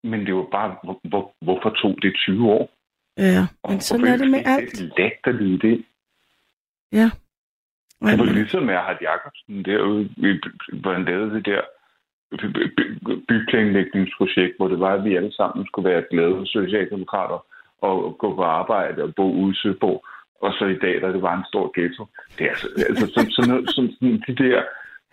Men 0.04 0.20
det 0.20 0.28
er 0.28 0.32
jo 0.42 0.48
bare, 0.52 0.76
hvor, 0.84 1.00
hvor, 1.08 1.34
hvorfor 1.40 1.70
tog 1.70 1.98
det 2.02 2.14
20 2.16 2.50
år? 2.50 2.70
ja, 3.18 3.46
Og 3.62 3.70
men 3.72 3.80
sådan 3.80 4.06
er 4.06 4.16
det 4.16 4.30
med 4.30 4.42
alt. 4.46 4.72
Det 4.78 4.92
latterlige 4.98 5.58
det. 5.58 5.84
Ja. 6.92 7.08
Det 8.10 8.18
var 8.18 8.24
Men- 8.24 8.34
ligesom 8.34 8.68
Erhard 8.68 8.98
Jacobsen 9.02 9.64
derude, 9.64 10.08
hvor 10.82 10.92
han 10.92 11.04
lavede 11.04 11.34
det 11.34 11.46
der 11.46 11.60
byplanlægningsprojekt, 13.28 14.56
hvor 14.56 14.68
det 14.68 14.80
var, 14.80 14.92
at 14.94 15.04
vi 15.04 15.16
alle 15.16 15.32
sammen 15.32 15.66
skulle 15.66 15.90
være 15.90 16.04
glade 16.10 16.46
socialdemokrater 16.46 17.46
og 17.82 18.18
gå 18.18 18.34
på 18.34 18.42
arbejde 18.42 19.02
og 19.02 19.14
bo 19.14 19.32
ude 19.32 19.52
i 19.52 19.56
Søborg. 19.56 20.04
Og 20.40 20.52
så 20.58 20.64
i 20.64 20.78
dag, 20.78 21.00
da 21.02 21.12
det 21.12 21.22
var 21.22 21.36
en 21.36 21.44
stor 21.48 21.80
ghetto. 21.80 22.06
Det 22.38 22.44
er 22.44 22.50
altså, 22.50 22.68
altså 22.88 23.06
sådan, 23.14 23.30
sådan, 23.30 23.50
noget, 23.50 23.70
sådan, 23.74 23.92
sådan 23.92 24.22
de 24.26 24.34
der, 24.44 24.62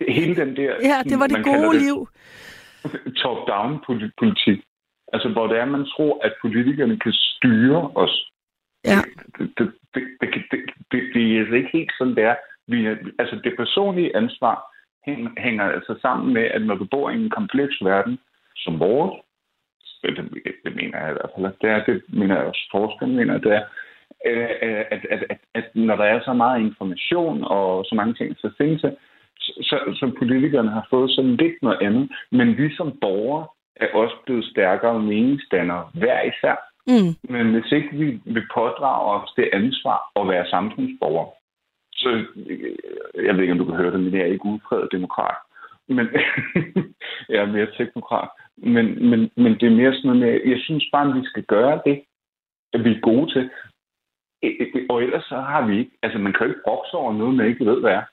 hele 0.09 0.35
den 0.35 0.55
der... 0.55 0.71
Ja, 0.89 0.97
det 1.09 1.19
var 1.19 1.27
det 1.27 1.45
gode 1.45 1.77
liv. 1.85 2.07
top-down 3.21 3.73
poli- 3.85 4.13
politik. 4.17 4.59
Altså, 5.13 5.29
hvor 5.29 5.47
det 5.47 5.57
er, 5.59 5.65
man 5.65 5.85
tror, 5.85 6.25
at 6.25 6.33
politikerne 6.41 6.99
kan 6.99 7.13
styre 7.13 7.91
os. 7.95 8.31
Ja. 8.85 8.99
Det, 9.37 9.49
det, 9.57 9.71
det, 9.93 10.03
det, 10.21 10.29
det, 10.51 10.59
det, 10.91 11.01
det 11.13 11.35
er 11.35 11.39
altså 11.39 11.55
ikke 11.55 11.69
helt 11.73 11.91
sådan, 11.97 12.15
det 12.15 12.23
er. 12.23 12.35
Vi. 12.67 12.87
Altså, 13.19 13.35
det 13.43 13.53
personlige 13.57 14.15
ansvar 14.15 14.72
hænger, 15.37 15.63
altså 15.63 15.95
sammen 16.01 16.33
med, 16.33 16.41
at 16.41 16.61
når 16.61 16.75
du 16.75 16.85
bor 16.91 17.09
i 17.09 17.15
en 17.15 17.29
kompleks 17.29 17.75
verden 17.81 18.19
som 18.55 18.79
vores, 18.79 19.13
det, 20.03 20.17
det 20.65 20.75
mener 20.75 20.97
jeg 20.99 21.09
i 21.09 21.13
hvert 21.13 21.31
fald, 21.35 21.53
det 21.61 21.69
er, 21.69 21.83
det 21.85 22.03
mener 22.13 22.35
jeg 22.35 22.45
også, 22.45 22.67
forskerne 22.71 23.15
mener, 23.15 23.37
det 23.37 23.51
er, 23.51 23.63
øh, 24.25 24.85
at, 24.91 25.05
at, 25.09 25.23
at, 25.29 25.37
at, 25.53 25.65
når 25.75 25.95
der 25.95 26.03
er 26.03 26.19
så 26.23 26.33
meget 26.33 26.61
information 26.61 27.43
og 27.43 27.85
så 27.85 27.95
mange 27.95 28.13
ting, 28.13 28.35
så 28.37 28.49
findes 28.57 28.85
så, 29.43 29.77
så 29.99 30.11
politikerne 30.19 30.69
har 30.69 30.87
fået 30.89 31.11
sådan 31.11 31.35
lidt 31.35 31.57
noget 31.61 31.77
andet. 31.81 32.11
Men 32.31 32.57
vi 32.57 32.75
som 32.75 32.97
borgere 33.01 33.47
er 33.75 33.87
også 33.93 34.15
blevet 34.25 34.45
stærkere 34.45 34.99
meningsdannere 34.99 35.89
hver 35.93 36.21
især. 36.21 36.55
Mm. 36.87 37.33
Men 37.33 37.51
hvis 37.53 37.71
ikke 37.71 37.89
vi 37.91 38.19
vil 38.25 38.47
pådrage 38.53 39.21
os 39.21 39.29
det 39.37 39.49
ansvar 39.53 39.99
at 40.19 40.27
være 40.27 40.49
samfundsborgere, 40.49 41.29
så 42.03 42.09
øh, 42.35 42.75
jeg 43.25 43.33
ved 43.35 43.41
ikke, 43.41 43.51
om 43.51 43.57
du 43.57 43.65
kan 43.65 43.75
høre 43.75 43.91
det, 43.93 43.99
men 43.99 44.13
jeg 44.13 44.21
er 44.21 44.33
ikke 44.35 44.45
udpræget 44.45 44.91
demokrat. 44.91 45.37
Men 45.87 46.05
jeg 47.31 47.39
er 47.41 47.51
mere 47.55 47.67
teknokrat. 47.77 48.29
Men, 48.57 48.85
men, 49.09 49.19
men 49.43 49.51
det 49.59 49.63
er 49.67 49.75
mere 49.81 49.93
sådan 49.93 50.07
noget 50.09 50.19
med, 50.23 50.51
jeg 50.51 50.59
synes 50.59 50.85
bare, 50.91 51.09
at 51.09 51.15
vi 51.15 51.25
skal 51.25 51.43
gøre 51.43 51.81
det, 51.85 52.03
at 52.73 52.83
vi 52.85 52.89
er 52.95 52.99
gode 53.01 53.33
til. 53.33 53.49
Øh, 54.43 54.51
øh, 54.59 54.85
Og 54.89 55.03
ellers 55.03 55.23
så 55.25 55.35
har 55.35 55.67
vi 55.67 55.79
ikke, 55.79 55.91
altså 56.03 56.19
man 56.19 56.33
kan 56.33 56.41
jo 56.45 56.51
ikke 56.51 56.65
brokse 56.67 56.93
over 56.93 57.13
noget, 57.13 57.35
man 57.35 57.47
ikke 57.47 57.65
ved, 57.65 57.79
hvad 57.81 57.91
er. 57.91 58.03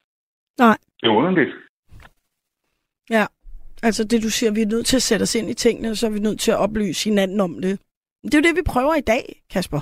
Nej. 0.58 0.76
Det 1.00 1.06
er 1.08 1.12
underligt. 1.20 1.52
Ja, 3.10 3.24
altså 3.82 4.04
det 4.04 4.22
du 4.22 4.30
siger, 4.30 4.52
vi 4.54 4.62
er 4.62 4.66
nødt 4.74 4.86
til 4.86 4.96
at 4.96 5.02
sætte 5.02 5.22
os 5.22 5.34
ind 5.34 5.50
i 5.50 5.54
tingene, 5.54 5.90
og 5.90 5.96
så 5.96 6.06
er 6.06 6.10
vi 6.10 6.18
nødt 6.18 6.40
til 6.40 6.50
at 6.52 6.58
oplyse 6.58 7.08
hinanden 7.10 7.40
om 7.40 7.54
det. 7.62 7.80
Det 8.22 8.34
er 8.34 8.38
jo 8.38 8.48
det, 8.48 8.56
vi 8.60 8.72
prøver 8.74 8.94
i 8.94 9.00
dag, 9.12 9.24
Kasper. 9.52 9.80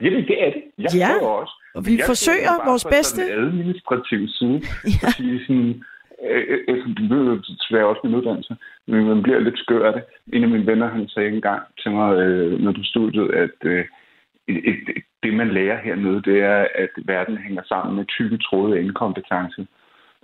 Jamen, 0.00 0.24
det 0.30 0.36
er 0.46 0.50
det. 0.52 0.62
Jeg 0.78 0.90
Ja. 0.94 1.08
prøver 1.18 1.32
også. 1.42 1.54
Og 1.74 1.86
vi 1.86 1.92
Jeg 1.96 2.06
forsøger 2.06 2.54
bare 2.58 2.68
vores 2.70 2.86
bedste. 2.96 3.22
en 3.22 3.38
administrativ 3.44 4.28
side. 4.28 4.58
Ja. 4.94 5.06
At 5.06 5.12
sige 5.16 5.40
sådan, 5.46 5.82
øh, 6.30 6.58
øh, 6.68 6.78
jo 7.10 7.36
desværre 7.36 7.86
også 7.86 8.00
min 8.04 8.14
uddannelse, 8.14 8.56
men 8.86 9.06
man 9.06 9.22
bliver 9.22 9.38
lidt 9.38 9.58
skør 9.58 9.86
af 9.88 9.92
det. 9.92 10.04
En 10.32 10.42
af 10.42 10.48
mine 10.48 10.66
venner, 10.66 10.88
han 10.88 11.08
sagde 11.08 11.28
engang 11.28 11.62
til 11.82 11.90
mig, 11.90 12.08
øh, 12.18 12.60
når 12.60 12.72
du 12.72 12.84
studiet, 12.84 13.30
at 13.44 13.58
øh, 13.64 13.84
et, 14.48 14.58
et, 14.70 15.02
det, 15.22 15.34
man 15.34 15.48
lærer 15.48 15.78
hernede, 15.84 16.22
det 16.22 16.38
er, 16.42 16.66
at 16.74 16.90
verden 17.04 17.36
hænger 17.38 17.62
sammen 17.68 17.96
med 17.96 18.04
tykke 18.04 18.38
tråde 18.38 18.76
af 18.76 18.82
inkompetence. 18.82 19.66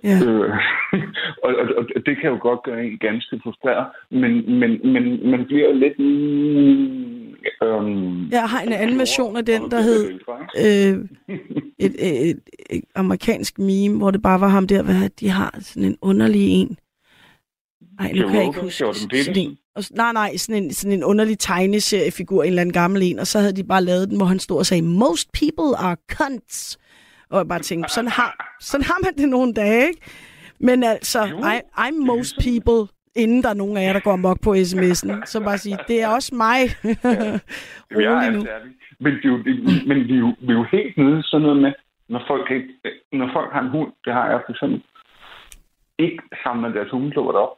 Ja. 0.03 0.19
Øh, 0.25 0.49
og, 1.43 1.51
og, 1.77 1.85
og 1.95 2.01
det 2.05 2.17
kan 2.21 2.29
jo 2.29 2.37
godt 2.41 2.63
gøre 2.63 2.83
en 2.85 2.97
ganske 2.97 3.39
frustreret, 3.43 3.87
men, 4.11 4.59
men, 4.59 4.93
men 4.93 5.31
man 5.31 5.45
bliver 5.45 5.67
jo 5.69 5.73
lidt... 5.73 5.99
Mm, 5.99 7.11
øhm, 7.63 8.29
Jeg 8.29 8.49
har 8.49 8.61
en 8.61 8.73
anden 8.73 8.99
version 8.99 9.37
af 9.37 9.45
den, 9.45 9.71
der 9.71 9.81
hed 9.81 10.19
øh, 10.57 11.05
et, 11.85 11.95
et, 12.29 12.39
et, 12.69 12.83
amerikansk 12.95 13.59
meme, 13.59 13.97
hvor 13.97 14.11
det 14.11 14.21
bare 14.21 14.41
var 14.41 14.47
ham 14.47 14.67
der, 14.67 14.83
hvad 14.83 15.09
de 15.09 15.29
har 15.29 15.57
sådan 15.59 15.83
en 15.83 15.97
underlig 16.01 16.49
en. 16.49 16.77
Nej, 17.99 18.11
nu 18.11 18.27
kan 18.27 18.35
jeg 18.35 18.45
ikke 18.45 18.61
huske. 18.61 18.85
Sådan 18.93 19.37
en, 19.37 19.57
og, 19.75 19.83
nej, 19.91 20.13
nej, 20.13 20.37
sådan 20.37 20.63
en, 20.63 20.73
sådan 20.73 20.97
en 20.97 21.03
underlig 21.03 21.39
tegneseriefigur, 21.39 22.43
en 22.43 22.49
eller 22.49 22.61
anden 22.61 22.73
gammel 22.73 23.01
en, 23.03 23.19
og 23.19 23.27
så 23.27 23.39
havde 23.39 23.53
de 23.53 23.63
bare 23.63 23.83
lavet 23.83 24.09
den, 24.09 24.17
hvor 24.17 24.25
han 24.25 24.39
stod 24.39 24.57
og 24.57 24.65
sagde, 24.65 24.83
most 24.83 25.29
people 25.33 25.77
are 25.77 25.97
cunts. 26.11 26.79
Og 27.31 27.37
jeg 27.37 27.47
bare 27.47 27.59
tænkte, 27.59 27.93
sådan 27.93 28.09
har, 28.09 28.55
sådan 28.59 28.85
har 28.85 28.99
man 29.05 29.13
det 29.17 29.29
nogle 29.29 29.53
dage, 29.53 29.87
ikke? 29.87 30.01
Men 30.59 30.83
altså, 30.83 31.19
I, 31.53 31.55
I'm 31.83 32.05
most 32.05 32.35
people. 32.47 32.81
inden 33.15 33.43
der 33.43 33.49
er 33.49 33.53
nogen 33.53 33.77
af 33.77 33.83
jer, 33.85 33.93
der 33.93 33.99
går 33.99 34.15
mok 34.15 34.39
på 34.43 34.51
sms'en. 34.53 35.25
Så 35.25 35.39
bare 35.39 35.57
sige, 35.57 35.77
det 35.87 36.01
er 36.01 36.07
også 36.07 36.35
mig. 36.35 36.59
Rolig 37.95 38.31
nu. 38.31 38.41
Men, 38.99 39.13
det 39.13 39.25
er 39.25 39.29
jo, 39.29 39.37
det, 39.43 39.87
men 39.87 39.97
vi, 40.07 40.13
er 40.13 40.19
jo, 40.19 40.35
vi 40.39 40.51
er 40.53 40.57
jo 40.61 40.65
helt 40.71 40.97
nede 40.97 41.23
sådan 41.23 41.41
noget 41.41 41.61
med, 41.61 41.73
når 42.09 42.23
folk, 42.27 42.51
ikke, 42.51 42.69
når 43.11 43.29
folk 43.33 43.53
har 43.53 43.61
en 43.61 43.69
hund, 43.69 43.91
det 44.05 44.13
har 44.13 44.29
jeg 44.29 44.41
for 44.45 44.51
eksempel, 44.51 44.81
ikke 45.99 46.23
samler 46.43 46.69
deres 46.69 46.91
hundelort 46.91 47.35
op. 47.35 47.53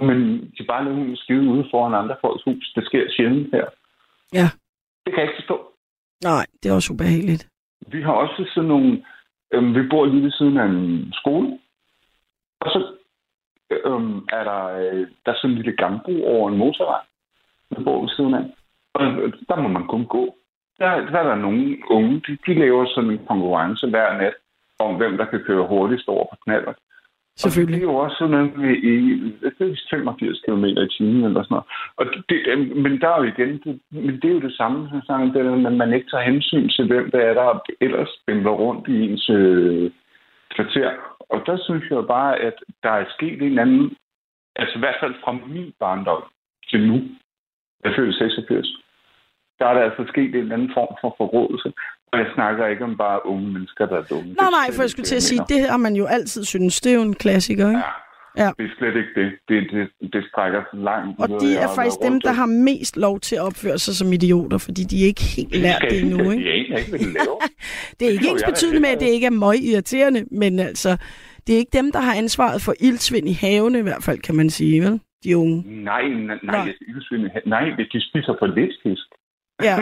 Men 0.00 0.18
de 0.58 0.64
bare 0.64 0.84
lader 0.84 0.96
hunden 0.96 1.16
skide 1.16 1.48
ude 1.52 1.68
foran 1.70 1.94
andre 1.94 2.16
folks 2.20 2.44
hus. 2.44 2.72
Det 2.74 2.84
sker 2.86 3.04
sjældent 3.16 3.54
her. 3.54 3.66
Ja. 4.32 4.48
Det 5.04 5.10
kan 5.12 5.18
jeg 5.22 5.28
ikke 5.28 5.40
forstå. 5.42 5.56
Nej, 6.24 6.46
det 6.62 6.70
er 6.70 6.74
også 6.74 6.92
ubehageligt. 6.92 7.49
Vi 7.92 8.02
har 8.02 8.12
også 8.12 8.50
sådan 8.54 8.68
nogle... 8.68 9.04
Øh, 9.52 9.74
vi 9.74 9.88
bor 9.88 10.06
lige 10.06 10.22
ved 10.22 10.30
siden 10.30 10.56
af 10.58 10.64
en 10.64 11.12
skole. 11.12 11.58
Og 12.60 12.70
så 12.70 12.78
øh, 13.70 14.02
er 14.38 14.44
der, 14.44 14.64
øh, 14.66 15.06
der 15.24 15.32
er 15.32 15.36
sådan 15.36 15.50
en 15.50 15.56
lille 15.56 15.76
gangbro 15.76 16.24
over 16.26 16.48
en 16.50 16.58
motorvej. 16.58 17.02
Vi 17.70 17.84
bor 17.84 18.00
ved 18.00 18.08
siden 18.08 18.34
af. 18.34 18.44
Og 18.94 19.06
øh, 19.06 19.32
der 19.48 19.56
må 19.56 19.68
man 19.68 19.86
kun 19.86 20.06
gå. 20.06 20.36
Der, 20.78 21.10
der 21.10 21.18
er 21.18 21.28
der 21.28 21.34
nogle 21.34 21.78
unge, 21.90 22.22
de, 22.26 22.38
de 22.46 22.54
laver 22.54 22.86
sådan 22.86 23.10
en 23.10 23.26
konkurrence 23.26 23.90
hver 23.90 24.18
nat 24.18 24.34
om, 24.78 24.96
hvem 24.96 25.16
der 25.16 25.24
kan 25.24 25.40
køre 25.46 25.66
hurtigst 25.66 26.08
over 26.08 26.24
på 26.30 26.36
knaller. 26.44 26.72
Selvfølgelig. 27.36 27.74
Og 27.74 27.80
det 27.80 27.88
er 27.88 27.92
jo 27.92 28.04
også 28.04 28.16
sådan 28.18 28.30
noget 28.30 28.56
med 28.56 28.74
i, 28.92 28.94
det 29.40 29.54
er 29.60 29.86
85 29.90 30.40
km 30.40 30.64
i 30.64 30.88
timen 30.96 31.24
eller 31.24 31.42
sådan 31.42 31.54
noget. 31.54 31.66
Og 31.96 32.04
det, 32.28 32.36
men 32.76 33.00
der 33.00 33.08
er 33.08 33.18
jo 33.22 33.26
igen, 33.32 33.52
det, 33.64 33.80
men 33.90 34.14
det 34.20 34.24
er 34.24 34.34
jo 34.38 34.40
det 34.40 34.56
samme, 34.56 35.02
som 35.06 35.32
det 35.32 35.46
er, 35.46 35.66
at 35.66 35.72
man 35.72 35.92
ikke 35.92 36.10
tager 36.10 36.30
hensyn 36.30 36.68
til, 36.68 36.86
hvem 36.86 37.10
der 37.10 37.18
er, 37.18 37.34
der 37.34 37.60
ellers 37.80 38.08
spænder 38.22 38.50
rundt 38.50 38.88
i 38.88 38.96
ens 39.04 39.30
øh, 39.30 39.90
kvarter. 40.54 40.90
Og 41.30 41.42
der 41.46 41.56
synes 41.66 41.84
jeg 41.90 42.04
bare, 42.06 42.38
at 42.38 42.54
der 42.82 42.90
er 42.90 43.04
sket 43.16 43.42
en 43.42 43.58
anden, 43.58 43.96
altså 44.56 44.74
i 44.76 44.82
hvert 44.82 45.00
fald 45.00 45.14
fra 45.24 45.32
min 45.32 45.72
barndom 45.80 46.22
til 46.70 46.80
nu, 46.88 46.96
jeg 47.84 47.92
føler 47.96 48.12
86, 48.12 48.76
der 49.58 49.66
er 49.66 49.74
der 49.74 49.82
altså 49.82 50.04
sket 50.08 50.34
en 50.34 50.52
anden 50.52 50.70
form 50.74 50.94
for 51.00 51.14
forrådelse. 51.18 51.72
Og 52.12 52.18
jeg 52.18 52.26
snakker 52.34 52.66
ikke 52.66 52.84
om 52.84 52.96
bare 52.96 53.26
unge 53.26 53.52
mennesker, 53.52 53.86
der 53.86 53.96
er 53.96 54.02
dumme. 54.02 54.32
Nej, 54.32 54.50
nej, 54.50 54.66
for 54.74 54.82
jeg 54.82 54.90
skulle 54.90 55.06
til 55.06 55.16
at 55.16 55.22
sige, 55.22 55.42
det 55.48 55.70
har 55.70 55.76
man 55.76 55.94
jo 55.94 56.06
altid 56.06 56.44
synes. 56.44 56.80
Det 56.80 56.90
er 56.92 56.96
jo 56.96 57.02
en 57.02 57.14
klassiker, 57.14 57.68
ikke? 57.68 57.78
Ja. 57.78 57.92
Ja. 58.36 58.50
Det 58.58 58.64
er 58.64 58.74
slet 58.78 58.96
ikke 58.96 59.14
det. 59.20 59.30
Det, 59.48 59.70
det, 59.72 60.12
det 60.12 60.24
strækker 60.30 60.62
langt. 60.72 61.20
Og 61.20 61.28
de 61.28 61.56
er 61.56 61.68
faktisk 61.74 61.96
dem, 62.02 62.20
der 62.20 62.32
har 62.32 62.46
mest 62.46 62.96
lov 62.96 63.20
til 63.20 63.36
at 63.36 63.42
opføre 63.42 63.78
sig 63.78 63.94
som 63.94 64.12
idioter, 64.12 64.58
fordi 64.58 64.82
de 64.82 64.96
ikke 65.06 65.22
helt 65.36 65.56
lært 65.56 65.82
det 65.90 66.00
endnu. 66.02 66.30
Ikke? 66.30 66.44
Det 66.44 66.50
er 66.50 66.54
ikke, 66.54 66.76
ikke 66.78 67.40
det 68.00 68.06
er 68.06 68.10
ikke 68.10 68.28
ens 68.28 68.44
betydende 68.46 68.80
med, 68.80 68.88
at 68.88 69.00
det 69.00 69.06
ikke 69.06 69.26
er 69.26 69.30
møg 69.30 69.56
irriterende, 69.70 70.24
men 70.30 70.58
altså, 70.58 70.96
det 71.46 71.54
er 71.54 71.58
ikke 71.58 71.78
dem, 71.78 71.92
der 71.92 72.00
har 72.00 72.14
ansvaret 72.14 72.62
for 72.62 72.74
ildsvind 72.80 73.28
i 73.28 73.32
havene, 73.32 73.78
i 73.78 73.82
hvert 73.82 74.02
fald, 74.04 74.18
kan 74.18 74.34
man 74.34 74.50
sige, 74.50 74.82
vel? 74.82 75.00
De 75.24 75.36
unge. 75.36 75.84
Nej, 75.84 76.02
nej, 76.08 76.38
nej, 76.42 76.72
ildsvind, 76.88 77.22
nej 77.46 77.64
de 77.92 78.00
spiser 78.08 78.34
for 78.38 78.46
lidt 78.46 78.74
fisk. 78.82 79.06
Ja, 79.68 79.76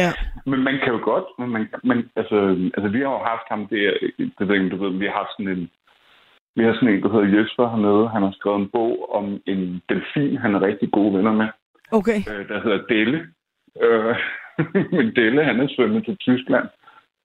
ja. 0.00 0.08
men 0.50 0.60
man 0.64 0.78
kan 0.82 0.92
jo 0.96 1.00
godt, 1.02 1.24
men, 1.38 1.50
man, 1.50 1.68
men 1.84 1.98
altså, 2.16 2.38
altså, 2.76 2.88
vi 2.88 2.98
har 2.98 3.10
jo 3.16 3.24
haft 3.32 3.46
ham 3.48 3.66
der, 3.66 3.90
det 4.38 4.48
ved 4.48 4.54
ikke, 4.54 4.70
du 4.70 4.84
ved, 4.84 4.98
vi 4.98 5.06
har 5.06 5.12
haft 5.12 5.32
sådan 5.36 5.52
en, 5.58 5.70
vi 6.56 6.62
har 6.64 6.74
sådan 6.74 6.88
en, 6.88 7.02
der 7.02 7.12
hedder 7.12 7.38
Jesper 7.38 7.68
hernede. 7.70 8.08
Han 8.08 8.22
har 8.22 8.32
skrevet 8.38 8.60
en 8.60 8.70
bog 8.72 9.14
om 9.14 9.40
en 9.46 9.82
delfin, 9.88 10.36
han 10.36 10.54
er 10.54 10.62
rigtig 10.62 10.90
gode 10.90 11.14
venner 11.16 11.32
med. 11.32 11.48
Okay. 11.92 12.18
Øh, 12.30 12.48
der 12.48 12.62
hedder 12.62 12.86
Delle. 12.86 13.18
Øh, 13.82 14.16
men 14.96 15.16
Delle, 15.16 15.44
han 15.44 15.60
er 15.60 15.68
svømmet 15.76 16.04
til 16.04 16.16
Tyskland. 16.16 16.68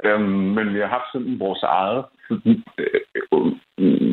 Øh, 0.03 0.21
men 0.55 0.73
vi 0.73 0.79
har 0.79 0.87
haft 0.87 1.09
sådan 1.13 1.39
vores 1.39 1.63
eget. 1.63 2.05
Øh, 2.31 2.55
øh, 3.77 4.05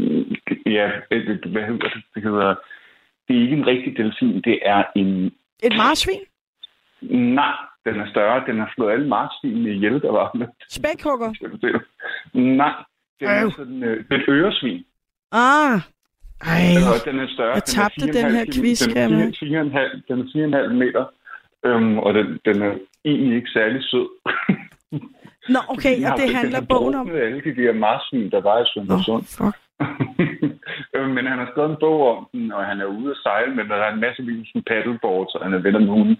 ja, 0.66 0.91
hvad 1.09 1.62
hedder 1.66 1.89
det? 1.89 2.03
Det 2.14 2.22
hedder... 2.22 2.55
Det 3.28 3.37
er 3.37 3.41
ikke 3.41 3.57
en 3.57 3.66
rigtig 3.66 3.97
delfin, 3.97 4.41
det 4.41 4.59
er 4.62 4.85
en... 4.97 5.33
Et 5.62 5.76
marsvin? 5.76 6.20
Nej, 7.35 7.55
den 7.85 8.01
er 8.01 8.09
større. 8.11 8.47
Den 8.47 8.59
har 8.59 8.70
slået 8.74 8.93
alle 8.93 9.09
marsvinene 9.09 9.70
ihjel, 9.70 10.03
der 10.03 10.12
var 10.12 10.30
med. 10.35 10.47
Spækhugger? 10.70 11.30
Nej, 12.33 12.74
den 13.20 13.28
er 13.28 13.51
sådan 13.51 13.83
øh, 13.83 14.05
et 14.11 14.24
øresvin. 14.28 14.85
Ah, 15.33 15.80
ej, 16.41 16.62
den 17.05 17.18
er 17.20 17.28
større. 17.28 17.55
jeg 17.55 17.64
tabte 17.64 18.07
den, 18.07 18.14
den 18.14 18.33
her 18.33 18.45
quiz, 18.55 18.80
den 18.87 18.97
er 18.97 19.26
4,5 19.26 20.01
den 20.09 20.20
er 20.20 20.68
4,5 20.68 20.72
meter, 20.72 21.05
øhm, 21.64 21.99
og 21.99 22.14
den, 22.14 22.39
den 22.45 22.62
er 22.62 22.74
egentlig 23.05 23.37
ikke 23.37 23.51
særlig 23.51 23.83
sød. 23.85 24.09
Nå, 25.49 25.59
okay, 25.68 25.95
og 26.07 26.18
det 26.18 26.35
handler 26.35 26.61
bogen 26.68 26.95
om... 26.95 27.11
alle 27.11 27.41
de 27.45 27.57
der 27.62 27.72
marsvin, 27.72 28.30
der 28.30 28.41
var 28.41 28.62
i 28.62 28.66
Søndersund. 28.74 29.22
Oh, 29.22 29.24
fuck. 29.24 29.62
Øhm, 30.95 31.12
men 31.16 31.24
han 31.30 31.39
har 31.39 31.49
skrevet 31.51 31.70
en 31.70 31.83
bog 31.85 32.01
om 32.16 32.28
den, 32.33 32.53
og 32.53 32.64
han 32.70 32.80
er 32.80 32.89
ude 32.99 33.11
at 33.11 33.22
sejle, 33.22 33.55
men 33.55 33.68
der 33.68 33.76
er 33.76 33.93
en 33.93 34.01
masse 34.01 34.22
vildt 34.22 34.49
sådan 34.49 34.68
paddleboards, 34.70 35.35
og 35.35 35.45
han 35.45 35.55
er 35.55 35.59
venner 35.59 35.80
med 35.80 35.93
hunden. 35.99 36.16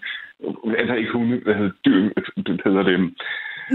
Altså 0.79 0.93
ikke 0.93 1.11
hunde, 1.11 1.35
hvad 1.45 1.55
hedder, 1.55 1.75
dyr, 1.85 2.09
det 2.47 2.61
hedder 2.65 2.83
det. 2.83 3.13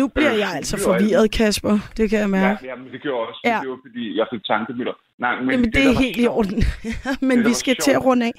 Nu 0.00 0.08
bliver 0.16 0.36
jeg 0.44 0.50
altså 0.58 0.76
forvirret, 0.88 1.26
Kasper. 1.38 1.74
Det 1.96 2.10
kan 2.10 2.18
jeg 2.24 2.30
mærke. 2.30 2.66
Ja, 2.70 2.74
men 2.80 2.88
det 2.92 3.00
gjorde 3.02 3.28
også. 3.28 3.40
Ja. 3.44 3.58
Det 3.62 3.70
var, 3.70 3.78
fordi 3.86 4.18
jeg 4.18 4.26
fik 4.32 4.42
tankemøller. 4.44 4.96
Nej, 5.18 5.40
men 5.40 5.50
Jamen, 5.50 5.64
det, 5.64 5.74
det 5.74 5.84
er 5.90 5.98
helt 6.04 6.20
i 6.24 6.26
orden. 6.26 6.60
men 7.28 7.36
det, 7.38 7.46
vi 7.48 7.54
skal 7.62 7.76
til 7.76 7.92
at 7.98 8.04
runde 8.04 8.26
af. 8.26 8.34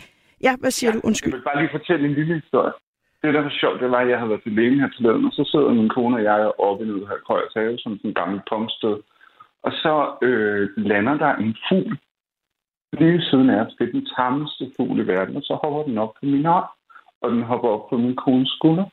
Ja, 0.45 0.51
hvad 0.61 0.71
siger 0.71 0.91
ja, 0.91 0.95
du? 0.95 1.01
Undskyld. 1.07 1.33
Jeg 1.33 1.37
vil 1.37 1.49
bare 1.49 1.61
lige 1.61 1.77
fortælle 1.77 2.03
en 2.09 2.15
lille 2.19 2.33
historie. 2.41 2.73
Det, 3.21 3.33
der 3.33 3.41
var 3.41 3.53
sjovt, 3.61 3.81
det 3.81 3.91
var, 3.91 4.01
at 4.03 4.09
jeg 4.09 4.17
havde 4.17 4.29
været 4.29 4.43
til 4.43 4.51
lægen 4.51 4.79
her 4.79 4.89
til 4.89 5.05
og 5.27 5.31
så 5.31 5.43
sidder 5.51 5.79
min 5.79 5.89
kone 5.89 6.15
og 6.19 6.23
jeg 6.23 6.51
oppe 6.67 6.85
i 6.85 6.91
Krøjers 7.25 7.53
have, 7.59 7.77
som 7.77 7.97
sådan 7.97 8.09
en 8.09 8.19
gammel 8.21 8.39
punktsted. 8.49 8.95
Og 9.63 9.71
så 9.71 9.93
øh, 10.21 10.69
lander 10.77 11.17
der 11.17 11.35
en 11.35 11.55
fugl 11.69 11.97
lige 12.93 13.21
siden 13.21 13.49
af 13.49 13.65
os. 13.65 13.75
Det 13.79 13.87
er 13.87 13.91
den 13.91 14.07
tammeste 14.17 14.71
fugl 14.75 14.99
i 14.99 15.07
verden, 15.07 15.35
og 15.35 15.43
så 15.43 15.53
hopper 15.63 15.83
den 15.83 15.97
op 15.97 16.13
på 16.19 16.25
min 16.25 16.45
arm, 16.45 16.69
og 17.21 17.31
den 17.31 17.43
hopper 17.43 17.69
op 17.69 17.89
på 17.89 17.97
min 17.97 18.15
kones 18.15 18.49
skulder. 18.49 18.85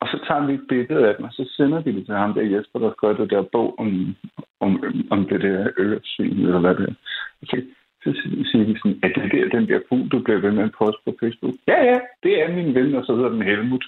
Og 0.00 0.08
så 0.08 0.18
tager 0.26 0.46
vi 0.46 0.54
et 0.54 0.66
billede 0.68 1.08
af 1.08 1.14
den, 1.16 1.24
og 1.24 1.32
så 1.32 1.44
sender 1.56 1.80
vi 1.80 1.92
det 1.92 2.06
til 2.06 2.14
ham 2.14 2.34
der 2.34 2.42
Jesper, 2.42 2.78
der 2.78 2.92
skrev 2.92 3.16
det 3.18 3.30
der 3.30 3.42
bog 3.52 3.78
om, 3.78 4.16
om, 4.60 4.70
om 5.10 5.28
det 5.28 5.40
der 5.40 5.68
øresvin, 5.78 6.38
eller 6.46 6.60
hvad 6.60 6.74
det 6.74 6.88
er. 6.88 6.94
Så, 7.44 7.56
så 8.04 8.10
siger 8.50 8.64
vi 8.64 8.78
sådan, 8.78 8.98
at 9.02 9.12
det 9.16 9.32
der, 9.32 9.58
den 9.58 9.68
der 9.68 9.80
fugl, 9.88 10.08
du 10.08 10.18
bliver 10.22 10.40
ved 10.40 10.52
med 10.52 10.64
at 10.64 10.76
poste 10.78 11.02
på 11.04 11.12
Facebook. 11.20 11.54
Ja, 11.66 11.84
ja, 11.84 11.98
det 12.22 12.42
er 12.42 12.54
min 12.56 12.74
ven, 12.74 12.94
og 12.94 13.04
så 13.04 13.16
hedder 13.16 13.30
den 13.30 13.42
Helmut. 13.42 13.84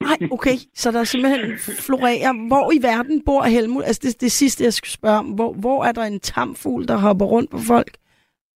Nej, 0.00 0.28
okay. 0.30 0.56
Så 0.74 0.90
der 0.90 1.04
simpelthen 1.04 1.58
florerer. 1.58 2.48
Hvor 2.48 2.72
i 2.72 2.82
verden 2.82 3.24
bor 3.24 3.42
Helmut? 3.42 3.84
Altså 3.84 4.00
det, 4.04 4.20
det 4.20 4.32
sidste, 4.32 4.64
jeg 4.64 4.72
skal 4.72 4.90
spørge 4.90 5.18
om. 5.18 5.26
Hvor, 5.26 5.52
hvor 5.52 5.84
er 5.84 5.92
der 5.92 6.02
en 6.02 6.20
tamfugl, 6.20 6.88
der 6.88 6.96
hopper 6.96 7.26
rundt 7.26 7.50
på 7.50 7.58
folk? 7.66 7.96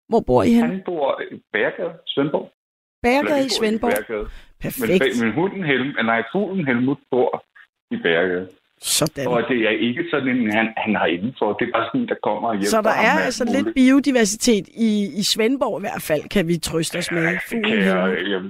Hvor 0.08 0.20
bor 0.20 0.42
I 0.42 0.50
hen? 0.50 0.66
Han 0.66 0.82
bor 0.84 1.20
i 1.32 1.42
Bærgade, 1.52 1.92
Svendborg. 2.06 2.50
Bærgade 3.02 3.46
i 3.46 3.48
Svendborg? 3.48 4.26
Perfekt. 4.60 5.04
Men, 5.20 5.24
men 5.24 5.34
hunden 5.34 5.64
Helm, 5.64 5.94
nej, 6.04 6.22
fuglen 6.32 6.66
Helmut 6.66 6.98
bor 7.10 7.44
i 7.90 7.96
Bærgade. 8.02 8.48
Sådan. 8.80 9.26
Og 9.26 9.42
det 9.48 9.58
er 9.66 9.70
ikke 9.70 10.04
sådan 10.10 10.28
en, 10.28 10.52
han, 10.52 10.66
han 10.76 10.94
har 10.94 11.06
indenfor. 11.06 11.52
Det 11.52 11.68
er 11.68 11.72
bare 11.72 11.88
sådan, 11.92 12.08
der 12.08 12.14
kommer 12.22 12.48
og 12.48 12.54
hjælper 12.54 12.68
Så 12.68 12.82
der 12.82 12.90
er 12.90 13.18
altså 13.26 13.44
muligt. 13.44 13.64
lidt 13.64 13.74
biodiversitet 13.74 14.68
i, 14.68 14.90
i 15.20 15.22
Svendborg 15.22 15.80
i 15.80 15.82
hvert 15.82 16.02
fald, 16.02 16.28
kan 16.28 16.48
vi 16.48 16.58
trøste 16.58 16.96
os 16.98 17.10
med. 17.10 17.22
Ja, 17.22 17.38
kan 17.50 17.64
jeg, 17.64 18.16
jeg, 18.32 18.40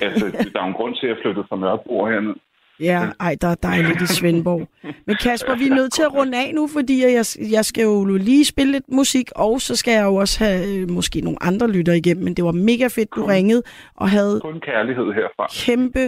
altså, 0.00 0.24
der 0.54 0.60
er 0.60 0.66
en 0.66 0.72
grund 0.72 0.94
til, 0.94 1.06
at 1.06 1.10
jeg 1.10 1.18
flyttede 1.22 1.46
fra 1.48 1.56
Nørrebro 1.56 2.06
hernede. 2.06 2.38
Ja, 2.80 3.00
ej, 3.20 3.36
der 3.40 3.48
er 3.48 3.54
dejligt 3.54 4.02
i 4.02 4.06
Svendborg. 4.06 4.68
Men 5.06 5.16
Kasper, 5.22 5.54
vi 5.56 5.66
er 5.66 5.74
nødt 5.74 5.92
til 5.92 6.02
at 6.02 6.14
runde 6.14 6.38
af 6.38 6.54
nu, 6.54 6.68
fordi 6.76 7.02
jeg, 7.02 7.24
jeg 7.56 7.64
skal 7.64 7.82
jo 7.82 8.04
lige 8.04 8.44
spille 8.44 8.72
lidt 8.72 8.88
musik, 8.88 9.26
og 9.36 9.60
så 9.60 9.76
skal 9.76 9.92
jeg 9.92 10.04
jo 10.04 10.14
også 10.14 10.44
have 10.44 10.60
øh, 10.80 10.90
måske 10.90 11.20
nogle 11.20 11.42
andre 11.42 11.70
lytter 11.70 11.92
igennem, 11.92 12.24
men 12.24 12.34
det 12.34 12.44
var 12.44 12.52
mega 12.52 12.86
fedt, 12.96 13.10
du 13.16 13.20
kun, 13.20 13.30
ringede 13.30 13.62
og 13.96 14.10
havde 14.10 14.40
kun 14.40 14.60
kærlighed 14.60 15.04
herfra. 15.04 15.46
kæmpe 15.66 16.04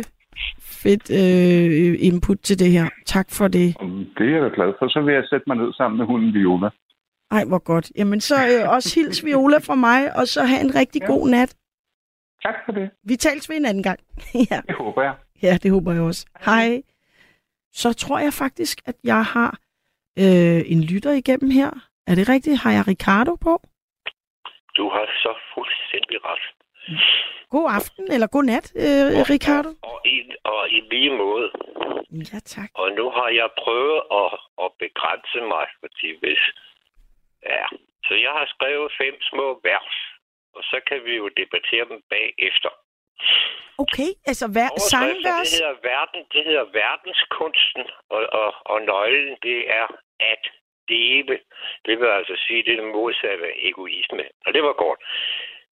fedt 0.83 1.07
øh, 1.20 1.97
input 2.09 2.39
til 2.39 2.59
det 2.59 2.70
her. 2.70 2.87
Tak 3.07 3.27
for 3.31 3.49
det. 3.49 3.77
Det 4.18 4.27
er 4.29 4.35
jeg 4.35 4.43
da 4.43 4.51
glad 4.55 4.72
for. 4.79 4.89
Så 4.89 5.01
vil 5.01 5.14
jeg 5.14 5.25
sætte 5.31 5.45
mig 5.47 5.57
ned 5.57 5.72
sammen 5.72 5.99
med 5.99 6.07
hunden 6.07 6.35
Viola. 6.35 6.68
Ej, 7.31 7.45
hvor 7.45 7.59
godt. 7.59 7.93
Jamen, 7.99 8.20
så 8.20 8.35
øh, 8.35 8.70
også 8.75 9.01
hils 9.01 9.25
Viola 9.25 9.59
fra 9.59 9.75
mig, 9.75 10.01
og 10.18 10.27
så 10.27 10.41
have 10.43 10.61
en 10.61 10.75
rigtig 10.75 11.01
ja. 11.03 11.07
god 11.07 11.29
nat. 11.29 11.55
Tak 12.45 12.55
for 12.65 12.73
det. 12.73 12.91
Vi 13.05 13.17
tales 13.17 13.49
ved 13.51 13.57
en 13.57 13.67
anden 13.67 13.83
gang. 13.83 14.01
ja. 14.51 14.61
Det 14.69 14.75
håber 14.75 15.03
jeg. 15.03 15.15
Ja, 15.43 15.59
det 15.63 15.71
håber 15.71 15.93
jeg 15.93 16.03
også. 16.03 16.27
Hej. 16.45 16.83
Så 17.73 17.93
tror 17.93 18.19
jeg 18.19 18.33
faktisk, 18.33 18.79
at 18.87 18.95
jeg 19.05 19.25
har 19.25 19.59
øh, 20.19 20.61
en 20.73 20.81
lytter 20.91 21.13
igennem 21.13 21.51
her. 21.51 21.71
Er 22.07 22.15
det 22.15 22.29
rigtigt? 22.29 22.59
Har 22.63 22.73
jeg 22.73 22.85
Ricardo 22.89 23.35
på? 23.35 23.63
Du 24.77 24.89
har 24.95 25.07
så 25.25 25.33
fuldstændig 25.55 26.19
ret. 26.25 26.45
God 27.55 27.67
aften, 27.79 28.05
eller 28.15 28.27
god 28.27 28.45
nat, 28.53 28.67
øh, 28.85 29.11
og, 29.21 29.25
Ricardo. 29.35 29.71
Og 29.91 29.99
i, 30.15 30.17
og 30.45 30.63
i 30.77 30.79
lige 30.93 31.13
måde. 31.25 31.47
Ja, 32.33 32.39
tak. 32.55 32.71
Og 32.75 32.89
nu 32.99 33.07
har 33.17 33.29
jeg 33.41 33.49
prøvet 33.63 34.01
at, 34.23 34.31
at 34.65 34.69
begrænse 34.85 35.41
mig, 35.55 35.67
fordi 35.81 36.09
hvis... 36.23 36.43
Ja, 37.53 37.67
så 38.07 38.15
jeg 38.15 38.33
har 38.39 38.47
skrevet 38.55 38.93
fem 39.01 39.15
små 39.31 39.47
vers, 39.69 39.95
og 40.57 40.63
så 40.71 40.81
kan 40.89 41.05
vi 41.05 41.15
jo 41.17 41.29
debattere 41.29 41.85
dem 41.91 42.01
bagefter. 42.11 42.71
Okay, 43.85 44.11
altså 44.31 44.47
hvad, 44.55 44.69
sangvers? 44.93 45.51
Det 45.51 45.59
hedder, 45.59 45.77
verden, 45.93 46.21
det 46.33 46.43
hedder 46.45 46.65
verdenskunsten, 46.65 47.85
og, 48.15 48.21
og, 48.41 48.55
og 48.73 48.83
nøglen, 48.83 49.37
det 49.43 49.71
er 49.81 49.87
at 50.21 50.43
dele. 50.89 51.41
Det 51.87 52.01
vil 52.01 52.07
altså 52.07 52.37
sige, 52.47 52.63
det 52.63 52.73
er 52.73 52.83
det 52.83 52.93
modsatte 52.93 53.45
af 53.47 53.57
egoisme. 53.57 54.25
Og 54.47 54.55
det 54.55 54.63
var 54.63 54.73
godt. 54.73 55.01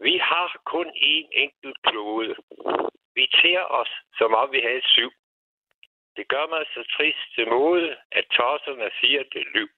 Vi 0.01 0.17
har 0.19 0.61
kun 0.65 0.89
én 0.89 1.29
enkelt 1.45 1.79
klode. 1.87 2.35
Vi 3.15 3.25
tærer 3.43 3.65
os, 3.81 3.93
som 4.19 4.35
om 4.35 4.53
vi 4.53 4.61
havde 4.61 4.89
syv. 4.95 5.11
Det 6.17 6.29
gør 6.29 6.47
mig 6.47 6.65
så 6.75 6.83
trist 6.97 7.35
til 7.35 7.49
mode, 7.49 7.97
at 8.13 8.25
tosserne 8.37 8.91
siger 9.01 9.23
det 9.35 9.45
lyv. 9.55 9.69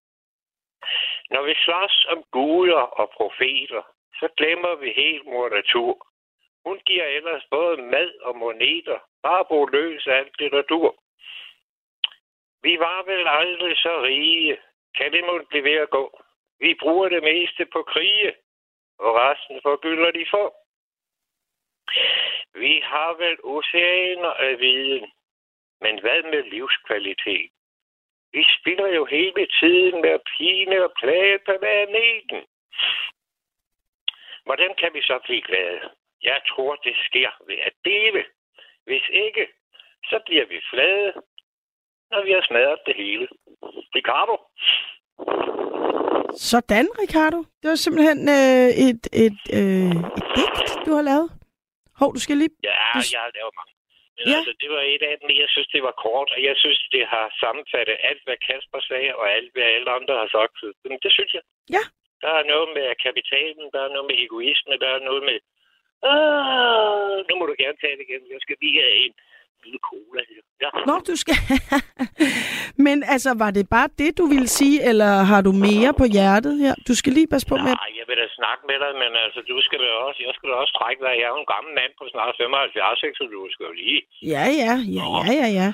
Når 1.31 1.43
vi 1.43 1.55
slås 1.65 2.07
om 2.09 2.25
guder 2.31 2.85
og 3.01 3.11
profeter, 3.17 3.83
så 4.21 4.29
glemmer 4.37 4.75
vi 4.75 4.93
helt 4.93 5.25
mor 5.27 5.49
natur. 5.49 6.07
Hun 6.67 6.81
giver 6.87 7.05
ellers 7.05 7.45
både 7.51 7.77
mad 7.77 8.13
og 8.21 8.37
moneter. 8.37 8.99
Bare 9.23 9.45
brug 9.45 9.69
løs 9.69 10.07
af 10.07 10.15
alt 10.15 10.41
litteratur. 10.41 10.97
Vi 12.63 12.79
var 12.79 13.03
vel 13.03 13.27
aldrig 13.29 13.77
så 13.77 14.03
rige. 14.03 14.59
Kan 14.97 15.13
det 15.13 15.25
måtte 15.25 15.47
blive 15.47 15.65
ved 15.65 15.79
at 15.87 15.91
gå? 15.91 16.21
Vi 16.61 16.75
bruger 16.83 17.09
det 17.09 17.23
meste 17.23 17.67
på 17.67 17.83
krige, 17.83 18.35
og 18.99 19.15
resten 19.15 19.61
forgylder 19.63 20.11
de 20.11 20.27
få. 20.31 20.55
Vi 22.55 22.81
har 22.85 23.15
vel 23.15 23.37
oceaner 23.45 24.33
af 24.49 24.61
viden, 24.61 25.13
men 25.81 26.01
hvad 26.01 26.23
med 26.23 26.43
livskvalitet? 26.43 27.51
Vi 28.33 28.47
spiller 28.61 28.89
jo 28.89 29.05
hele 29.05 29.47
tiden 29.61 30.01
med 30.01 30.11
at 30.11 30.23
pine 30.37 30.85
og 30.85 30.93
plage 31.01 31.39
på 31.39 31.53
planeten. 31.61 32.47
Hvordan 34.47 34.71
kan 34.81 34.91
vi 34.97 35.03
så 35.03 35.17
blive 35.25 35.43
glade? 35.49 35.81
Jeg 36.23 36.39
tror, 36.51 36.75
det 36.87 36.95
sker 37.07 37.31
ved 37.49 37.59
at 37.69 37.73
dele. 37.85 38.25
Hvis 38.89 39.07
ikke, 39.25 39.45
så 40.11 40.17
bliver 40.27 40.47
vi 40.53 40.59
flade, 40.73 41.13
når 42.11 42.21
vi 42.27 42.31
har 42.37 42.45
smadret 42.49 42.81
det 42.87 42.97
hele. 42.97 43.27
Ricardo? 43.99 44.35
Sådan, 46.51 46.87
Ricardo. 47.03 47.39
Det 47.61 47.67
var 47.73 47.79
simpelthen 47.85 48.21
øh, 48.39 48.69
et, 48.89 49.03
et, 49.27 49.41
øh, 49.59 49.95
et 50.19 50.27
digt, 50.37 50.71
du 50.87 50.91
har 50.99 51.05
lavet. 51.11 51.29
Hov, 52.01 52.09
du 52.17 52.21
skal 52.25 52.37
lige... 52.43 52.55
Ja, 52.71 52.85
du... 52.95 53.01
jeg 53.17 53.23
har 53.27 53.33
lavet 53.39 53.55
mange. 53.59 53.73
Men 54.17 54.25
Ja. 54.31 54.37
altså, 54.39 54.53
det 54.63 54.69
var 54.77 54.83
et 54.95 55.03
af 55.11 55.15
dem, 55.21 55.29
jeg 55.43 55.49
synes, 55.55 55.69
det 55.75 55.83
var 55.89 55.95
kort, 56.07 56.29
og 56.35 56.41
jeg 56.49 56.55
synes, 56.63 56.81
det 56.95 57.05
har 57.15 57.27
sammenfattet 57.43 57.97
alt, 58.09 58.23
hvad 58.27 58.39
Kasper 58.49 58.81
sagde, 58.91 59.11
og 59.21 59.25
alt, 59.37 59.51
hvad 59.55 59.67
alle 59.77 59.91
andre 59.99 60.15
har 60.23 60.29
sagt. 60.37 60.55
Men 60.91 60.99
det 61.05 61.11
synes 61.17 61.33
jeg. 61.37 61.45
Ja. 61.77 61.85
Der 62.25 62.33
er 62.41 62.45
noget 62.53 62.69
med 62.77 62.87
kapitalen, 63.07 63.67
der 63.75 63.81
er 63.87 63.91
noget 63.95 64.07
med 64.11 64.17
egoisme, 64.25 64.73
der 64.85 64.91
er 64.97 65.01
noget 65.09 65.23
med... 65.29 65.39
Ah, 66.13 67.17
nu 67.29 67.33
må 67.39 67.45
du 67.51 67.55
gerne 67.63 67.79
tage 67.83 67.97
det 67.99 68.05
igen. 68.09 68.23
Jeg 68.35 68.41
skal 68.45 68.57
lige 68.63 68.79
have 68.87 68.97
en 69.07 69.15
lille 69.65 69.81
cola 69.91 70.21
her. 70.31 70.43
Ja. 70.63 70.71
Nå, 70.89 70.97
du 71.11 71.15
skal... 71.23 71.37
Men 72.87 72.97
altså, 73.15 73.31
var 73.43 73.51
det 73.59 73.65
bare 73.77 73.89
det, 74.01 74.11
du 74.21 74.25
ville 74.35 74.51
sige, 74.59 74.77
eller 74.91 75.11
har 75.31 75.41
du 75.49 75.53
mere 75.69 75.91
på 76.01 76.05
hjertet 76.17 76.55
her? 76.65 76.75
Du 76.89 76.95
skal 77.01 77.13
lige 77.19 77.29
passe 77.33 77.47
på 77.51 77.57
med... 77.65 77.73
Nej, 77.83 77.91
jeg 78.01 78.07
vil 78.09 78.17
da 78.23 78.27
snakke 78.41 78.63
med 78.71 78.79
dig, 78.85 78.93
men 79.03 79.11
altså, 79.25 79.41
du 79.53 79.57
skal 79.67 79.79
da 79.85 79.89
også, 80.09 80.21
jeg 80.27 80.33
skal 80.37 80.47
da 80.51 80.55
også 80.63 80.75
trække 80.81 81.01
dig. 81.07 81.13
Jeg 81.21 81.27
er 81.29 81.35
jo 81.37 81.41
en 81.47 81.53
gammel 81.55 81.73
mand 81.81 81.93
på 81.99 82.05
snart 82.13 82.35
75, 82.39 83.03
ikke? 83.07 83.17
så 83.21 83.25
du 83.35 83.41
skal 83.55 83.65
jo 83.71 83.75
lige... 83.83 84.01
Ja, 84.35 84.45
ja, 84.63 84.73
ja, 84.99 85.05
ja, 85.17 85.33
ja, 85.43 85.49
ja. 85.61 85.71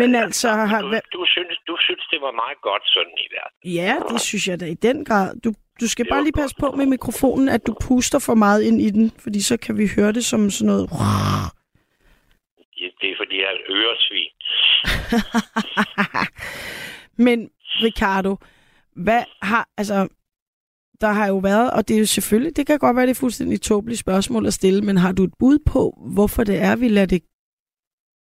Men 0.00 0.10
altså, 0.24 0.48
har... 0.70 0.80
Du, 0.82 0.88
du, 1.16 1.22
synes, 1.34 1.54
du 1.70 1.74
synes, 1.86 2.04
det 2.12 2.20
var 2.26 2.32
meget 2.42 2.58
godt 2.68 2.84
sådan 2.94 3.16
i 3.24 3.26
verden. 3.36 3.56
ja, 3.78 3.92
det 4.10 4.20
synes 4.28 4.44
jeg 4.48 4.56
da 4.60 4.66
i 4.76 4.78
den 4.88 4.98
grad. 5.08 5.28
Du, 5.44 5.50
du 5.80 5.88
skal 5.88 6.06
bare 6.08 6.22
lige 6.22 6.32
passe 6.32 6.56
på 6.60 6.70
med 6.76 6.86
mikrofonen, 6.86 7.48
at 7.48 7.66
du 7.66 7.74
puster 7.80 8.18
for 8.18 8.34
meget 8.34 8.62
ind 8.62 8.80
i 8.80 8.90
den, 8.90 9.12
fordi 9.18 9.42
så 9.42 9.56
kan 9.56 9.78
vi 9.78 9.90
høre 9.96 10.12
det 10.12 10.24
som 10.24 10.50
sådan 10.50 10.66
noget... 10.66 10.90
Det 13.00 13.12
er 13.12 13.16
fordi, 13.18 13.36
jeg 13.36 13.44
er 13.44 13.50
et 13.50 13.66
øresvin. 13.70 14.34
Men 17.26 17.50
Ricardo, 17.82 18.36
hvad 18.96 19.22
har, 19.42 19.68
altså, 19.76 20.08
der 21.00 21.12
har 21.12 21.26
jo 21.26 21.38
været, 21.38 21.70
og 21.70 21.88
det 21.88 21.94
er 21.94 21.98
jo 21.98 22.06
selvfølgelig, 22.06 22.56
det 22.56 22.66
kan 22.66 22.78
godt 22.78 22.96
være, 22.96 23.06
det 23.06 23.10
er 23.10 23.20
fuldstændig 23.20 23.62
tåbeligt 23.62 24.00
spørgsmål 24.00 24.46
at 24.46 24.54
stille, 24.54 24.82
men 24.82 24.96
har 24.96 25.12
du 25.12 25.24
et 25.24 25.34
bud 25.38 25.58
på, 25.66 26.08
hvorfor 26.14 26.44
det 26.44 26.58
er, 26.58 26.76
vi 26.76 26.88
lader 26.88 27.06
det 27.06 27.22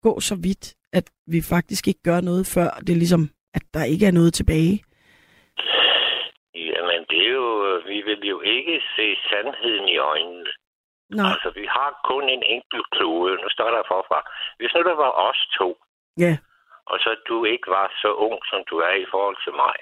gå 0.01 0.19
så 0.19 0.35
vidt, 0.35 0.75
at 0.93 1.11
vi 1.27 1.41
faktisk 1.41 1.87
ikke 1.87 2.01
gør 2.03 2.21
noget 2.21 2.47
før 2.47 2.69
det 2.69 2.89
er 2.89 2.97
ligesom, 2.97 3.29
at 3.53 3.61
der 3.73 3.83
ikke 3.83 4.05
er 4.05 4.11
noget 4.11 4.33
tilbage? 4.33 4.83
Det 7.21 7.29
er 7.29 7.33
jo, 7.33 7.81
vi 7.85 8.01
vil 8.01 8.27
jo 8.33 8.39
ikke 8.41 8.81
se 8.95 9.17
sandheden 9.29 9.87
i 9.87 9.97
øjnene. 9.97 10.45
Nej, 11.09 11.31
Altså, 11.33 11.49
vi 11.59 11.65
har 11.65 11.99
kun 12.03 12.29
en 12.29 12.43
enkelt 12.43 12.87
klode. 12.91 13.35
Nu 13.43 13.49
står 13.49 13.69
der 13.71 13.83
forfra. 13.87 14.19
Hvis 14.57 14.73
nu 14.75 14.81
der 14.83 14.95
var 15.03 15.11
os 15.29 15.39
to, 15.59 15.69
ja, 16.17 16.37
og 16.85 16.99
så 16.99 17.15
du 17.27 17.45
ikke 17.45 17.67
var 17.77 17.87
så 18.01 18.13
ung, 18.13 18.39
som 18.49 18.63
du 18.69 18.75
er 18.77 18.93
i 18.93 19.05
forhold 19.13 19.37
til 19.43 19.53
mig, 19.53 19.75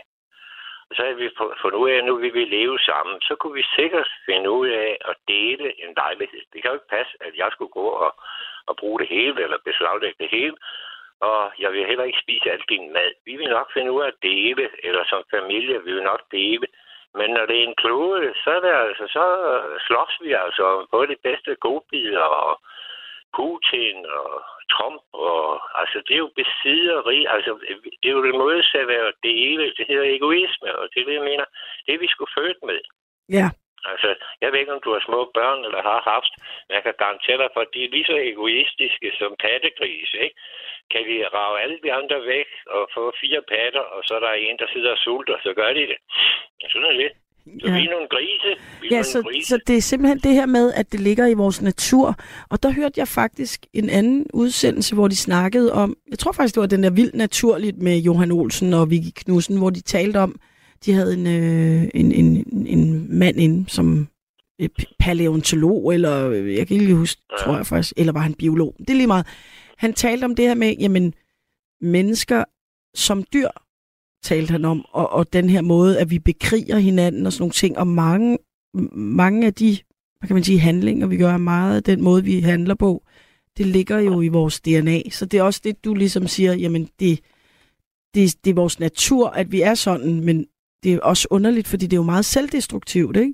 og 0.90 0.96
så 0.96 1.02
havde 1.04 1.16
vi 1.24 1.30
fu- 1.38 1.56
fundet 1.62 1.80
ud 1.84 1.90
af, 1.90 1.98
at 1.98 2.06
nu 2.06 2.16
vil 2.16 2.34
vi 2.34 2.46
leve 2.46 2.80
sammen, 2.80 3.22
så 3.22 3.36
kunne 3.36 3.54
vi 3.54 3.66
sikkert 3.76 4.10
finde 4.26 4.50
ud 4.52 4.68
af 4.68 4.98
at 5.10 5.16
dele 5.28 5.68
en 5.84 5.94
lejlighed. 5.98 6.42
Det 6.54 6.62
kan 6.62 6.70
jo 6.72 6.78
ikke 6.80 6.94
passe, 6.98 7.14
at 7.22 7.34
jeg 7.42 7.50
skulle 7.52 7.74
gå 7.82 7.88
og, 8.06 8.12
og 8.70 8.76
bruge 8.76 9.00
det 9.00 9.08
hele, 9.08 9.44
eller 9.44 9.58
beslaglægge 9.66 10.24
det 10.24 10.30
hele, 10.38 10.56
og 11.20 11.52
jeg 11.60 11.72
vil 11.72 11.86
heller 11.86 12.04
ikke 12.04 12.24
spise 12.24 12.52
alt 12.52 12.70
din 12.70 12.94
mad. 12.94 13.12
Vi 13.26 13.36
vil 13.38 13.50
nok 13.50 13.74
finde 13.74 13.92
ud 13.92 14.02
af 14.02 14.08
at 14.08 14.22
dele, 14.22 14.70
eller 14.84 15.04
som 15.12 15.24
familie, 15.36 15.84
vi 15.86 15.92
vil 15.94 16.04
nok 16.04 16.22
dele. 16.32 16.68
Men 17.18 17.30
når 17.36 17.46
det 17.46 17.58
er 17.58 17.68
en 17.68 17.82
klode, 17.84 18.34
så, 18.44 18.50
er 18.56 18.62
det 18.66 18.74
altså, 18.86 19.06
så 19.16 19.24
slås 19.88 20.14
vi 20.24 20.32
altså 20.34 20.64
om 20.64 20.88
både 20.92 21.08
de 21.14 21.20
bedste 21.28 21.56
godbider 21.66 22.28
og 22.44 22.54
Putin 23.38 23.98
og 24.20 24.32
Trump. 24.74 25.04
Og, 25.14 25.44
altså, 25.82 25.98
det 26.06 26.14
er 26.14 26.24
jo 26.26 26.32
besidderi. 26.42 27.20
Altså, 27.36 27.52
det 28.00 28.08
er 28.10 28.16
jo 28.18 28.26
det 28.28 28.36
modsatte 28.44 28.94
af 29.06 29.12
det 29.24 29.34
hele. 29.42 29.64
Det 29.78 29.86
hedder 29.90 30.16
egoisme, 30.18 30.70
og 30.80 30.86
det 30.92 31.00
er 31.02 31.08
det, 31.10 31.18
jeg 31.20 31.28
mener. 31.32 31.46
Det 31.86 31.92
er 31.94 32.04
vi 32.06 32.14
skulle 32.14 32.36
født 32.38 32.60
med. 32.70 32.80
ja, 33.38 33.48
Altså, 33.92 34.10
jeg 34.42 34.48
ved 34.52 34.60
ikke, 34.60 34.76
om 34.78 34.84
du 34.86 34.92
har 34.96 35.04
små 35.10 35.20
børn 35.38 35.60
eller 35.68 35.82
har 35.92 36.02
haft, 36.14 36.34
men 36.66 36.74
jeg 36.78 36.84
kan 36.84 37.02
garantere 37.04 37.38
dig 37.44 37.50
for, 37.54 37.62
at 37.66 37.74
de 37.74 37.84
er 37.84 37.94
lige 37.96 38.10
så 38.12 38.18
egoistiske 38.32 39.10
som 39.20 39.32
pattegrise, 39.46 40.18
ikke? 40.26 40.38
Kan 40.92 41.04
vi 41.10 41.16
rave 41.38 41.56
alle 41.64 41.78
de 41.86 41.92
andre 42.00 42.18
væk 42.34 42.50
og 42.76 42.84
få 42.96 43.04
fire 43.22 43.42
patter, 43.52 43.86
og 43.96 44.02
så 44.08 44.12
er 44.18 44.24
der 44.26 44.34
en, 44.34 44.58
der 44.62 44.68
sidder 44.74 44.92
og 44.96 45.02
sulter, 45.06 45.38
så 45.46 45.52
gør 45.60 45.72
de 45.78 45.84
det. 45.92 46.00
Sådan 46.74 46.90
er 46.92 46.98
det. 47.04 47.12
Så 47.62 47.68
ja. 47.68 47.74
vi 47.78 47.86
er 47.88 47.92
nogle 47.96 48.08
grise. 48.16 48.50
Vi 48.82 48.88
Ja, 48.88 48.96
nogle 48.96 49.06
så, 49.06 49.22
grise. 49.22 49.48
så 49.50 49.60
det 49.68 49.78
er 49.78 49.82
simpelthen 49.82 50.20
det 50.20 50.34
her 50.34 50.46
med, 50.46 50.74
at 50.74 50.92
det 50.92 51.00
ligger 51.00 51.26
i 51.28 51.34
vores 51.34 51.62
natur. 51.62 52.16
Og 52.52 52.64
der 52.64 52.72
hørte 52.74 53.00
jeg 53.00 53.08
faktisk 53.08 53.60
en 53.74 53.90
anden 53.90 54.26
udsendelse, 54.34 54.96
hvor 54.96 55.08
de 55.08 55.18
snakkede 55.18 55.74
om, 55.74 55.96
jeg 56.10 56.20
tror 56.20 56.32
faktisk, 56.32 56.56
det 56.56 56.62
var 56.62 56.68
den 56.68 56.84
der 56.84 56.92
vildt 56.92 57.16
naturligt 57.16 57.78
med 57.78 57.98
Johan 57.98 58.32
Olsen 58.32 58.74
og 58.74 58.90
Vicky 58.90 59.12
Knudsen, 59.24 59.58
hvor 59.58 59.70
de 59.70 59.82
talte 59.82 60.18
om, 60.18 60.40
de 60.86 60.94
havde 60.94 61.14
en, 61.14 61.28
øh, 61.28 61.90
en, 61.94 62.12
en, 62.12 62.46
en 62.68 63.08
mand 63.20 63.38
inde, 63.38 63.70
som 63.70 64.08
øh, 64.62 64.70
paleontolog, 65.00 65.94
eller 65.94 66.30
øh, 66.30 66.56
jeg 66.56 66.68
kan 66.68 66.78
ikke 66.78 66.96
huske, 66.96 67.22
Ja. 67.32 67.44
tror 67.46 67.56
jeg 67.56 67.68
faktisk, 67.68 67.94
eller 67.98 68.14
var 68.14 68.20
han 68.20 68.34
biolog. 68.34 68.76
Det 68.80 68.90
er 68.90 68.94
lige 68.94 69.08
meget. 69.08 69.26
Han 69.78 69.94
talte 69.94 70.26
om 70.26 70.36
det 70.36 70.48
her 70.48 70.56
med, 70.56 70.76
jamen, 70.80 71.14
mennesker 71.82 72.44
som 72.96 73.24
dyr, 73.34 73.50
talte 74.24 74.52
han 74.52 74.66
om, 74.66 74.86
og, 74.92 75.10
og 75.12 75.34
den 75.34 75.50
her 75.50 75.62
måde, 75.62 76.00
at 76.00 76.10
vi 76.10 76.20
bekriger 76.20 76.78
hinanden 76.78 77.26
og 77.26 77.34
sådan 77.34 77.42
nogle 77.42 77.52
ting, 77.54 77.78
og 77.78 77.88
mange, 77.88 78.38
mange 78.94 79.48
af 79.48 79.54
de, 79.54 79.78
hvad 80.20 80.28
kan 80.28 80.34
man 80.34 80.44
sige, 80.44 80.60
handlinger, 80.60 81.08
vi 81.08 81.18
gør, 81.18 81.38
meget 81.38 81.76
af 81.76 81.84
den 81.84 82.02
måde, 82.04 82.24
vi 82.24 82.40
handler 82.40 82.76
på, 82.76 83.04
det 83.58 83.66
ligger 83.66 84.00
jo 84.00 84.22
i 84.22 84.28
vores 84.28 84.62
DNA. 84.62 85.10
Så 85.10 85.26
det 85.26 85.38
er 85.40 85.44
også 85.44 85.62
det, 85.64 85.86
du 85.86 85.94
ligesom 85.94 86.28
siger, 86.28 86.54
jamen, 86.54 86.90
det, 87.00 87.20
det, 88.14 88.36
det 88.44 88.50
er 88.50 88.56
vores 88.56 88.80
natur, 88.80 89.30
at 89.30 89.52
vi 89.52 89.62
er 89.62 89.74
sådan, 89.74 90.24
men 90.26 90.46
det 90.84 90.90
er 90.94 91.00
også 91.12 91.28
underligt, 91.32 91.68
fordi 91.70 91.86
det 91.86 91.96
er 91.96 92.04
jo 92.04 92.14
meget 92.14 92.26
selvdestruktivt, 92.26 93.18
ikke? 93.18 93.34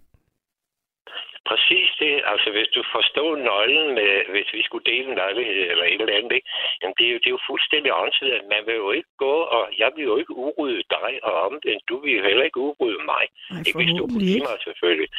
Præcis 1.51 1.89
det. 2.03 2.13
Altså, 2.31 2.49
hvis 2.55 2.69
du 2.75 2.81
forstår 2.95 3.29
nøglen 3.49 3.89
med, 3.99 4.11
hvis 4.33 4.49
vi 4.57 4.61
skulle 4.67 4.85
dele 4.91 5.07
en 5.09 5.21
lejlighed 5.23 5.61
eller 5.71 5.85
et 5.85 6.01
eller 6.01 6.17
andet, 6.17 6.33
ikke? 6.37 6.49
Jamen, 6.81 6.95
det 6.97 7.05
er 7.07 7.11
jo, 7.13 7.19
det 7.23 7.29
er 7.29 7.37
jo 7.37 7.47
fuldstændig 7.49 7.91
åndssvagt. 8.01 8.45
Man 8.55 8.63
vil 8.67 8.75
jo 8.83 8.91
ikke 8.97 9.13
gå, 9.25 9.35
og 9.55 9.63
jeg 9.81 9.89
vil 9.95 10.03
jo 10.09 10.15
ikke 10.21 10.33
urydde 10.45 10.83
dig, 10.97 11.11
og 11.27 11.33
omvendt, 11.47 11.83
du 11.89 11.95
vil 12.01 12.11
jo 12.17 12.23
heller 12.29 12.45
ikke 12.49 12.59
urydde 12.67 13.03
mig. 13.13 13.25
Nej, 13.51 13.63
Ikke 13.67 13.77
hvis 13.79 13.93
du 13.99 14.05
kunne 14.07 14.45
mig, 14.49 14.57
selvfølgelig. 14.67 15.09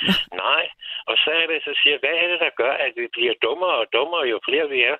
Nej. 0.46 0.64
Og 1.10 1.14
så 1.22 1.30
er 1.40 1.46
det, 1.50 1.58
så 1.66 1.72
siger 1.82 1.96
hvad 1.98 2.16
er 2.22 2.26
det, 2.32 2.40
der 2.46 2.58
gør, 2.62 2.72
at 2.86 2.92
vi 3.00 3.06
bliver 3.16 3.34
dummere 3.44 3.76
og 3.82 3.86
dummere, 3.96 4.24
jo 4.32 4.38
flere 4.48 4.68
vi 4.74 4.80
er? 4.92 4.96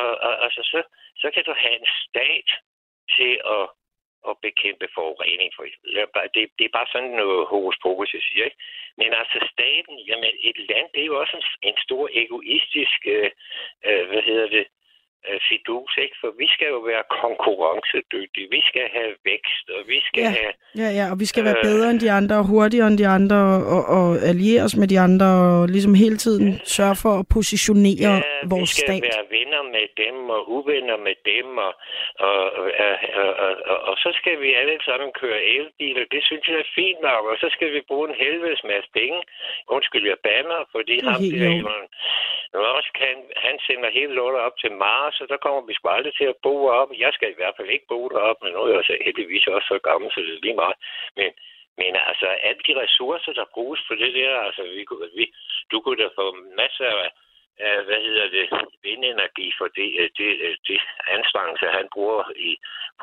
Og, 0.00 0.10
og 0.26 0.32
altså, 0.44 0.60
så, 0.72 0.80
så 1.22 1.28
kan 1.34 1.44
du 1.48 1.52
have 1.62 1.76
en 1.80 1.88
stat 2.04 2.48
til 3.16 3.32
at, 3.56 3.64
at 4.28 4.34
bekæmpe 4.46 4.88
forurening. 4.94 5.50
For 5.56 5.64
det, 6.34 6.44
det 6.58 6.64
er 6.64 6.76
bare 6.78 6.92
sådan 6.92 7.14
noget 7.22 7.46
hokus 7.46 7.76
pokus, 7.82 8.14
jeg 8.14 8.22
siger. 8.22 8.44
Ikke? 8.44 8.60
Men 9.00 9.10
altså 9.20 9.38
staten, 9.52 9.96
jamen 10.08 10.32
et 10.48 10.58
land, 10.70 10.86
det 10.94 11.02
er 11.02 11.10
jo 11.12 11.20
også 11.20 11.36
en, 11.36 11.44
en 11.68 11.76
stor 11.86 12.04
egoistisk, 12.12 13.00
øh, 13.06 13.30
øh 13.86 14.02
hvad 14.08 14.22
hedder 14.22 14.48
det, 14.56 14.66
uh, 15.28 15.38
fidus, 15.48 15.92
ikke? 16.04 16.16
For 16.20 16.30
vi 16.42 16.46
skal 16.54 16.68
jo 16.76 16.80
være 16.90 17.04
konkurrencedygtige. 17.22 18.46
Vi 18.56 18.60
skal 18.70 18.86
have 18.98 19.12
vækst, 19.30 19.64
og 19.76 19.80
vi 19.92 19.98
skal 20.08 20.22
Ja. 20.22 20.30
have... 20.40 20.52
Ja, 20.82 20.88
ja, 20.98 21.04
og 21.12 21.16
vi 21.22 21.26
skal 21.32 21.42
være 21.48 21.58
Øh. 21.62 21.68
bedre 21.70 21.86
end 21.92 22.00
de 22.06 22.10
andre, 22.18 22.34
og 22.42 22.46
hurtigere 22.54 22.88
end 22.92 22.98
de 23.04 23.08
andre, 23.18 23.40
og, 23.74 23.82
og 23.96 24.06
alliere 24.30 24.62
os 24.68 24.76
med 24.80 24.88
de 24.94 24.98
andre, 25.06 25.28
og 25.56 25.68
ligesom 25.74 25.94
hele 26.04 26.16
tiden 26.24 26.46
sørge 26.76 26.96
for 27.04 27.12
at 27.20 27.26
positionere 27.38 28.14
Ja, 28.16 28.22
vi 28.42 28.48
vores 28.54 28.70
skal 28.70 28.86
stat. 28.88 29.02
være 29.10 29.24
venner 29.36 29.62
med 29.76 29.86
dem 30.02 30.16
og 30.36 30.40
uvenner 30.56 30.98
med 31.06 31.16
dem, 31.30 31.46
og, 31.66 31.72
og, 32.28 32.38
og, 32.62 32.70
og, 33.22 33.30
og, 33.44 33.52
og, 33.72 33.78
og 33.90 33.94
så 34.04 34.10
skal 34.20 34.36
vi 34.44 34.48
alle 34.60 34.78
sammen 34.88 35.10
køre 35.22 35.40
elbiler. 35.56 36.04
Det 36.14 36.22
synes 36.28 36.44
jeg 36.50 36.58
er 36.64 36.70
fint 36.80 37.00
nok, 37.08 37.22
og 37.32 37.36
så 37.42 37.48
skal 37.54 37.68
vi 37.74 37.80
bruge 37.90 38.06
en 38.10 38.16
helvedes 38.24 38.62
masse 38.72 38.88
penge. 39.00 39.18
Undskyld, 39.74 40.04
jeg 40.12 40.18
banner, 40.28 40.60
fordi 40.74 40.96
ham 41.08 41.20
der, 41.22 41.50
Elon 41.58 41.86
Musk, 42.76 42.94
han, 43.06 43.16
han 43.46 43.56
sender 43.66 43.88
hele 43.98 44.12
lortet 44.18 44.40
op 44.46 44.56
til 44.62 44.72
Mars, 44.84 45.09
og 45.20 45.28
der 45.32 45.44
kommer 45.44 45.60
vi 45.66 45.74
sgu 45.74 45.88
aldrig 45.88 46.14
til 46.16 46.28
at 46.32 46.40
bo 46.46 46.54
op. 46.80 46.90
Jeg 47.04 47.12
skal 47.12 47.30
i 47.30 47.38
hvert 47.38 47.56
fald 47.56 47.68
ikke 47.70 47.90
bo 47.92 48.00
derop, 48.08 48.38
men 48.42 48.52
nu 48.52 48.60
er 48.60 48.74
jeg 48.74 48.84
så 48.84 48.96
heldigvis 49.06 49.46
også 49.46 49.68
så 49.72 49.78
gammel, 49.88 50.08
så 50.10 50.20
det 50.20 50.34
er 50.34 50.44
lige 50.46 50.60
meget. 50.62 50.76
Men 51.18 51.30
men 51.80 51.92
altså, 52.10 52.26
alle 52.48 52.62
de 52.68 52.74
ressourcer, 52.82 53.32
der 53.32 53.54
bruges 53.54 53.80
på 53.88 53.94
det 54.02 54.14
der, 54.14 54.32
altså, 54.46 54.62
vi, 54.76 54.82
vi, 55.16 55.24
du 55.70 55.76
kunne 55.80 56.02
da 56.02 56.08
få 56.20 56.26
masser 56.62 56.90
af, 57.04 57.10
af 57.66 57.84
hvad 57.86 58.00
hedder 58.06 58.28
det, 58.36 58.46
vindenergi 58.86 59.48
for 59.58 59.68
det, 59.76 59.88
det, 60.18 60.28
det 60.68 60.80
anstrengelse, 61.16 61.66
han 61.78 61.86
bruger 61.94 62.24
i 62.50 62.52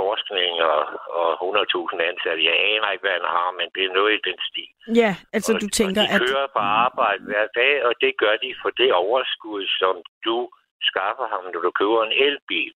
forskning 0.01 0.53
og, 0.71 0.81
og 1.21 1.29
100.000 1.43 2.01
ansatte. 2.11 2.47
Jeg 2.49 2.57
aner 2.71 2.91
ikke, 2.91 3.05
hvad 3.05 3.17
han 3.19 3.29
har, 3.37 3.49
men 3.59 3.67
det 3.75 3.83
er 3.85 3.97
noget 3.99 4.11
i 4.13 4.21
den 4.29 4.37
stil. 4.49 4.69
Ja, 5.01 5.11
altså 5.35 5.53
og, 5.53 5.61
du 5.61 5.67
tænker, 5.79 6.01
og 6.01 6.07
de 6.07 6.13
at... 6.15 6.21
kører 6.27 6.47
på 6.55 6.61
arbejde 6.85 7.23
hver 7.29 7.47
dag, 7.61 7.73
og 7.87 7.93
det 8.03 8.11
gør 8.23 8.35
de 8.45 8.51
for 8.61 8.71
det 8.81 8.89
overskud, 8.93 9.63
som 9.81 9.95
du 10.27 10.37
skaffer 10.81 11.27
ham, 11.33 11.43
når 11.43 11.61
du 11.61 11.71
køber 11.71 12.03
en 12.03 12.15
elbil. 12.27 12.73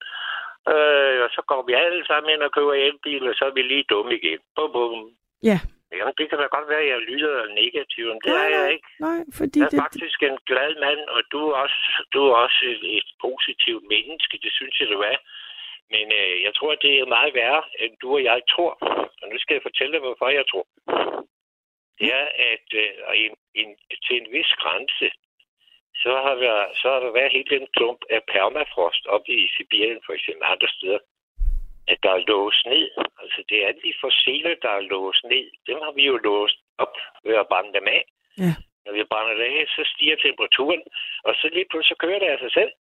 Øh, 0.73 1.17
og 1.25 1.29
så 1.35 1.41
går 1.51 1.61
vi 1.67 1.73
alle 1.73 2.05
sammen 2.05 2.29
ind 2.33 2.41
og 2.47 2.51
køber 2.51 2.73
elbil, 2.73 3.23
og 3.29 3.35
så 3.35 3.45
er 3.45 3.53
vi 3.57 3.61
lige 3.61 3.85
dumme 3.89 4.13
igen. 4.19 4.39
Bum, 4.55 4.71
bum. 4.71 5.09
Ja, 5.43 5.59
Jamen, 5.97 6.13
det 6.17 6.25
kan 6.29 6.37
da 6.39 6.45
godt 6.57 6.69
være, 6.69 6.83
at 6.85 6.91
jeg 6.93 6.99
lyder 7.11 7.35
negativ, 7.61 8.05
men 8.07 8.19
det 8.23 8.31
Nej, 8.33 8.45
er 8.45 8.49
jeg 8.59 8.71
ikke. 8.75 8.87
nej, 9.07 9.19
fordi 9.39 9.59
Jeg 9.59 9.65
er 9.65 9.73
det... 9.73 9.81
faktisk 9.85 10.17
en 10.23 10.37
glad 10.49 10.71
mand, 10.85 11.01
og 11.15 11.21
du 11.31 11.39
er 11.49 11.55
også, 11.65 11.81
du 12.13 12.19
er 12.29 12.35
også 12.45 12.59
et, 12.73 12.83
et 12.97 13.09
positivt 13.25 13.83
menneske. 13.93 14.35
Det 14.43 14.51
synes 14.57 14.75
jeg, 14.79 14.87
du 14.95 14.99
er. 15.13 15.17
Men 15.93 16.05
øh, 16.21 16.35
jeg 16.45 16.53
tror, 16.55 16.75
det 16.75 16.93
er 16.99 17.05
meget 17.17 17.33
værre, 17.33 17.63
end 17.79 17.93
du 18.01 18.07
og 18.17 18.23
jeg 18.23 18.41
tror. 18.53 18.73
Og 19.21 19.25
nu 19.31 19.35
skal 19.39 19.53
jeg 19.53 19.61
fortælle 19.67 19.91
dig, 19.93 20.01
hvorfor 20.05 20.29
jeg 20.29 20.45
tror. 20.51 20.65
Det 21.99 22.07
er, 22.21 22.27
at 22.51 22.67
øh, 22.83 22.91
en, 23.25 23.33
en, 23.61 23.69
til 24.05 24.15
en 24.21 24.27
vis 24.35 24.51
grænse, 24.63 25.07
så 26.03 26.11
har, 26.23 26.35
der, 26.35 26.55
så 26.81 26.87
har 26.93 26.99
der 26.99 27.11
været 27.11 27.31
helt 27.31 27.51
en 27.51 27.67
klump 27.75 28.01
af 28.09 28.21
permafrost 28.31 29.03
oppe 29.15 29.31
i 29.31 29.47
Sibirien, 29.55 30.01
for 30.05 30.13
eksempel 30.13 30.43
andre 30.53 30.69
steder, 30.77 30.99
at 31.91 31.97
der 32.03 32.11
er 32.11 32.27
låst 32.31 32.65
ned. 32.65 32.89
Altså, 33.21 33.41
det 33.49 33.59
er 33.67 33.71
de 33.71 33.93
fossile, 34.03 34.51
der 34.61 34.71
er 34.79 34.89
låst 34.93 35.23
ned. 35.23 35.45
Dem 35.67 35.77
har 35.85 35.91
vi 35.91 36.03
jo 36.11 36.17
låst 36.17 36.57
op 36.77 36.95
ved 37.23 37.35
at 37.35 37.47
brænde 37.47 37.73
dem 37.73 37.87
af. 37.87 38.03
Ja. 38.37 38.53
Når 38.85 38.93
vi 38.93 39.03
brænder 39.11 39.33
det 39.33 39.47
af, 39.59 39.65
så 39.67 39.81
stiger 39.93 40.15
temperaturen, 40.15 40.83
og 41.23 41.35
så 41.35 41.49
lige 41.53 41.67
pludselig 41.69 41.95
så 41.95 42.01
kører 42.03 42.19
det 42.19 42.29
af 42.33 42.39
sig 42.39 42.51
selv. 42.51 42.71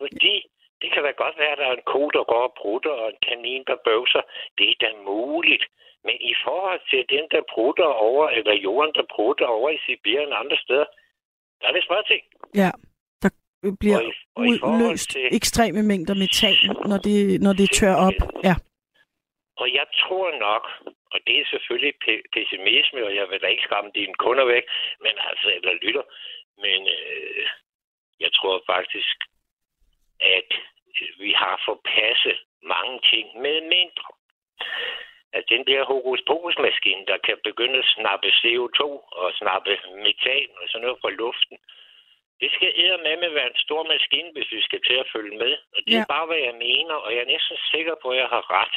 Fordi 0.00 0.34
det 0.82 0.92
kan 0.92 1.02
da 1.04 1.10
godt 1.10 1.38
være, 1.38 1.52
at 1.52 1.58
der 1.58 1.66
er 1.66 1.76
en 1.76 1.88
ko, 1.92 2.02
der 2.16 2.24
går 2.24 2.42
og 2.48 2.54
prutter, 2.60 2.90
og 3.02 3.08
en 3.08 3.20
kanin, 3.28 3.64
der 3.66 3.76
bøvser. 3.84 4.22
Det 4.58 4.64
er 4.70 4.74
da 4.80 4.88
muligt. 5.12 5.64
Men 6.04 6.16
i 6.32 6.34
forhold 6.44 6.80
til 6.90 7.02
den, 7.14 7.24
der 7.30 7.42
prutter 7.54 7.90
over, 8.08 8.28
eller 8.28 8.54
jorden, 8.66 8.94
der 8.94 9.06
prutter 9.14 9.46
over 9.46 9.70
i 9.70 9.78
Sibirien 9.86 10.32
og 10.32 10.40
andre 10.40 10.58
steder, 10.64 10.84
der 11.60 11.66
er 11.68 11.72
det 11.72 11.84
små 11.84 12.02
ting. 12.06 12.22
Ja, 12.54 12.70
der 13.22 13.30
bliver 13.80 14.00
Og 14.36 14.44
i- 14.46 14.60
og 14.62 14.70
udløst 14.72 15.10
til- 15.10 15.28
ekstreme 15.38 15.82
mængder 15.82 16.14
metan, 16.22 16.56
når 16.90 16.98
det, 17.08 17.18
når 17.46 17.52
det 17.60 17.68
tør 17.78 17.94
op. 18.08 18.18
Ja, 18.48 18.54
Og 19.62 19.66
jeg 19.78 19.86
tror 20.02 20.28
nok, 20.46 20.64
og 21.12 21.18
det 21.26 21.34
er 21.40 21.46
selvfølgelig 21.54 21.94
pe- 22.04 22.26
pessimisme, 22.34 23.00
og 23.08 23.14
jeg 23.18 23.26
vil 23.30 23.40
da 23.42 23.46
ikke 23.46 23.62
skræmme 23.66 23.90
dine 23.94 24.14
kunder 24.24 24.44
væk, 24.54 24.64
men 25.04 25.14
altså, 25.28 25.48
eller 25.56 25.72
lytter, 25.84 26.02
men 26.64 26.80
øh, 26.98 27.44
jeg 28.24 28.30
tror 28.38 28.62
faktisk, 28.72 29.16
at 30.38 30.48
vi 31.24 31.32
har 31.42 31.62
forpasset 31.68 32.38
mange 32.74 33.00
ting 33.12 33.26
med 33.44 33.56
mindre. 33.60 34.08
At 35.38 35.44
den 35.48 35.62
der 35.66 35.84
hokus 35.84 36.20
pokus 36.26 36.56
maskine, 36.58 37.06
der 37.06 37.18
kan 37.26 37.36
begynde 37.44 37.78
at 37.78 37.92
snappe 37.96 38.28
CO2 38.40 38.82
og 39.20 39.32
snappe 39.40 39.70
metan 40.04 40.48
og 40.60 40.64
sådan 40.68 40.82
noget 40.86 40.98
fra 41.02 41.10
luften, 41.10 41.58
det 42.42 42.50
skal 42.56 42.70
med 43.06 43.16
med 43.22 43.30
være 43.38 43.46
en 43.52 43.62
stor 43.66 43.82
maskine, 43.92 44.28
hvis 44.34 44.48
vi 44.56 44.60
skal 44.68 44.80
til 44.88 44.96
at 45.02 45.10
følge 45.14 45.36
med. 45.42 45.52
Og 45.74 45.80
det 45.86 45.94
er 45.94 45.98
Ja. 46.08 46.12
bare, 46.14 46.26
hvad 46.26 46.40
jeg 46.48 46.54
mener, 46.68 46.94
og 47.04 47.08
jeg 47.14 47.20
er 47.22 47.32
næsten 47.34 47.56
sikker 47.74 47.94
på, 48.02 48.08
at 48.10 48.18
jeg 48.22 48.28
har 48.34 48.44
ret. 48.60 48.76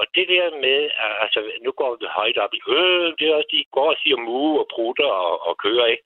Og 0.00 0.06
det 0.14 0.26
der 0.28 0.46
med, 0.66 0.78
altså 1.24 1.40
nu 1.64 1.70
går 1.80 1.96
det 2.02 2.08
højt 2.20 2.38
op 2.44 2.54
i, 2.54 2.60
øh, 2.76 3.06
det 3.18 3.24
er 3.28 3.34
også, 3.34 3.48
de 3.52 3.64
går 3.76 3.88
og 3.94 3.98
siger 4.02 4.16
mu 4.16 4.58
og 4.62 4.66
prutter 4.74 5.10
og, 5.26 5.46
og 5.48 5.54
kører, 5.64 5.86
ikke? 5.86 6.04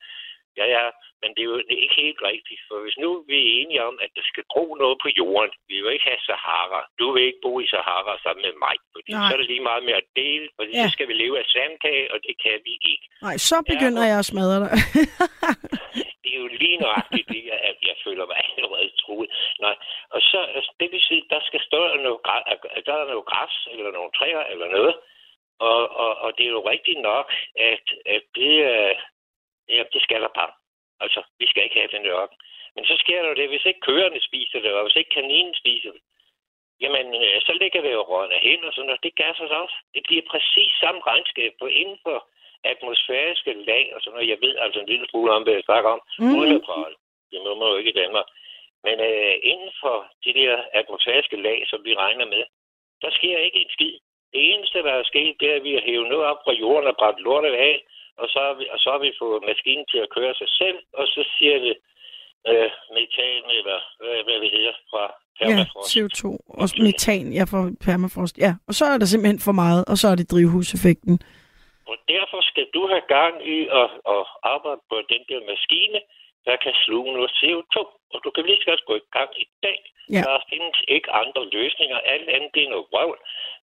Ja, 0.59 0.66
ja, 0.76 0.84
men 1.22 1.28
det 1.34 1.40
er 1.42 1.50
jo 1.53 1.57
ikke 1.82 1.94
helt 2.03 2.20
rigtigt. 2.30 2.61
For 2.68 2.76
hvis 2.84 2.96
nu 3.05 3.11
vi 3.30 3.36
er 3.42 3.48
enige 3.61 3.82
om, 3.90 3.94
at 4.05 4.11
der 4.16 4.24
skal 4.30 4.44
gro 4.53 4.64
noget 4.82 4.96
på 5.05 5.09
jorden, 5.20 5.53
vi 5.68 5.76
vil 5.82 5.92
ikke 5.96 6.09
have 6.12 6.22
Sahara. 6.28 6.80
Du 7.00 7.07
vil 7.12 7.22
ikke 7.28 7.42
bo 7.46 7.53
i 7.64 7.66
Sahara 7.72 8.14
sammen 8.24 8.42
med 8.48 8.55
mig, 8.66 8.76
fordi 8.94 9.11
Nej. 9.12 9.20
så 9.28 9.30
er 9.34 9.38
det 9.40 9.46
lige 9.53 9.66
meget 9.70 9.84
med 9.88 9.94
at 10.03 10.07
dele, 10.22 10.46
fordi 10.59 10.70
Ja. 10.78 10.82
så 10.84 10.88
skal 10.94 11.09
vi 11.09 11.14
leve 11.22 11.38
af 11.42 11.46
sandkage, 11.55 12.07
og 12.12 12.18
det 12.26 12.34
kan 12.44 12.57
vi 12.66 12.72
ikke. 12.92 13.07
nej, 13.26 13.36
så 13.50 13.57
begynder 13.72 14.03
Ja, 14.05 14.09
jeg 14.11 14.18
at 14.22 14.28
smadre 14.32 14.59
dig. 14.64 14.72
Det 16.22 16.30
er 16.34 16.40
jo 16.46 16.46
lige 16.62 16.76
nøjagtigt 16.76 17.28
det, 17.28 17.42
at 17.70 17.78
jeg 17.88 17.96
føler 18.05 18.26
mig 18.26 18.36
allerede 18.57 18.90
truet. 19.03 19.30
Nej. 19.61 19.76
Og 20.14 20.20
så, 20.30 20.38
altså, 20.57 20.70
det 20.80 20.88
vil 20.92 21.03
sige, 21.09 21.22
der 21.30 21.40
skal 21.48 21.61
stå 21.68 21.78
noget, 22.07 22.20
der 22.86 22.94
er 23.03 23.09
noget 23.12 23.26
græs, 23.32 23.55
eller 23.72 23.90
nogle 23.98 24.11
træer, 24.18 24.42
eller 24.53 24.68
noget. 24.76 24.94
Og, 25.70 25.82
og, 26.05 26.12
og 26.24 26.30
det 26.38 26.44
er 26.46 26.50
jo 26.59 26.68
rigtigt 26.74 27.00
nok, 27.00 27.26
at, 27.72 27.84
at 28.14 28.22
det, 28.34 28.53
ja, 29.77 29.83
det 29.95 30.03
skal 30.03 30.20
der 30.25 30.33
bare. 30.41 30.53
Altså, 31.05 31.20
vi 31.41 31.47
skal 31.51 31.64
ikke 31.64 31.79
have 31.81 31.95
den 31.97 32.07
ørken. 32.07 32.39
Men 32.75 32.85
så 32.85 32.95
sker 33.03 33.23
der 33.23 33.29
jo 33.29 33.35
det, 33.41 33.49
hvis 33.49 33.64
ikke 33.66 33.81
køerne 33.89 34.20
spiser 34.29 34.61
det, 34.64 34.73
og 34.73 34.83
hvis 34.85 34.97
ikke 34.97 35.14
kaninen 35.18 35.55
spiser 35.62 35.91
det, 35.97 36.03
jamen, 36.83 37.07
øh, 37.23 37.37
så 37.47 37.53
ligger 37.62 37.81
det 37.83 37.93
jo 37.93 38.03
rådne 38.03 38.39
hen 38.49 38.64
og 38.64 38.73
sådan 38.73 38.87
noget. 38.87 39.03
Det 39.07 39.14
gasser 39.23 39.47
sig 39.49 39.59
også. 39.64 39.77
Det 39.95 40.03
bliver 40.09 40.23
præcis 40.33 40.73
samme 40.83 41.01
regnskab 41.11 41.53
på 41.61 41.66
inden 41.66 41.99
for 42.07 42.18
atmosfæriske 42.64 43.53
lag 43.70 43.85
og 43.95 44.01
sådan 44.01 44.14
noget. 44.14 44.29
Jeg 44.29 44.39
ved 44.45 44.55
altså 44.64 44.81
en 44.81 44.87
lille 44.93 45.07
smule 45.11 45.33
om, 45.33 45.43
hvad 45.43 45.55
jeg 45.55 45.62
snakker 45.70 45.91
om, 45.91 46.01
Mm. 46.18 46.35
uden 46.39 46.51
at. 46.57 46.95
Det 47.33 47.41
må 47.45 47.55
man 47.55 47.68
jo 47.73 47.77
ikke 47.77 47.91
i 47.95 48.01
Danmark. 48.03 48.27
Men 48.87 48.97
øh, 49.01 49.35
inden 49.43 49.73
for 49.81 49.97
de 50.25 50.33
der 50.41 50.55
atmosfæriske 50.73 51.37
lag, 51.47 51.59
som 51.70 51.85
vi 51.85 51.93
regner 51.95 52.27
med, 52.35 52.45
der 53.03 53.11
sker 53.11 53.39
ikke 53.39 53.59
en 53.59 53.70
skid. 53.70 53.95
Det 54.33 54.41
eneste, 54.53 54.79
der 54.87 54.93
er 54.93 55.03
sket, 55.03 55.37
det 55.41 55.51
er, 55.51 55.57
at 55.57 55.64
vi 55.64 55.73
har 55.75 55.81
hævet 55.81 56.09
noget 56.09 56.25
op 56.25 56.41
fra 56.45 56.53
jorden 56.53 56.87
og 56.89 56.97
brændt 56.97 57.20
lortet 57.20 57.53
af, 57.53 57.85
og 58.20 58.26
så, 58.32 58.38
har 58.46 58.54
vi, 58.58 58.64
og 58.74 58.78
så 58.78 58.88
har 58.94 59.00
vi 59.06 59.12
fået 59.22 59.44
maskinen 59.50 59.86
til 59.92 60.00
at 60.04 60.12
køre 60.16 60.34
sig 60.34 60.48
selv, 60.60 60.78
og 60.92 61.06
så 61.14 61.22
siger 61.38 61.58
det 61.66 61.76
øh, 62.50 62.70
metan, 62.94 63.42
eller 63.58 63.78
hvad, 64.00 64.16
hvad 64.26 64.38
det 64.44 64.50
hedder, 64.56 64.74
fra 64.90 65.04
ja, 65.40 65.46
permafrost. 65.46 65.88
CO2 65.96 66.22
og 66.60 66.66
metan, 66.86 67.26
ja, 67.38 67.44
for 67.52 67.62
permafrost. 67.86 68.34
Ja, 68.44 68.52
og 68.68 68.74
så 68.78 68.84
er 68.92 68.98
der 68.98 69.06
simpelthen 69.06 69.40
for 69.48 69.54
meget, 69.62 69.82
og 69.90 69.96
så 70.00 70.06
er 70.12 70.16
det 70.16 70.30
drivhuseffekten. 70.32 71.14
Og 71.90 71.96
derfor 72.14 72.40
skal 72.50 72.66
du 72.74 72.82
have 72.92 73.04
gang 73.18 73.34
i 73.56 73.58
at, 73.80 73.88
at 74.14 74.22
arbejde 74.54 74.82
på 74.90 74.96
den 75.12 75.22
der 75.30 75.40
maskine, 75.52 75.98
der 76.49 76.57
kan 76.64 76.74
sluge 76.84 77.11
noget 77.16 77.30
CO2. 77.40 77.76
Og 78.12 78.18
du 78.24 78.28
kan 78.34 78.45
lige 78.45 78.61
så 78.61 78.66
godt 78.70 78.84
gå 78.90 78.95
i 79.03 79.09
gang 79.16 79.30
i 79.45 79.47
dag. 79.66 79.78
Ja. 80.14 80.22
Der 80.26 80.36
findes 80.51 80.78
ikke 80.95 81.09
andre 81.22 81.43
løsninger. 81.57 81.99
Alt 82.12 82.28
andet 82.34 82.51
det 82.55 82.62
er 82.64 82.72
noget 82.74 82.86
røvl. 82.95 83.18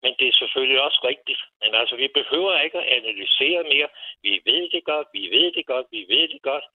Men 0.04 0.12
det 0.20 0.26
er 0.28 0.36
selvfølgelig 0.42 0.80
også 0.88 1.00
rigtigt. 1.12 1.42
Men 1.62 1.70
altså, 1.80 1.96
vi 2.04 2.08
behøver 2.20 2.54
ikke 2.66 2.78
at 2.82 2.90
analysere 2.98 3.62
mere. 3.74 3.88
Vi 4.26 4.34
ved 4.50 4.64
det 4.74 4.84
godt, 4.92 5.08
vi 5.18 5.24
ved 5.36 5.48
det 5.58 5.66
godt, 5.74 5.88
vi 5.96 6.02
ved 6.14 6.26
det 6.34 6.42
godt. 6.50 6.66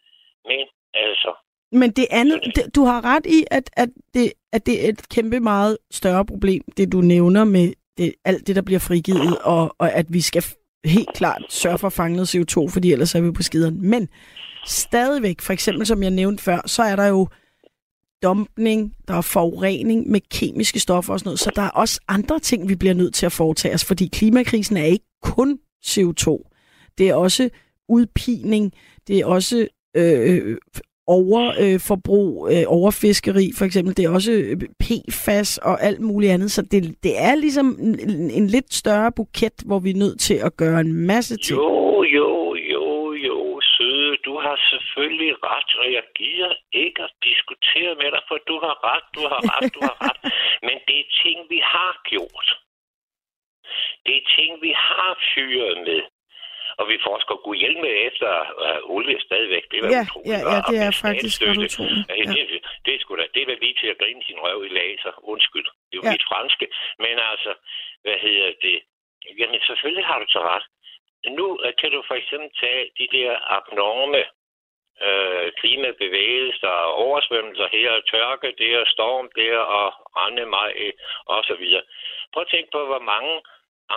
Men 0.48 0.64
altså, 0.94 1.30
Men 1.80 1.90
det 1.98 2.06
andet, 2.20 2.38
det, 2.56 2.64
du 2.76 2.82
har 2.90 3.00
ret 3.12 3.26
i, 3.38 3.40
at, 3.58 3.66
at, 3.82 3.88
det, 4.14 4.26
at 4.52 4.66
det 4.66 4.74
er 4.84 4.88
et 4.88 5.02
kæmpe 5.14 5.40
meget 5.40 5.78
større 5.90 6.24
problem, 6.32 6.62
det 6.76 6.92
du 6.92 7.00
nævner 7.14 7.44
med 7.44 7.68
det, 7.98 8.14
alt 8.24 8.46
det, 8.46 8.56
der 8.56 8.62
bliver 8.62 8.84
frigivet, 8.88 9.34
og, 9.52 9.62
og 9.78 9.88
at 10.00 10.06
vi 10.16 10.20
skal 10.20 10.42
helt 10.84 11.12
klart 11.14 11.42
sørge 11.48 11.78
for 11.78 11.86
at 11.86 11.92
fange 11.92 12.22
CO2, 12.22 12.68
fordi 12.68 12.92
ellers 12.92 13.14
er 13.14 13.20
vi 13.20 13.30
på 13.30 13.42
skideren. 13.42 13.88
Men 13.90 14.08
stadigvæk, 14.66 15.40
for 15.40 15.52
eksempel 15.52 15.86
som 15.86 16.02
jeg 16.02 16.10
nævnte 16.10 16.42
før, 16.42 16.60
så 16.66 16.82
er 16.82 16.96
der 16.96 17.06
jo 17.06 17.28
dumpning, 18.22 18.94
der 19.08 19.14
er 19.14 19.20
forurening 19.20 20.08
med 20.10 20.20
kemiske 20.30 20.80
stoffer 20.80 21.12
og 21.12 21.18
sådan 21.18 21.28
noget, 21.28 21.40
så 21.40 21.50
der 21.56 21.62
er 21.62 21.70
også 21.70 22.00
andre 22.08 22.38
ting, 22.38 22.68
vi 22.68 22.74
bliver 22.76 22.94
nødt 22.94 23.14
til 23.14 23.26
at 23.26 23.32
foretage 23.32 23.74
os, 23.74 23.84
fordi 23.84 24.06
klimakrisen 24.12 24.76
er 24.76 24.84
ikke 24.84 25.06
kun 25.22 25.58
CO2. 25.86 26.50
Det 26.98 27.08
er 27.08 27.14
også 27.14 27.48
udpining, 27.88 28.72
det 29.08 29.18
er 29.18 29.26
også 29.26 29.66
øh, 29.96 30.36
øh 30.36 30.56
overforbrug, 31.16 32.48
øh, 32.52 32.64
overfiskeri 32.78 33.46
for 33.58 33.64
eksempel, 33.64 33.96
det 33.96 34.04
er 34.04 34.10
også 34.18 34.32
øh, 34.32 34.56
PFAS 34.82 35.58
og 35.58 35.82
alt 35.88 36.00
muligt 36.00 36.32
andet, 36.32 36.50
så 36.50 36.62
det, 36.62 36.80
det 37.02 37.14
er 37.28 37.34
ligesom 37.34 37.66
en, 37.80 38.30
en 38.38 38.46
lidt 38.46 38.74
større 38.74 39.12
buket, 39.16 39.56
hvor 39.66 39.78
vi 39.84 39.90
er 39.90 40.02
nødt 40.04 40.20
til 40.20 40.38
at 40.46 40.56
gøre 40.56 40.80
en 40.80 40.92
masse 41.12 41.36
ting. 41.36 41.56
jo, 41.58 42.04
jo, 42.18 42.54
jo, 42.74 43.12
jo, 43.26 43.60
søde 43.74 44.16
du 44.26 44.34
har 44.44 44.56
selvfølgelig 44.72 45.34
ret, 45.50 45.70
og 45.82 45.86
jeg 45.96 46.04
gider 46.18 46.52
ikke 46.72 47.02
at 47.02 47.12
diskutere 47.28 47.94
med 48.02 48.10
dig, 48.14 48.22
for 48.28 48.38
du 48.50 48.56
har 48.66 48.76
ret, 48.90 49.06
du 49.16 49.22
har 49.32 49.40
ret, 49.52 49.68
du 49.76 49.80
har 49.88 49.96
ret. 50.06 50.20
Men 50.66 50.76
det 50.86 50.96
er 51.02 51.08
ting, 51.22 51.38
vi 51.54 51.60
har 51.74 51.92
gjort. 52.12 52.48
Det 54.06 54.14
er 54.20 54.24
ting, 54.38 54.50
vi 54.66 54.72
har 54.88 55.12
fyret 55.34 55.76
med. 55.88 56.02
Og 56.80 56.84
vi 56.92 56.96
forsker 57.08 57.34
gud 57.46 57.56
hjælpe 57.62 57.80
med 57.86 57.94
efter 58.08 58.30
uh, 58.64 58.94
olie 58.94 59.20
stadigvæk. 59.28 59.64
Det 59.72 59.78
var 59.82 59.90
Ja, 59.96 60.02
utroligt. 60.06 60.30
ja, 60.32 60.38
ja, 60.52 60.58
det 60.70 60.78
er 60.86 60.92
faktisk 61.06 61.38
utroligt. 61.42 61.74
Ja. 62.08 62.32
Det, 62.34 62.60
det, 62.84 62.90
er 62.94 62.98
sgu 63.02 63.12
da, 63.20 63.24
det 63.36 63.46
vel 63.50 63.58
lige 63.64 63.76
til 63.80 63.88
at 63.92 63.98
grine 64.02 64.22
sin 64.28 64.38
røv 64.44 64.58
i 64.68 64.70
laser. 64.78 65.12
Undskyld. 65.32 65.68
Det 65.88 65.94
er 65.94 66.00
jo 66.00 66.06
Ja. 66.06 66.12
mit 66.14 66.24
franske. 66.30 66.66
Men 67.04 67.14
altså, 67.32 67.52
hvad 68.04 68.16
hedder 68.26 68.50
det? 68.66 68.78
Jamen, 69.38 69.60
selvfølgelig 69.68 70.06
har 70.10 70.18
du 70.22 70.26
så 70.36 70.40
ret. 70.52 70.66
Nu 71.38 71.46
øh, 71.64 71.72
kan 71.80 71.90
du 71.94 72.00
for 72.08 72.14
eksempel 72.22 72.50
tage 72.62 72.82
de 72.98 73.06
der 73.16 73.30
abnorme 73.56 74.22
øh, 75.06 75.46
klimabevægelser, 75.60 76.74
oversvømmelser 77.06 77.68
her, 77.76 77.90
tørke 78.12 78.48
der, 78.62 78.84
storm 78.94 79.26
der, 79.40 79.56
og 79.78 79.86
rende 80.20 80.46
mig, 80.46 80.70
og 81.26 81.44
så 81.44 81.54
videre. 81.62 81.82
Prøv 82.32 82.40
at 82.42 82.48
tænke 82.54 82.70
på, 82.76 82.80
hvor 82.90 83.02
mange 83.14 83.32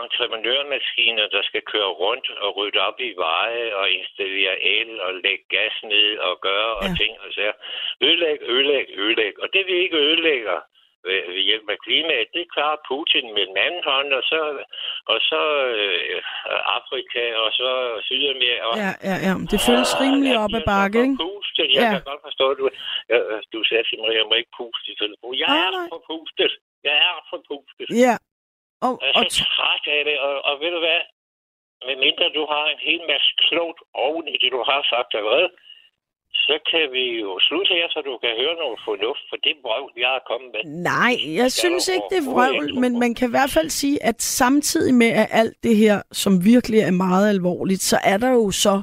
entreprenørmaskiner, 0.02 1.28
der 1.36 1.42
skal 1.50 1.62
køre 1.72 1.92
rundt 2.04 2.28
og 2.46 2.50
rydde 2.58 2.80
op 2.88 3.00
i 3.00 3.12
veje 3.26 3.66
og 3.80 3.86
installere 4.00 4.56
el 4.78 4.92
og 5.06 5.12
lægge 5.26 5.46
gas 5.56 5.76
ned 5.84 6.18
og 6.28 6.34
gøre 6.48 6.72
og 6.82 6.86
Ja. 6.88 6.96
ting 7.02 7.14
og 7.26 7.30
sager. 7.36 7.56
Ødelæg, 8.06 8.38
ødelæg, 8.54 8.86
ødelæg. 9.04 9.34
Og 9.44 9.48
det 9.54 9.64
vi 9.70 9.74
ikke 9.84 9.98
ødelægger 10.08 10.60
ved, 11.08 11.20
ved 11.36 11.42
hjælp 11.50 11.68
af 11.76 11.78
klimaet, 11.86 12.28
det 12.38 12.46
klarer 12.56 12.78
Putin 12.90 13.26
med 13.36 13.44
den 13.50 13.58
anden 13.66 13.84
hånd, 13.92 14.10
og 14.20 14.24
så, 14.32 14.40
og 15.12 15.18
så 15.30 15.42
øh, 15.80 16.22
Afrika, 16.78 17.24
og 17.44 17.50
så 17.60 17.70
Sydamerika. 18.08 18.62
Og, 18.70 18.74
Ja, 18.84 18.92
ja, 19.10 19.16
ja. 19.28 19.34
Det 19.52 19.60
føles 19.68 19.92
rimelig 20.04 20.34
Ah, 20.38 20.44
op 20.44 20.54
ad 20.60 20.64
bakke, 20.74 21.00
ikke? 21.06 21.18
forpustet. 21.22 21.68
Jeg 21.76 21.82
Ja. 21.86 21.90
kan 21.96 22.04
godt 22.12 22.22
forstå, 22.28 22.46
at 22.54 22.58
du, 22.62 22.66
jeg, 23.12 23.20
du 23.54 23.60
sagde 23.70 23.84
til 23.90 23.98
mig, 24.02 24.10
at 24.12 24.18
jeg 24.20 24.26
må 24.30 24.34
ikke 24.42 24.54
puste 24.60 24.88
i 24.94 24.96
telefonen. 25.04 25.38
Jeg 25.44 25.48
Nej, 25.54 25.84
er 25.84 25.88
forpustet. 25.96 26.52
Jeg 26.88 26.96
er 27.08 27.14
forpustet. 27.32 27.88
Ja. 28.06 28.16
Og, 28.86 28.94
Jeg 29.06 29.14
og 29.18 29.22
er 29.26 29.30
så 29.40 29.46
træt 29.58 29.86
af 29.98 30.02
det, 30.10 30.18
og, 30.28 30.34
og 30.48 30.54
ved 30.62 30.72
du 30.76 30.80
hvad? 30.88 31.02
Med 31.88 31.98
mindre 32.06 32.26
du 32.38 32.44
har 32.54 32.66
en 32.74 32.82
hel 32.90 33.02
masse 33.12 33.30
klogt 33.46 33.80
oven 34.06 34.26
i 34.34 34.38
det, 34.42 34.50
du 34.58 34.62
har 34.72 34.82
sagt 34.94 35.12
allerede, 35.20 35.50
så 36.46 36.56
kan 36.72 36.86
vi 36.96 37.06
jo 37.24 37.32
slutte 37.48 37.72
her, 37.78 37.88
så 37.94 38.00
du 38.10 38.18
kan 38.24 38.34
høre 38.42 38.56
noget 38.64 38.80
fornuft, 38.88 39.24
for 39.30 39.38
det 39.46 39.56
brøv, 39.64 39.84
jeg 39.98 40.12
er 40.20 40.24
kommet 40.30 40.50
med. 40.54 40.62
Nej, 40.92 41.14
jeg 41.42 41.52
synes 41.52 41.88
ikke, 41.88 42.08
det 42.12 42.20
er 42.24 42.30
vrøvl, 42.32 42.68
men 42.84 43.00
man 43.04 43.16
kan 43.16 43.28
i 43.30 43.34
hvert 43.38 43.54
fald 43.58 43.70
sige, 43.70 43.98
at 44.04 44.22
samtidig 44.22 44.94
med 44.94 45.12
at 45.22 45.28
alt 45.42 45.58
det 45.64 45.76
her, 45.84 45.98
som 46.12 46.34
virkelig 46.46 46.80
er 46.80 46.92
meget 46.92 47.30
alvorligt, 47.36 47.82
så 47.82 47.98
er 48.04 48.18
der 48.18 48.32
jo 48.40 48.52
så 48.52 48.76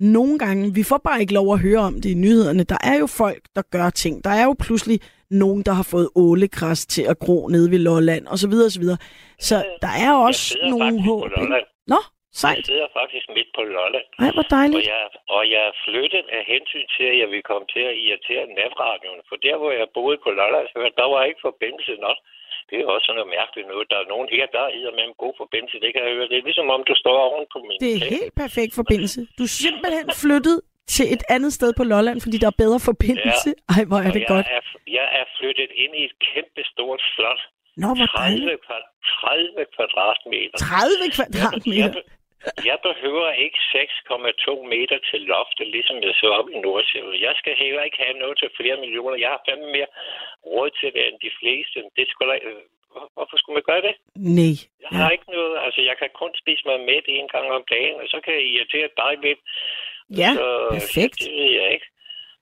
nogle 0.00 0.38
gange, 0.38 0.74
vi 0.74 0.82
får 0.90 1.00
bare 1.08 1.20
ikke 1.20 1.34
lov 1.34 1.52
at 1.54 1.60
høre 1.66 1.78
om 1.90 1.94
det 2.02 2.10
i 2.10 2.14
nyhederne, 2.24 2.64
der 2.64 2.78
er 2.90 2.96
jo 3.02 3.06
folk, 3.22 3.42
der 3.56 3.62
gør 3.74 3.90
ting. 3.90 4.24
Der 4.24 4.30
er 4.40 4.44
jo 4.50 4.54
pludselig 4.66 4.98
nogen, 5.30 5.62
der 5.68 5.72
har 5.80 5.86
fået 5.94 6.08
ålegræs 6.24 6.86
til 6.94 7.04
at 7.12 7.18
gro 7.24 7.38
nede 7.54 7.70
ved 7.70 7.78
Lolland, 7.88 8.24
osv. 8.34 8.52
osv. 8.68 8.84
Så 9.48 9.56
der 9.84 9.92
er 10.06 10.10
Jeg 10.12 10.24
også 10.28 10.44
nogle 10.72 11.02
håb. 11.08 11.22
Nå, 11.92 12.00
Jeg 12.34 12.40
sejt. 12.42 12.66
sidder 12.66 12.88
faktisk 13.00 13.26
midt 13.36 13.50
på 13.58 13.62
Lolland. 13.76 14.06
Ej, 14.24 14.30
hvor 14.36 14.46
Og 14.46 14.50
dejligt. 14.58 14.86
jeg, 14.94 15.04
og 15.36 15.42
jeg 15.52 15.62
er 15.70 15.74
flyttet 15.86 16.24
af 16.36 16.42
hensyn 16.52 16.86
til, 16.96 17.04
at 17.12 17.16
jeg 17.22 17.28
vil 17.34 17.42
komme 17.50 17.66
til 17.74 17.82
at 17.90 17.94
irritere 18.04 18.44
natradioen. 18.60 19.22
For 19.28 19.36
der, 19.46 19.56
hvor 19.60 19.72
jeg 19.80 19.86
boede 19.98 20.18
på 20.24 20.30
Lolland, 20.38 20.66
så 20.72 20.78
der 21.00 21.06
var 21.14 21.22
ikke 21.28 21.40
forbindelse 21.48 21.94
nok. 22.06 22.18
Det 22.70 22.76
er 22.82 22.86
også 22.94 23.04
sådan 23.06 23.18
noget 23.20 23.32
mærkeligt 23.38 23.66
noget. 23.72 23.84
Der 23.92 23.98
er 24.02 24.06
nogen 24.14 24.26
her, 24.34 24.44
der 24.56 24.64
er 24.88 24.92
med 24.98 25.04
en 25.10 25.16
god 25.24 25.34
forbindelse. 25.42 25.76
Det 25.84 25.90
kan 25.92 26.00
jeg 26.06 26.12
høre. 26.16 26.28
Det 26.32 26.36
er 26.40 26.46
ligesom 26.50 26.68
om, 26.76 26.80
du 26.90 26.94
står 27.02 27.16
oven 27.30 27.46
på 27.54 27.58
min 27.68 27.76
Det 27.84 27.90
er 27.98 28.02
helt 28.16 28.34
perfekt 28.44 28.72
forbindelse. 28.80 29.20
Du 29.38 29.42
er 29.48 29.52
simpelthen 29.64 30.08
flyttet 30.22 30.56
til 30.94 31.06
et 31.14 31.24
andet 31.34 31.52
sted 31.58 31.70
på 31.78 31.84
Lolland, 31.92 32.18
fordi 32.24 32.36
der 32.42 32.48
er 32.52 32.58
bedre 32.64 32.80
forbindelse. 32.90 33.50
Ej, 33.74 33.82
hvor 33.90 34.00
er 34.06 34.12
det 34.16 34.22
jeg 34.24 34.32
godt. 34.34 34.46
Er, 34.58 34.62
jeg 34.98 35.06
er 35.20 35.24
flyttet 35.38 35.70
ind 35.82 35.92
i 36.00 36.02
et 36.08 36.14
kæmpe 36.28 36.62
stort 36.72 37.00
slot. 37.14 37.42
Nå, 37.82 37.88
hvor 37.98 38.06
30, 38.06 38.18
dejligt. 38.18 38.60
kva- 38.68 38.88
30 39.20 39.64
kvadratmeter. 39.76 40.56
30 40.58 41.06
kvadratmeter. 41.16 41.84
Jeg, 41.84 41.94
jeg 41.94 42.15
behøver 42.88 43.30
ikke 43.44 43.58
6,2 43.58 44.62
meter 44.74 44.98
til 45.10 45.20
loftet, 45.20 45.66
ligesom 45.76 45.96
jeg 46.02 46.14
så 46.20 46.26
op 46.38 46.48
i 46.54 46.58
Nordsjælland. 46.66 47.16
Jeg 47.28 47.34
skal 47.40 47.54
heller 47.56 47.82
ikke 47.82 48.00
have 48.04 48.18
noget 48.22 48.38
til 48.38 48.50
flere 48.60 48.76
millioner. 48.84 49.16
Jeg 49.24 49.28
har 49.34 49.42
fandme 49.48 49.68
mere 49.76 49.86
råd 50.52 50.70
til 50.80 50.88
det 50.94 51.02
end 51.08 51.18
de 51.26 51.30
fleste. 51.40 51.78
Det 51.96 52.04
skulle 52.08 52.32
da, 52.32 52.38
hvor- 52.92 53.10
hvorfor 53.14 53.36
skulle 53.36 53.56
man 53.58 53.68
gøre 53.70 53.82
det? 53.88 53.94
Nej. 54.38 54.54
Jeg 54.82 54.90
Ja. 54.92 54.96
har 54.96 55.10
ikke 55.10 55.30
noget. 55.36 55.54
Altså, 55.64 55.80
jeg 55.90 55.96
kan 56.00 56.10
kun 56.22 56.32
spise 56.42 56.62
mig 56.68 56.78
med 56.80 57.00
en 57.06 57.28
gang 57.34 57.46
om 57.56 57.64
dagen, 57.74 57.94
og 58.02 58.06
så 58.12 58.18
kan 58.24 58.32
jeg 58.34 58.42
irritere 58.52 58.88
dig 59.02 59.12
lidt. 59.26 59.40
Ja, 60.22 60.30
så, 60.38 60.46
perfekt. 60.78 61.18
Det 61.24 61.32
ved 61.40 61.50
jeg 61.60 61.68
ikke. 61.76 61.88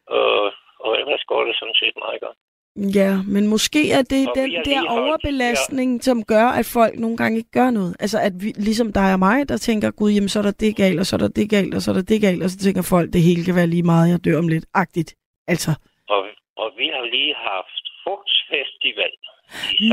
Og, 0.06 0.52
og 0.86 0.92
ellers 1.00 1.24
går 1.30 1.44
det 1.44 1.54
sådan 1.60 1.74
set 1.82 1.96
meget 2.04 2.20
godt. 2.20 2.38
Ja, 2.76 3.12
men 3.34 3.46
måske 3.46 3.92
er 3.92 4.02
det 4.02 4.28
Og 4.28 4.34
den 4.36 4.50
der 4.64 4.82
overbelastning, 5.00 6.04
som 6.04 6.24
gør, 6.24 6.46
at 6.60 6.66
folk 6.78 6.94
nogle 6.98 7.16
gange 7.16 7.38
ikke 7.38 7.50
gør 7.50 7.70
noget. 7.70 7.96
Altså, 8.00 8.18
at 8.28 8.32
vi, 8.42 8.48
ligesom 8.68 8.92
dig 8.92 9.12
og 9.12 9.18
mig, 9.18 9.48
der 9.48 9.56
tænker, 9.56 9.90
gud, 9.90 10.10
jamen, 10.12 10.28
så 10.28 10.38
er 10.38 10.46
der 10.48 10.56
det 10.64 10.76
galt, 10.76 11.00
og 11.02 11.06
så 11.06 11.12
er 11.16 11.20
der 11.24 11.32
det 11.40 11.48
galt, 11.56 11.74
og 11.76 11.80
så 11.82 11.88
er 11.92 11.96
der 11.98 12.06
det 12.12 12.20
galt, 12.26 12.42
og 12.44 12.50
så 12.50 12.58
tænker 12.58 12.82
folk, 12.94 13.08
det 13.16 13.22
hele 13.28 13.42
kan 13.44 13.56
være 13.60 13.72
lige 13.74 13.88
meget, 13.92 14.10
jeg 14.12 14.24
dør 14.24 14.38
om 14.42 14.48
lidt. 14.54 14.66
Agtigt. 14.82 15.10
Altså. 15.52 15.70
Og, 16.14 16.20
og 16.62 16.68
vi 16.80 16.86
har 16.94 17.04
lige 17.16 17.34
haft 17.50 17.84
frugtfestival. 18.04 19.14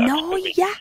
Nå, 0.08 0.18
ja. 0.62 0.72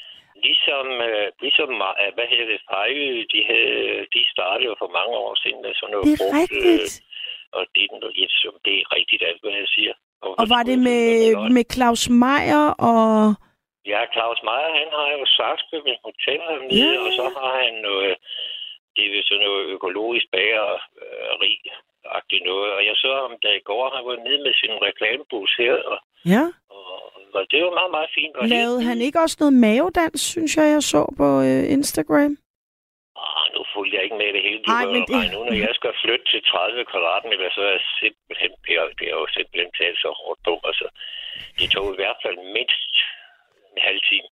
Ligesom, 0.48 0.86
øh, 1.10 1.28
ligesom 1.46 1.70
øh, 2.02 2.10
hvad 2.16 2.28
hedder 2.32 2.48
det, 2.54 2.62
Fejø, 2.70 3.08
de, 3.34 3.40
havde, 3.50 4.06
de 4.14 4.22
startede 4.36 4.76
for 4.82 4.90
mange 5.00 5.16
år 5.26 5.34
siden 5.44 5.60
med 5.66 5.74
sådan 5.80 5.92
noget 5.94 6.06
Det 6.08 6.14
er 6.14 6.22
frugt, 6.22 6.38
rigtigt. 6.42 6.84
Øh, 6.98 7.58
og 7.58 7.64
det, 7.76 7.86
som 8.44 8.54
det 8.66 8.76
er 8.82 8.86
rigtigt 8.98 9.22
alt, 9.30 9.42
hvad 9.44 9.56
jeg 9.64 9.72
siger. 9.78 9.94
Og 10.42 10.46
var 10.54 10.64
det 10.70 10.78
med, 10.88 11.06
med 11.58 11.66
Claus 11.76 12.04
Meier 12.24 12.66
og... 12.90 13.02
Ja, 13.92 14.02
Claus 14.16 14.40
Meier, 14.48 14.72
han 14.82 14.90
har 14.98 15.08
jo 15.18 15.20
mit 15.88 16.00
hotel 16.08 16.42
hernede, 16.50 16.76
Ja, 16.82 16.92
og 17.06 17.10
så 17.20 17.26
har 17.38 17.52
han 17.64 17.74
noget, 17.90 18.12
det 18.96 19.04
er 19.18 19.24
sådan 19.30 19.44
noget 19.48 19.64
økologisk 19.76 20.26
bageri 20.38 21.54
agtigt 22.20 22.44
noget. 22.52 22.70
Og 22.78 22.82
jeg 22.90 22.96
så 23.04 23.10
ham 23.24 23.36
da 23.44 23.50
i 23.60 23.64
går, 23.70 23.84
han 23.96 24.04
var 24.10 24.16
nede 24.28 24.42
med 24.46 24.54
sin 24.62 24.74
reklamebus 24.88 25.52
her, 25.64 25.76
og, 25.92 25.98
Ja. 26.34 26.44
og, 26.78 26.88
og 27.38 27.44
det 27.52 27.60
var 27.66 27.74
meget, 27.80 27.92
meget 27.98 28.10
fint. 28.18 28.36
Og 28.40 28.48
Lavede 28.48 28.80
helt- 28.80 28.88
han 28.90 28.98
ikke 29.08 29.20
også 29.26 29.38
noget 29.40 29.54
mavedans, 29.66 30.22
synes 30.34 30.52
jeg, 30.58 30.68
jeg 30.76 30.84
så 30.94 31.02
på 31.22 31.28
øh, 31.50 31.64
Instagram? 31.78 32.34
Ah, 33.38 33.46
nu 33.56 33.62
fulgte 33.74 33.94
jeg 33.96 34.04
ikke 34.06 34.20
med 34.24 34.30
det 34.36 34.42
hele. 34.48 34.60
Du 34.66 34.72
Ej, 34.72 34.86
men 34.96 35.02
det- 35.10 35.16
ud, 35.20 35.46
når 35.50 35.58
jeg 35.68 35.74
skal 35.80 35.94
flytte 36.04 36.26
til 36.32 36.42
30 36.52 36.86
kvadratmeter, 36.92 37.48
så 37.56 37.62
er 37.70 37.74
jeg 37.78 37.84
simpelthen, 38.02 38.52
det 38.66 38.74
er, 38.80 38.86
det 39.00 39.06
er 39.12 39.18
jo 39.22 39.28
simpelthen 39.38 39.72
talt 39.80 40.00
så 40.06 40.10
hårdt 40.22 40.40
på. 40.48 40.54
Altså, 40.70 40.88
det 41.60 41.68
tog 41.76 41.86
i 41.94 42.00
hvert 42.02 42.20
fald 42.24 42.38
mindst 42.58 42.94
en 43.74 43.80
halv 43.88 44.00
time. 44.12 44.28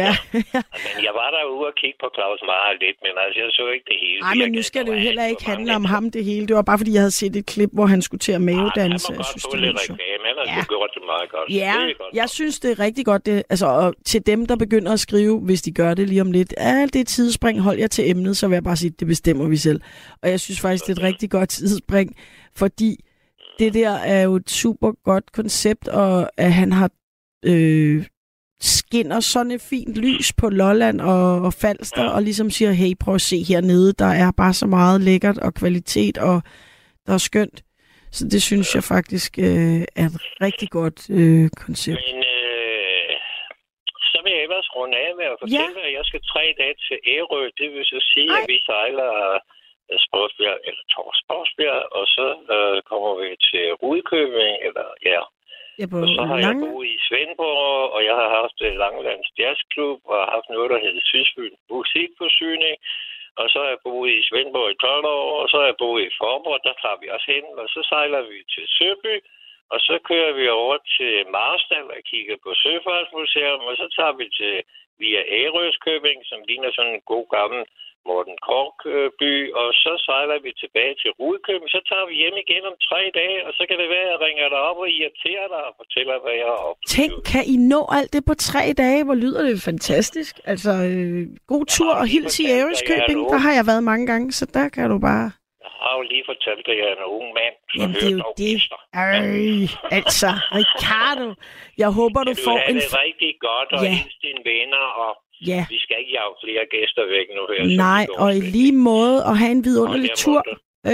Ja. 0.00 0.10
Men 0.84 0.94
jeg 1.06 1.14
var 1.20 1.28
derude 1.36 1.66
og 1.72 1.74
kigge 1.80 1.98
på 2.02 2.08
Claus 2.16 2.40
Meier 2.48 2.74
lidt, 2.84 2.98
men 3.04 3.12
altså, 3.24 3.36
jeg 3.42 3.48
så 3.58 3.64
ikke 3.74 3.86
det 3.92 3.98
hele. 4.04 4.20
Nej, 4.26 4.34
men 4.40 4.48
nu 4.56 4.62
skal 4.70 4.80
det 4.86 4.92
jo 4.96 5.00
heller 5.08 5.24
ikke 5.32 5.44
handle 5.52 5.72
om 5.80 5.84
ham 5.94 6.04
det 6.16 6.22
hele. 6.30 6.44
Det 6.48 6.56
var 6.56 6.62
bare, 6.70 6.78
fordi 6.78 6.92
jeg 6.96 7.00
havde 7.04 7.16
set 7.22 7.36
et 7.36 7.46
klip, 7.46 7.70
hvor 7.72 7.86
han 7.94 8.00
skulle 8.06 8.18
til 8.26 8.32
at 8.32 8.42
Ah, 8.42 8.42
mavedanse. 8.48 9.06
Han 9.08 9.16
må 9.18 9.22
godt 9.24 9.42
få 9.42 9.50
det 9.56 9.60
lidt 9.66 9.76
reklame. 9.80 10.26
Har 10.38 10.44
Ja. 10.46 10.56
ja. 10.56 10.64
gjort 10.74 10.90
det 10.96 11.02
meget 11.12 11.28
godt. 11.34 11.46
Ja, 11.62 11.74
det 11.88 11.98
godt 11.98 12.14
jeg 12.20 12.28
synes, 12.38 12.60
det 12.62 12.70
er 12.74 12.78
rigtig 12.86 13.04
godt. 13.10 13.26
Det, 13.26 13.42
altså, 13.50 13.66
og 13.66 13.94
til 14.04 14.26
dem, 14.26 14.46
der 14.46 14.56
begynder 14.56 14.92
at 14.92 15.00
skrive, 15.00 15.34
hvis 15.40 15.62
de 15.62 15.72
gør 15.72 15.94
det 15.94 16.08
lige 16.08 16.20
om 16.20 16.32
lidt, 16.32 16.54
ja, 16.58 16.82
det 16.92 16.96
er 16.96 17.00
et 17.00 17.06
tidsspring, 17.06 17.60
hold 17.60 17.78
jer 17.78 17.86
til 17.86 18.10
emnet, 18.10 18.36
så 18.36 18.48
vil 18.48 18.54
jeg 18.56 18.64
bare 18.64 18.76
sige, 18.76 18.90
det 18.90 19.06
bestemmer 19.06 19.48
vi 19.48 19.56
selv. 19.56 19.80
Og 20.22 20.30
jeg 20.30 20.40
synes 20.40 20.60
faktisk, 20.60 20.86
det 20.86 20.92
er 20.92 21.00
et 21.02 21.08
rigtig 21.12 21.30
godt 21.30 21.48
tidsspring, 21.48 22.16
fordi 22.56 22.96
det 23.58 23.74
der 23.74 23.90
er 23.90 24.22
jo 24.22 24.34
et 24.36 24.50
super 24.50 24.92
godt 25.04 25.32
koncept, 25.32 25.88
og 25.88 26.30
at 26.36 26.52
han 26.52 26.72
har 26.72 26.90
øh, 27.44 28.04
skinner 28.60 29.20
sådan 29.20 29.52
et 29.52 29.60
fint 29.70 29.96
lys 29.96 30.32
på 30.40 30.48
Lolland 30.48 31.00
og, 31.00 31.42
og 31.46 31.52
Falster, 31.52 32.02
ja. 32.04 32.10
Og 32.10 32.22
ligesom 32.22 32.50
siger, 32.50 32.72
hey, 32.72 32.92
prøv 33.00 33.14
at 33.14 33.20
se 33.20 33.36
hernede, 33.48 33.92
der 33.92 34.12
er 34.24 34.30
bare 34.36 34.54
så 34.54 34.66
meget 34.66 35.00
lækkert 35.00 35.38
og 35.38 35.54
kvalitet, 35.54 36.18
og 36.18 36.42
der 37.06 37.12
er 37.12 37.18
skønt. 37.18 37.62
Så 38.16 38.22
det 38.32 38.42
synes 38.42 38.68
jeg 38.74 38.84
faktisk 38.94 39.38
øh, 39.38 39.80
er 40.00 40.06
et 40.10 40.18
rigtig 40.46 40.68
godt 40.78 40.98
øh, 41.20 41.46
koncept. 41.64 42.02
Men 42.06 42.18
øh, 42.34 43.12
så 44.10 44.18
vil 44.22 44.32
jeg 44.36 44.42
ellers 44.46 44.68
runde 44.76 44.96
af 45.06 45.10
med 45.20 45.26
at 45.32 45.38
fortælle, 45.40 45.80
ja. 45.82 45.88
at 45.88 45.92
jeg 45.98 46.04
skal 46.08 46.22
tre 46.32 46.44
dage 46.60 46.76
til 46.86 46.96
Ærø. 47.14 47.42
Det 47.60 47.68
vil 47.74 47.84
så 47.92 47.98
sige, 48.12 48.30
Ej. 48.32 48.38
at 48.38 48.44
vi 48.52 48.58
sejler 48.70 49.12
øh, 49.90 49.98
Sportsbjerg, 50.06 50.58
eller 50.68 50.84
Tors 50.94 51.18
Sportsbjerg, 51.22 51.82
og 51.98 52.04
så 52.16 52.26
øh, 52.56 52.78
kommer 52.90 53.12
vi 53.20 53.28
til 53.50 53.64
Rudkøbing, 53.82 54.54
eller 54.66 54.86
ja. 55.10 55.20
Ja, 55.78 55.84
på 55.90 55.96
Og 56.04 56.08
så 56.16 56.22
har 56.28 56.36
jeg 56.38 56.46
lange... 56.48 56.62
boet 56.66 56.86
i 56.96 56.98
Svendborg, 57.06 57.90
og 57.94 58.00
jeg 58.08 58.16
har 58.20 58.28
haft 58.40 58.58
øh, 58.66 58.70
Langelands 58.82 59.28
Jazzklub, 59.38 60.00
og 60.10 60.14
har 60.22 60.30
haft 60.36 60.48
noget, 60.54 60.68
der 60.72 60.80
hedder 60.84 61.02
Sydsfyn 61.10 61.54
Musikforsyning. 61.70 62.76
Og 63.40 63.46
så 63.50 63.56
har 63.62 63.70
jeg 63.74 63.80
boet 63.86 64.10
i 64.18 64.26
Svendborg 64.28 64.70
i 64.70 64.80
12 64.80 65.06
år, 65.18 65.28
og 65.40 65.46
så 65.50 65.56
har 65.60 65.66
jeg 65.70 65.80
boet 65.82 66.02
i 66.08 66.16
Forborg, 66.18 66.60
der 66.68 66.74
tager 66.82 66.98
vi 67.02 67.06
også 67.14 67.28
hen, 67.34 67.46
og 67.60 67.66
så 67.74 67.80
sejler 67.90 68.22
vi 68.30 68.38
til 68.54 68.66
Søby, 68.76 69.14
og 69.72 69.78
så 69.86 69.94
kører 70.08 70.32
vi 70.40 70.46
over 70.62 70.76
til 70.96 71.14
Marstal 71.36 71.86
og 71.96 72.00
kigger 72.10 72.36
på 72.44 72.50
Søfartsmuseum, 72.62 73.62
og 73.70 73.74
så 73.80 73.86
tager 73.96 74.14
vi 74.20 74.26
til 74.40 74.54
via 75.00 75.22
Ærøskøbing, 75.40 76.20
som 76.30 76.40
ligner 76.48 76.70
sådan 76.72 76.94
en 76.94 77.06
god 77.12 77.26
gammel 77.36 77.62
Morten 78.10 78.36
Korkby, 78.48 79.34
og 79.60 79.68
så 79.82 79.92
sejler 80.06 80.38
vi 80.46 80.50
tilbage 80.62 80.94
til 81.02 81.10
Rudkøbing. 81.20 81.70
Så 81.76 81.80
tager 81.90 82.06
vi 82.10 82.14
hjem 82.22 82.36
igen 82.44 82.62
om 82.70 82.76
tre 82.88 83.00
dage, 83.20 83.38
og 83.46 83.52
så 83.58 83.62
kan 83.68 83.76
det 83.82 83.88
være, 83.94 84.06
at 84.08 84.12
jeg 84.12 84.20
ringer 84.26 84.46
dig 84.54 84.60
op 84.70 84.78
og 84.84 84.88
irriterer 84.96 85.46
dig 85.54 85.62
og 85.68 85.74
fortæller, 85.80 86.14
hvad 86.24 86.34
jeg 86.42 86.48
har 86.54 86.60
oplevet. 86.68 86.90
Tænk, 86.96 87.12
kan 87.32 87.42
I 87.54 87.56
nå 87.72 87.80
alt 87.98 88.10
det 88.16 88.22
på 88.30 88.34
tre 88.48 88.64
dage? 88.82 89.00
Hvor 89.06 89.18
lyder 89.24 89.42
det 89.48 89.62
fantastisk. 89.70 90.32
Altså, 90.52 90.72
øh, 90.90 91.22
god 91.52 91.64
tur 91.76 91.92
og 92.02 92.06
hils 92.14 92.34
i 92.42 92.46
Æreskøbing. 92.58 93.20
Der 93.34 93.40
har 93.46 93.52
jeg 93.58 93.64
været 93.70 93.84
mange 93.90 94.06
gange, 94.10 94.26
så 94.38 94.44
der 94.58 94.66
kan 94.76 94.86
du 94.94 94.98
bare... 95.10 95.26
Jeg 95.64 95.72
har 95.84 95.92
jo 95.98 96.02
lige 96.12 96.24
fortalt 96.32 96.62
dig, 96.66 96.74
at 96.74 96.78
jeg 96.80 96.86
er 96.92 96.96
en 97.00 97.06
ung 97.16 97.26
mand. 97.38 97.54
Så 97.70 97.76
Jamen, 97.80 97.94
det 98.02 98.08
er 98.12 98.16
jo 98.28 98.32
det. 98.44 98.56
Øh, 99.02 99.66
altså, 99.98 100.30
Ricardo, 100.60 101.28
jeg 101.82 101.90
håber, 102.00 102.20
du 102.24 102.30
du 102.32 102.36
får 102.48 102.58
en... 102.70 102.76
det 102.76 102.88
rigtig 103.04 103.32
godt, 103.48 103.68
og 103.76 103.80
Ja. 103.86 103.96
dine 104.24 104.42
venner, 104.52 104.84
og 105.04 105.10
Ja, 105.46 105.66
vi 105.70 105.78
skal 105.78 105.96
ikke 106.00 106.12
jage 106.12 106.34
flere 106.44 106.64
gæster 106.74 107.02
væk 107.16 107.26
nu 107.36 107.42
her. 107.52 107.76
nej, 107.76 108.06
og 108.18 108.36
i 108.36 108.40
lige 108.40 108.72
måde 108.72 109.16
at 109.30 109.38
have 109.38 109.50
en 109.50 109.64
vidunderlig 109.64 110.10
tur. 110.16 110.42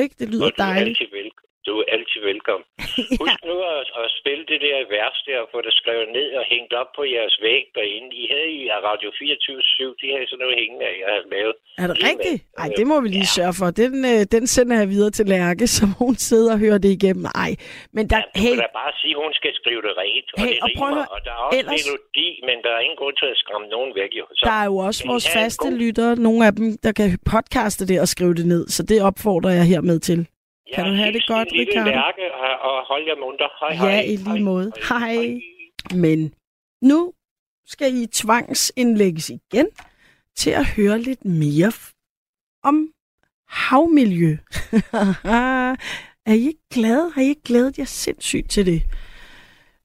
Ikke? 0.03 0.15
Det 0.19 0.29
lyder 0.29 0.45
Og 0.45 0.53
dejligt. 0.59 1.01
altid. 1.01 1.31
Du 1.69 1.73
er 1.83 1.87
altid 1.97 2.21
velkommen. 2.33 2.67
Husk 3.23 3.39
nu 3.51 3.57
at, 3.77 3.87
at 4.03 4.09
spille 4.21 4.45
det 4.51 4.59
der 4.67 4.77
vers 4.97 5.19
der, 5.29 5.39
og 5.45 5.49
få 5.55 5.59
det 5.67 5.75
skrevet 5.81 6.09
ned 6.19 6.29
og 6.41 6.45
hængt 6.53 6.73
op 6.81 6.91
på 6.99 7.03
jeres 7.17 7.37
væg 7.47 7.63
derinde. 7.79 8.09
I 8.23 8.25
havde 8.33 8.51
i 8.61 8.63
Radio 8.91 9.09
24 9.19 9.95
de 10.01 10.07
havde 10.15 10.27
sådan 10.31 10.43
noget 10.45 10.57
hængende, 10.63 10.85
jeg 11.03 11.09
havde 11.15 11.27
lavet. 11.37 11.55
Er 11.83 11.87
det 11.91 11.97
rigtigt? 12.11 12.41
med. 12.45 12.59
Ej, 12.63 12.69
det 12.79 12.85
må 12.91 12.97
vi 13.05 13.09
lige 13.19 13.29
Ja. 13.33 13.37
sørge 13.39 13.55
for. 13.61 13.69
Den, 13.83 13.93
øh, 14.13 14.21
den 14.35 14.45
sender 14.55 14.77
jeg 14.83 14.89
videre 14.95 15.13
til 15.19 15.27
Lærke, 15.35 15.65
så 15.77 15.83
hun 16.03 16.15
sidder 16.29 16.51
og 16.57 16.61
hører 16.65 16.81
det 16.85 16.91
igennem. 16.99 17.25
Ej, 17.45 17.51
men 17.97 18.03
der, 18.13 18.19
Ja, 18.21 18.25
du 18.37 18.41
hey, 18.45 18.55
kan 18.55 18.65
da 18.67 18.71
bare 18.83 18.93
sige, 19.01 19.15
at 19.17 19.21
hun 19.25 19.33
skal 19.41 19.53
skrive 19.61 19.81
det 19.87 19.93
rent, 20.03 20.29
og 20.35 20.39
Hey, 20.43 20.55
det 20.55 20.63
og 20.65 20.69
prøv 20.79 20.89
at 20.89 20.95
rimer, 20.95 21.07
og 21.15 21.21
der 21.27 21.33
er 21.39 21.43
også 21.49 21.59
ellers- 21.61 21.77
melodi, 21.87 22.29
men 22.49 22.57
der 22.65 22.71
er 22.77 22.81
ingen 22.87 22.99
grund 23.03 23.17
til 23.23 23.29
at 23.35 23.39
skræmme 23.43 23.67
nogen 23.77 23.91
væk, 24.01 24.13
jo. 24.21 24.25
Så, 24.39 24.43
der 24.49 24.57
er 24.63 24.67
jo 24.73 24.77
også 24.89 25.01
vores 25.13 25.27
faste 25.37 25.65
god- 25.69 25.79
lyttere, 25.83 26.13
nogle 26.27 26.41
af 26.49 26.53
dem, 26.59 26.67
der 26.87 26.93
kan 26.99 27.09
podcaste 27.35 27.83
det 27.91 27.97
og 28.05 28.09
skrive 28.15 28.35
det 28.41 28.47
ned, 28.55 28.63
så 28.77 28.81
det 28.91 28.99
opfordrer 29.09 29.53
jeg 29.61 29.67
hermed 29.75 29.99
til. 30.11 30.21
Ja, 30.79 30.83
kan 30.83 30.91
du 30.91 30.97
have 30.97 31.13
det 31.13 31.27
godt, 31.27 31.49
Ricardo? 31.53 31.91
Lærke, 31.91 32.35
og- 32.35 32.59
og 32.71 32.87
hold 32.89 33.05
jer 33.07 33.17
munter. 33.21 33.49
Hej, 33.61 33.89
Ja, 33.89 33.95
hej. 33.95 34.01
i 34.03 34.17
lige 34.17 34.25
Hej, 34.31 34.39
måde. 34.39 34.73
Hej. 34.89 35.41
Men 35.95 36.35
nu 36.83 37.13
skal 37.67 37.95
I 37.95 38.07
tvangsindlægges 38.07 39.31
igen 39.31 39.67
til 40.37 40.51
at 40.51 40.67
høre 40.67 40.99
lidt 40.99 41.25
mere 41.25 41.73
om 42.63 42.89
havmiljø. 43.49 44.37
er 46.27 46.33
I 46.35 46.47
ikke 46.47 46.69
glade? 46.71 47.11
Har 47.15 47.23
I 47.23 47.25
ikke 47.29 47.43
glædet 47.43 47.79
jer 47.79 47.85
sindssygt 47.85 48.51
til 48.51 48.67
det? 48.67 48.83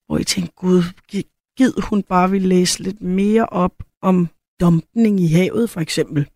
Hvor 0.07 0.17
I 0.17 0.23
tænker, 0.23 0.51
gud, 0.55 0.83
gi- 1.11 1.31
gid 1.57 1.73
hun 1.89 2.03
bare 2.03 2.29
vil 2.31 2.41
læse 2.41 2.83
lidt 2.83 3.01
mere 3.01 3.45
op 3.45 3.73
om 4.01 4.27
dumpning 4.61 5.19
i 5.19 5.27
havet, 5.27 5.69
for 5.69 5.79
eksempel. 5.81 6.27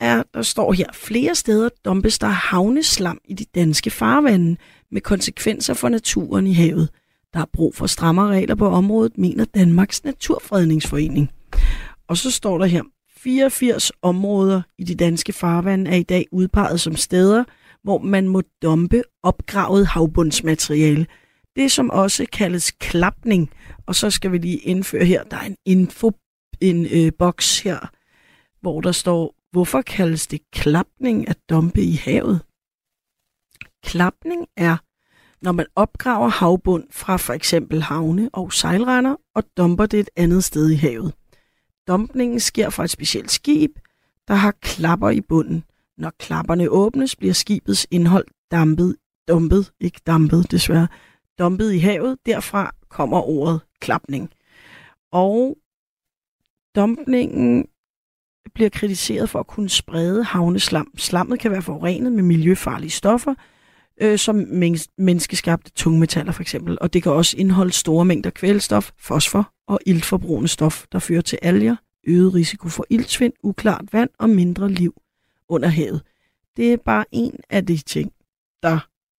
Er, 0.00 0.22
der 0.34 0.42
står 0.42 0.72
her, 0.72 0.86
flere 0.92 1.34
steder 1.34 1.68
dumpes 1.84 2.18
der 2.18 2.26
havneslam 2.26 3.18
i 3.24 3.34
de 3.34 3.44
danske 3.54 3.90
farvande 3.90 4.56
med 4.90 5.00
konsekvenser 5.00 5.74
for 5.74 5.88
naturen 5.88 6.46
i 6.46 6.52
havet. 6.52 6.88
Der 7.34 7.40
er 7.40 7.46
brug 7.52 7.74
for 7.74 7.86
strammere 7.86 8.28
regler 8.28 8.54
på 8.54 8.68
området, 8.68 9.18
mener 9.18 9.44
Danmarks 9.44 10.04
Naturfredningsforening. 10.04 11.30
Og 12.08 12.16
så 12.16 12.30
står 12.30 12.58
der 12.58 12.66
her, 12.66 12.82
84 13.16 13.92
områder 14.02 14.62
i 14.78 14.84
de 14.84 14.94
danske 14.94 15.32
farvande 15.32 15.90
er 15.90 15.96
i 15.96 16.02
dag 16.02 16.26
udpeget 16.32 16.80
som 16.80 16.96
steder, 16.96 17.44
hvor 17.82 17.98
man 17.98 18.28
må 18.28 18.42
dumpe 18.62 19.02
opgravet 19.22 19.86
havbundsmateriale. 19.86 21.06
Det 21.56 21.72
som 21.72 21.90
også 21.90 22.26
kaldes 22.32 22.70
klapning. 22.70 23.50
Og 23.86 23.94
så 23.94 24.10
skal 24.10 24.32
vi 24.32 24.38
lige 24.38 24.58
indføre 24.58 25.04
her, 25.04 25.22
der 25.22 25.36
er 25.36 25.46
en 25.46 25.56
info, 25.64 26.12
en 26.60 26.86
øh, 26.86 27.12
boks 27.18 27.60
her, 27.60 27.78
hvor 28.60 28.80
der 28.80 28.92
står, 28.92 29.34
hvorfor 29.54 29.82
kaldes 29.82 30.26
det 30.26 30.50
klapning 30.50 31.28
at 31.28 31.38
dumpe 31.50 31.80
i 31.80 31.92
havet? 31.92 32.40
Klapning 33.82 34.46
er, 34.56 34.76
når 35.44 35.52
man 35.52 35.66
opgraver 35.74 36.28
havbund 36.28 36.84
fra 36.90 37.16
for 37.16 37.32
eksempel 37.32 37.82
havne 37.82 38.30
og 38.32 38.52
sejlrender 38.52 39.16
og 39.34 39.44
dumper 39.56 39.86
det 39.86 40.00
et 40.00 40.10
andet 40.16 40.44
sted 40.44 40.70
i 40.70 40.74
havet. 40.74 41.14
Dumpningen 41.88 42.40
sker 42.40 42.70
fra 42.70 42.84
et 42.84 42.90
specielt 42.90 43.30
skib, 43.30 43.70
der 44.28 44.34
har 44.34 44.50
klapper 44.50 45.10
i 45.10 45.20
bunden. 45.20 45.64
Når 45.98 46.12
klapperne 46.18 46.68
åbnes, 46.68 47.16
bliver 47.16 47.34
skibets 47.34 47.86
indhold 47.90 48.26
dampet, 48.50 48.96
dumpet, 49.28 49.72
ikke 49.80 50.00
dampet 50.06 50.50
desværre, 50.50 50.88
dumpet 51.38 51.72
i 51.72 51.78
havet. 51.78 52.18
Derfra 52.26 52.74
kommer 52.88 53.20
ordet 53.20 53.60
klapning. 53.80 54.30
Og 55.12 55.56
dumpningen 56.76 57.66
bliver 58.54 58.70
kritiseret 58.70 59.30
for 59.30 59.40
at 59.40 59.46
kunne 59.46 59.68
sprede 59.68 60.24
havneslam. 60.24 60.90
Slammet 60.96 61.40
kan 61.40 61.50
være 61.50 61.62
forurenet 61.62 62.12
med 62.12 62.22
miljøfarlige 62.22 62.90
stoffer, 62.90 63.34
øh, 64.00 64.18
som 64.18 64.34
men- 64.36 64.78
menneskeskabte 64.98 65.70
tungmetaller 65.70 66.32
for 66.32 66.42
eksempel, 66.42 66.78
og 66.80 66.92
det 66.92 67.02
kan 67.02 67.12
også 67.12 67.36
indeholde 67.36 67.72
store 67.72 68.04
mængder 68.04 68.30
kvælstof, 68.30 68.90
fosfor 68.98 69.52
og 69.66 69.80
iltforbrugende 69.86 70.48
stof, 70.48 70.84
der 70.92 70.98
fører 70.98 71.20
til 71.20 71.38
alger, 71.42 71.76
øget 72.06 72.34
risiko 72.34 72.68
for 72.68 72.86
iltsvind, 72.90 73.32
uklart 73.42 73.84
vand 73.92 74.10
og 74.18 74.30
mindre 74.30 74.70
liv 74.70 74.94
under 75.48 75.68
havet. 75.68 76.02
Det 76.56 76.72
er 76.72 76.76
bare 76.76 77.04
en 77.12 77.36
af 77.50 77.66
de 77.66 77.76
ting, 77.76 78.12
der 78.62 78.78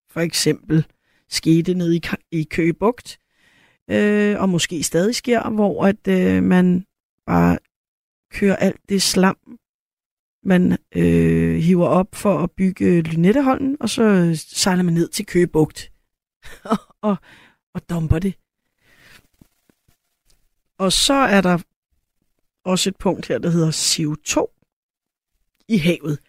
for 0.10 0.20
eksempel 0.20 0.86
skete 1.30 1.74
nede 1.74 1.96
i, 1.96 2.02
Ka- 2.06 2.28
i 2.32 2.44
Køge 2.44 2.74
Bugt, 2.74 3.20
øh, 3.92 4.40
og 4.42 4.50
måske 4.50 4.84
stadig 4.84 5.16
sker, 5.16 5.50
hvor 5.50 5.86
at 5.86 6.08
øh, 6.08 6.44
man 6.44 6.86
bare 7.26 7.58
kører 8.36 8.56
alt 8.56 8.82
det 8.90 9.02
slam, 9.02 9.38
man 10.44 10.78
øh, 10.96 11.56
hiver 11.56 11.88
op 11.88 12.16
for 12.16 12.40
at 12.40 12.52
bygge 12.52 13.02
Lynetteholmen, 13.02 13.78
og 13.80 13.90
så 13.90 14.04
øh, 14.04 14.36
sejler 14.36 14.84
man 14.84 14.94
ned 14.94 15.10
til 15.10 15.26
Køgebugt 15.26 15.92
og, 17.10 17.16
og 17.74 17.90
dumper 17.90 18.20
det. 18.20 18.34
Og 20.78 20.92
så 20.92 21.14
er 21.14 21.42
der 21.42 21.58
også 22.64 22.90
et 22.90 22.98
punkt 22.98 23.28
her, 23.28 23.38
der 23.38 23.50
hedder 23.50 23.72
CO2 23.72 24.36
i 25.68 25.78
havet. 25.78 26.20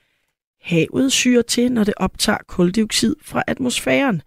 Havet 0.61 1.13
syrer 1.13 1.43
til, 1.43 1.73
når 1.73 1.85
det 1.85 1.95
optager 1.97 2.39
koldioxid 2.49 3.17
fra 3.23 3.43
atmosfæren, 3.47 4.23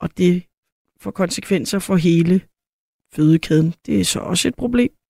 og 0.00 0.18
det 0.18 0.42
får 1.00 1.10
konsekvenser 1.10 1.78
for 1.78 1.96
hele 1.96 2.40
fødekæden. 3.14 3.74
Det 3.86 4.00
er 4.00 4.04
så 4.04 4.20
også 4.20 4.48
et 4.48 4.54
problem. 4.54 5.01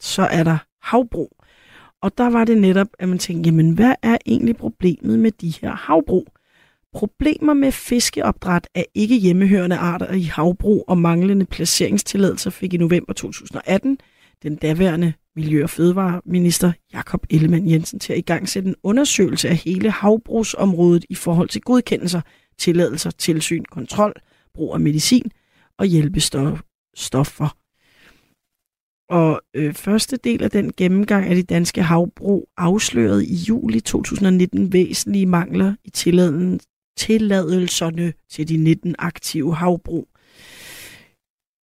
Så 0.00 0.22
er 0.22 0.44
der 0.44 0.58
havbrug. 0.82 1.36
Og 2.02 2.18
der 2.18 2.30
var 2.30 2.44
det 2.44 2.58
netop, 2.58 2.86
at 2.98 3.08
man 3.08 3.18
tænkte, 3.18 3.48
jamen 3.48 3.70
hvad 3.70 3.94
er 4.02 4.16
egentlig 4.26 4.56
problemet 4.56 5.18
med 5.18 5.30
de 5.30 5.54
her 5.60 5.74
havbrug? 5.74 6.26
Problemer 6.92 7.54
med 7.54 7.72
fiskeopdræt 7.72 8.68
af 8.74 8.86
ikke 8.94 9.16
hjemmehørende 9.16 9.76
arter 9.76 10.12
i 10.12 10.22
havbrug 10.22 10.84
og 10.88 10.98
manglende 10.98 11.44
placeringstilladelser 11.44 12.50
fik 12.50 12.74
i 12.74 12.76
november 12.76 13.12
2018 13.12 13.98
den 14.42 14.56
daværende 14.56 15.12
Miljø- 15.36 15.62
og 15.62 15.70
Fødevareminister 15.70 16.72
Jakob 16.92 17.26
Ellemann 17.30 17.70
Jensen 17.70 18.00
til 18.00 18.12
at 18.12 18.18
igangsætte 18.18 18.68
en 18.68 18.74
undersøgelse 18.82 19.48
af 19.48 19.56
hele 19.56 19.90
havbrugsområdet 19.90 21.04
i 21.10 21.14
forhold 21.14 21.48
til 21.48 21.60
godkendelser, 21.60 22.20
tilladelser, 22.58 23.10
tilsyn, 23.10 23.64
kontrol, 23.70 24.12
brug 24.54 24.74
af 24.74 24.80
medicin 24.80 25.30
og 25.78 25.86
hjælpestoffer. 25.86 27.56
Og 29.08 29.40
øh, 29.54 29.74
første 29.74 30.16
del 30.16 30.42
af 30.42 30.50
den 30.50 30.72
gennemgang 30.72 31.26
af 31.26 31.34
de 31.34 31.42
danske 31.42 31.82
havbrug 31.82 32.48
afslørede 32.56 33.26
i 33.26 33.34
juli 33.34 33.80
2019 33.80 34.72
væsentlige 34.72 35.26
mangler 35.26 35.74
i 35.84 35.90
tilladen, 35.90 36.60
tilladelserne 36.96 38.12
til 38.30 38.48
de 38.48 38.56
19 38.56 38.94
aktive 38.98 39.54
havbrug. 39.54 40.08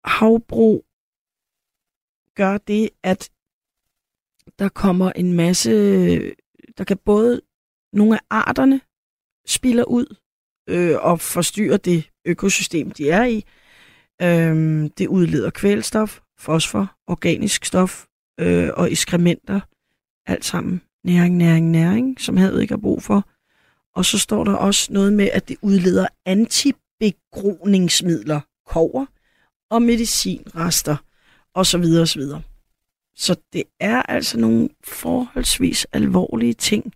Havbrug 0.05 0.85
gør 2.35 2.57
det, 2.57 2.89
at 3.03 3.29
der 4.59 4.69
kommer 4.69 5.11
en 5.11 5.33
masse, 5.33 5.71
der 6.77 6.83
kan 6.83 6.97
både 6.97 7.41
nogle 7.93 8.15
af 8.15 8.21
arterne 8.29 8.81
spiller 9.47 9.83
ud 9.83 10.15
øh, 10.69 10.95
og 11.01 11.19
forstyrrer 11.19 11.77
det 11.77 12.11
økosystem, 12.25 12.91
de 12.91 13.09
er 13.09 13.25
i. 13.25 13.45
Øhm, 14.21 14.89
det 14.89 15.07
udleder 15.07 15.49
kvælstof, 15.49 16.19
fosfor, 16.37 16.95
organisk 17.07 17.65
stof 17.65 18.05
øh, 18.39 18.69
og 18.73 18.91
ekskrementer. 18.91 19.59
Alt 20.27 20.45
sammen 20.45 20.81
næring, 21.05 21.37
næring, 21.37 21.71
næring, 21.71 22.21
som 22.21 22.37
havet 22.37 22.61
ikke 22.61 22.71
har 22.71 22.81
brug 22.81 23.03
for. 23.03 23.29
Og 23.95 24.05
så 24.05 24.19
står 24.19 24.43
der 24.43 24.53
også 24.53 24.93
noget 24.93 25.13
med, 25.13 25.29
at 25.33 25.47
det 25.47 25.57
udleder 25.61 26.07
antibegroningsmidler, 26.25 28.41
kover 28.65 29.05
og 29.69 29.81
medicinrester 29.81 30.97
osv. 31.53 31.83
osv. 32.01 32.21
Så 33.15 33.35
det 33.53 33.63
er 33.79 34.01
altså 34.01 34.39
nogle 34.39 34.69
forholdsvis 34.83 35.85
alvorlige 35.85 36.53
ting, 36.53 36.93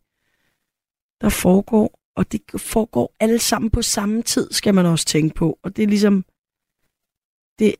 der 1.21 1.29
foregår, 1.29 1.99
og 2.15 2.31
det 2.31 2.41
foregår 2.57 3.15
alle 3.19 3.39
sammen 3.39 3.71
på 3.71 3.81
samme 3.81 4.21
tid, 4.21 4.51
skal 4.51 4.73
man 4.73 4.85
også 4.85 5.05
tænke 5.05 5.35
på. 5.35 5.59
Og 5.63 5.75
det 5.75 5.83
er 5.83 5.87
ligesom, 5.87 6.25
det, 7.59 7.75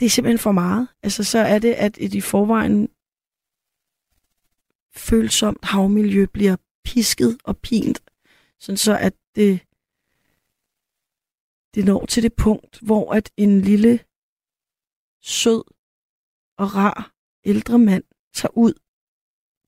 det 0.00 0.06
er 0.06 0.10
simpelthen 0.10 0.38
for 0.38 0.52
meget. 0.52 0.88
Altså 1.02 1.24
så 1.24 1.38
er 1.38 1.58
det, 1.58 1.72
at 1.72 1.98
et 2.00 2.14
i 2.14 2.20
forvejen 2.20 2.88
følsomt 4.96 5.64
havmiljø 5.64 6.26
bliver 6.26 6.56
pisket 6.84 7.38
og 7.44 7.58
pint, 7.58 8.02
sådan 8.58 8.76
så 8.76 8.98
at 8.98 9.14
det, 9.34 9.60
det 11.74 11.84
når 11.84 12.06
til 12.06 12.22
det 12.22 12.34
punkt, 12.34 12.80
hvor 12.80 13.12
at 13.12 13.30
en 13.36 13.60
lille, 13.60 14.00
sød 15.22 15.64
og 16.56 16.74
rar 16.74 17.12
ældre 17.44 17.78
mand 17.78 18.04
tager 18.34 18.56
ud 18.56 18.72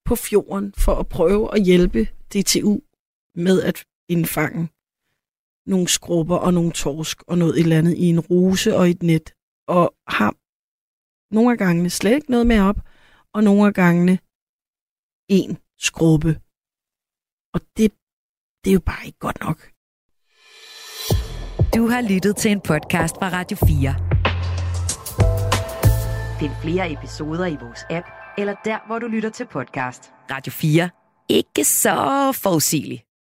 på 0.05 0.17
fjorden 0.17 0.73
for 0.73 0.95
at 0.95 1.09
prøve 1.09 1.55
at 1.55 1.63
hjælpe 1.63 2.05
DTU 2.05 2.81
med 3.35 3.63
at 3.63 3.85
indfange 4.09 4.69
nogle 5.67 5.89
skrubber 5.89 6.37
og 6.37 6.55
nogle 6.55 6.73
torsk 6.73 7.23
og 7.23 7.39
noget 7.39 7.55
et 7.55 7.63
eller 7.63 7.79
andet 7.79 7.97
i 7.97 8.05
en 8.05 8.21
rose 8.21 8.77
og 8.77 8.91
et 8.91 9.03
net. 9.03 9.35
Og 9.77 9.95
har 10.17 10.31
nogle 11.35 11.53
af 11.53 11.59
gangene 11.59 11.91
slet 11.91 12.15
ikke 12.15 12.31
noget 12.31 12.47
med 12.47 12.61
op, 12.61 12.77
og 13.35 13.45
nogle 13.45 13.67
af 13.67 13.75
gangene 13.75 14.19
en 15.29 15.59
skrubbe. 15.79 16.41
Og 17.55 17.61
det, 17.77 17.93
det 18.65 18.71
er 18.71 18.75
jo 18.75 18.81
bare 18.81 19.07
ikke 19.07 19.19
godt 19.19 19.41
nok. 19.41 19.59
Du 21.77 21.83
har 21.87 22.01
lyttet 22.13 22.37
til 22.37 22.51
en 22.51 22.61
podcast 22.61 23.15
fra 23.17 23.29
Radio 23.29 23.57
4. 23.57 23.95
Find 26.41 26.53
flere 26.63 26.93
episoder 26.93 27.47
i 27.47 27.57
vores 27.65 27.81
app, 27.91 28.07
eller 28.39 28.55
der, 28.65 28.79
hvor 28.87 28.99
du 28.99 29.07
lytter 29.07 29.31
til 29.31 29.47
podcast. 29.47 30.13
Radio 30.31 30.53
4. 30.53 30.91
Ikke 31.29 31.65
så 31.65 31.97
forudsigeligt. 32.43 33.03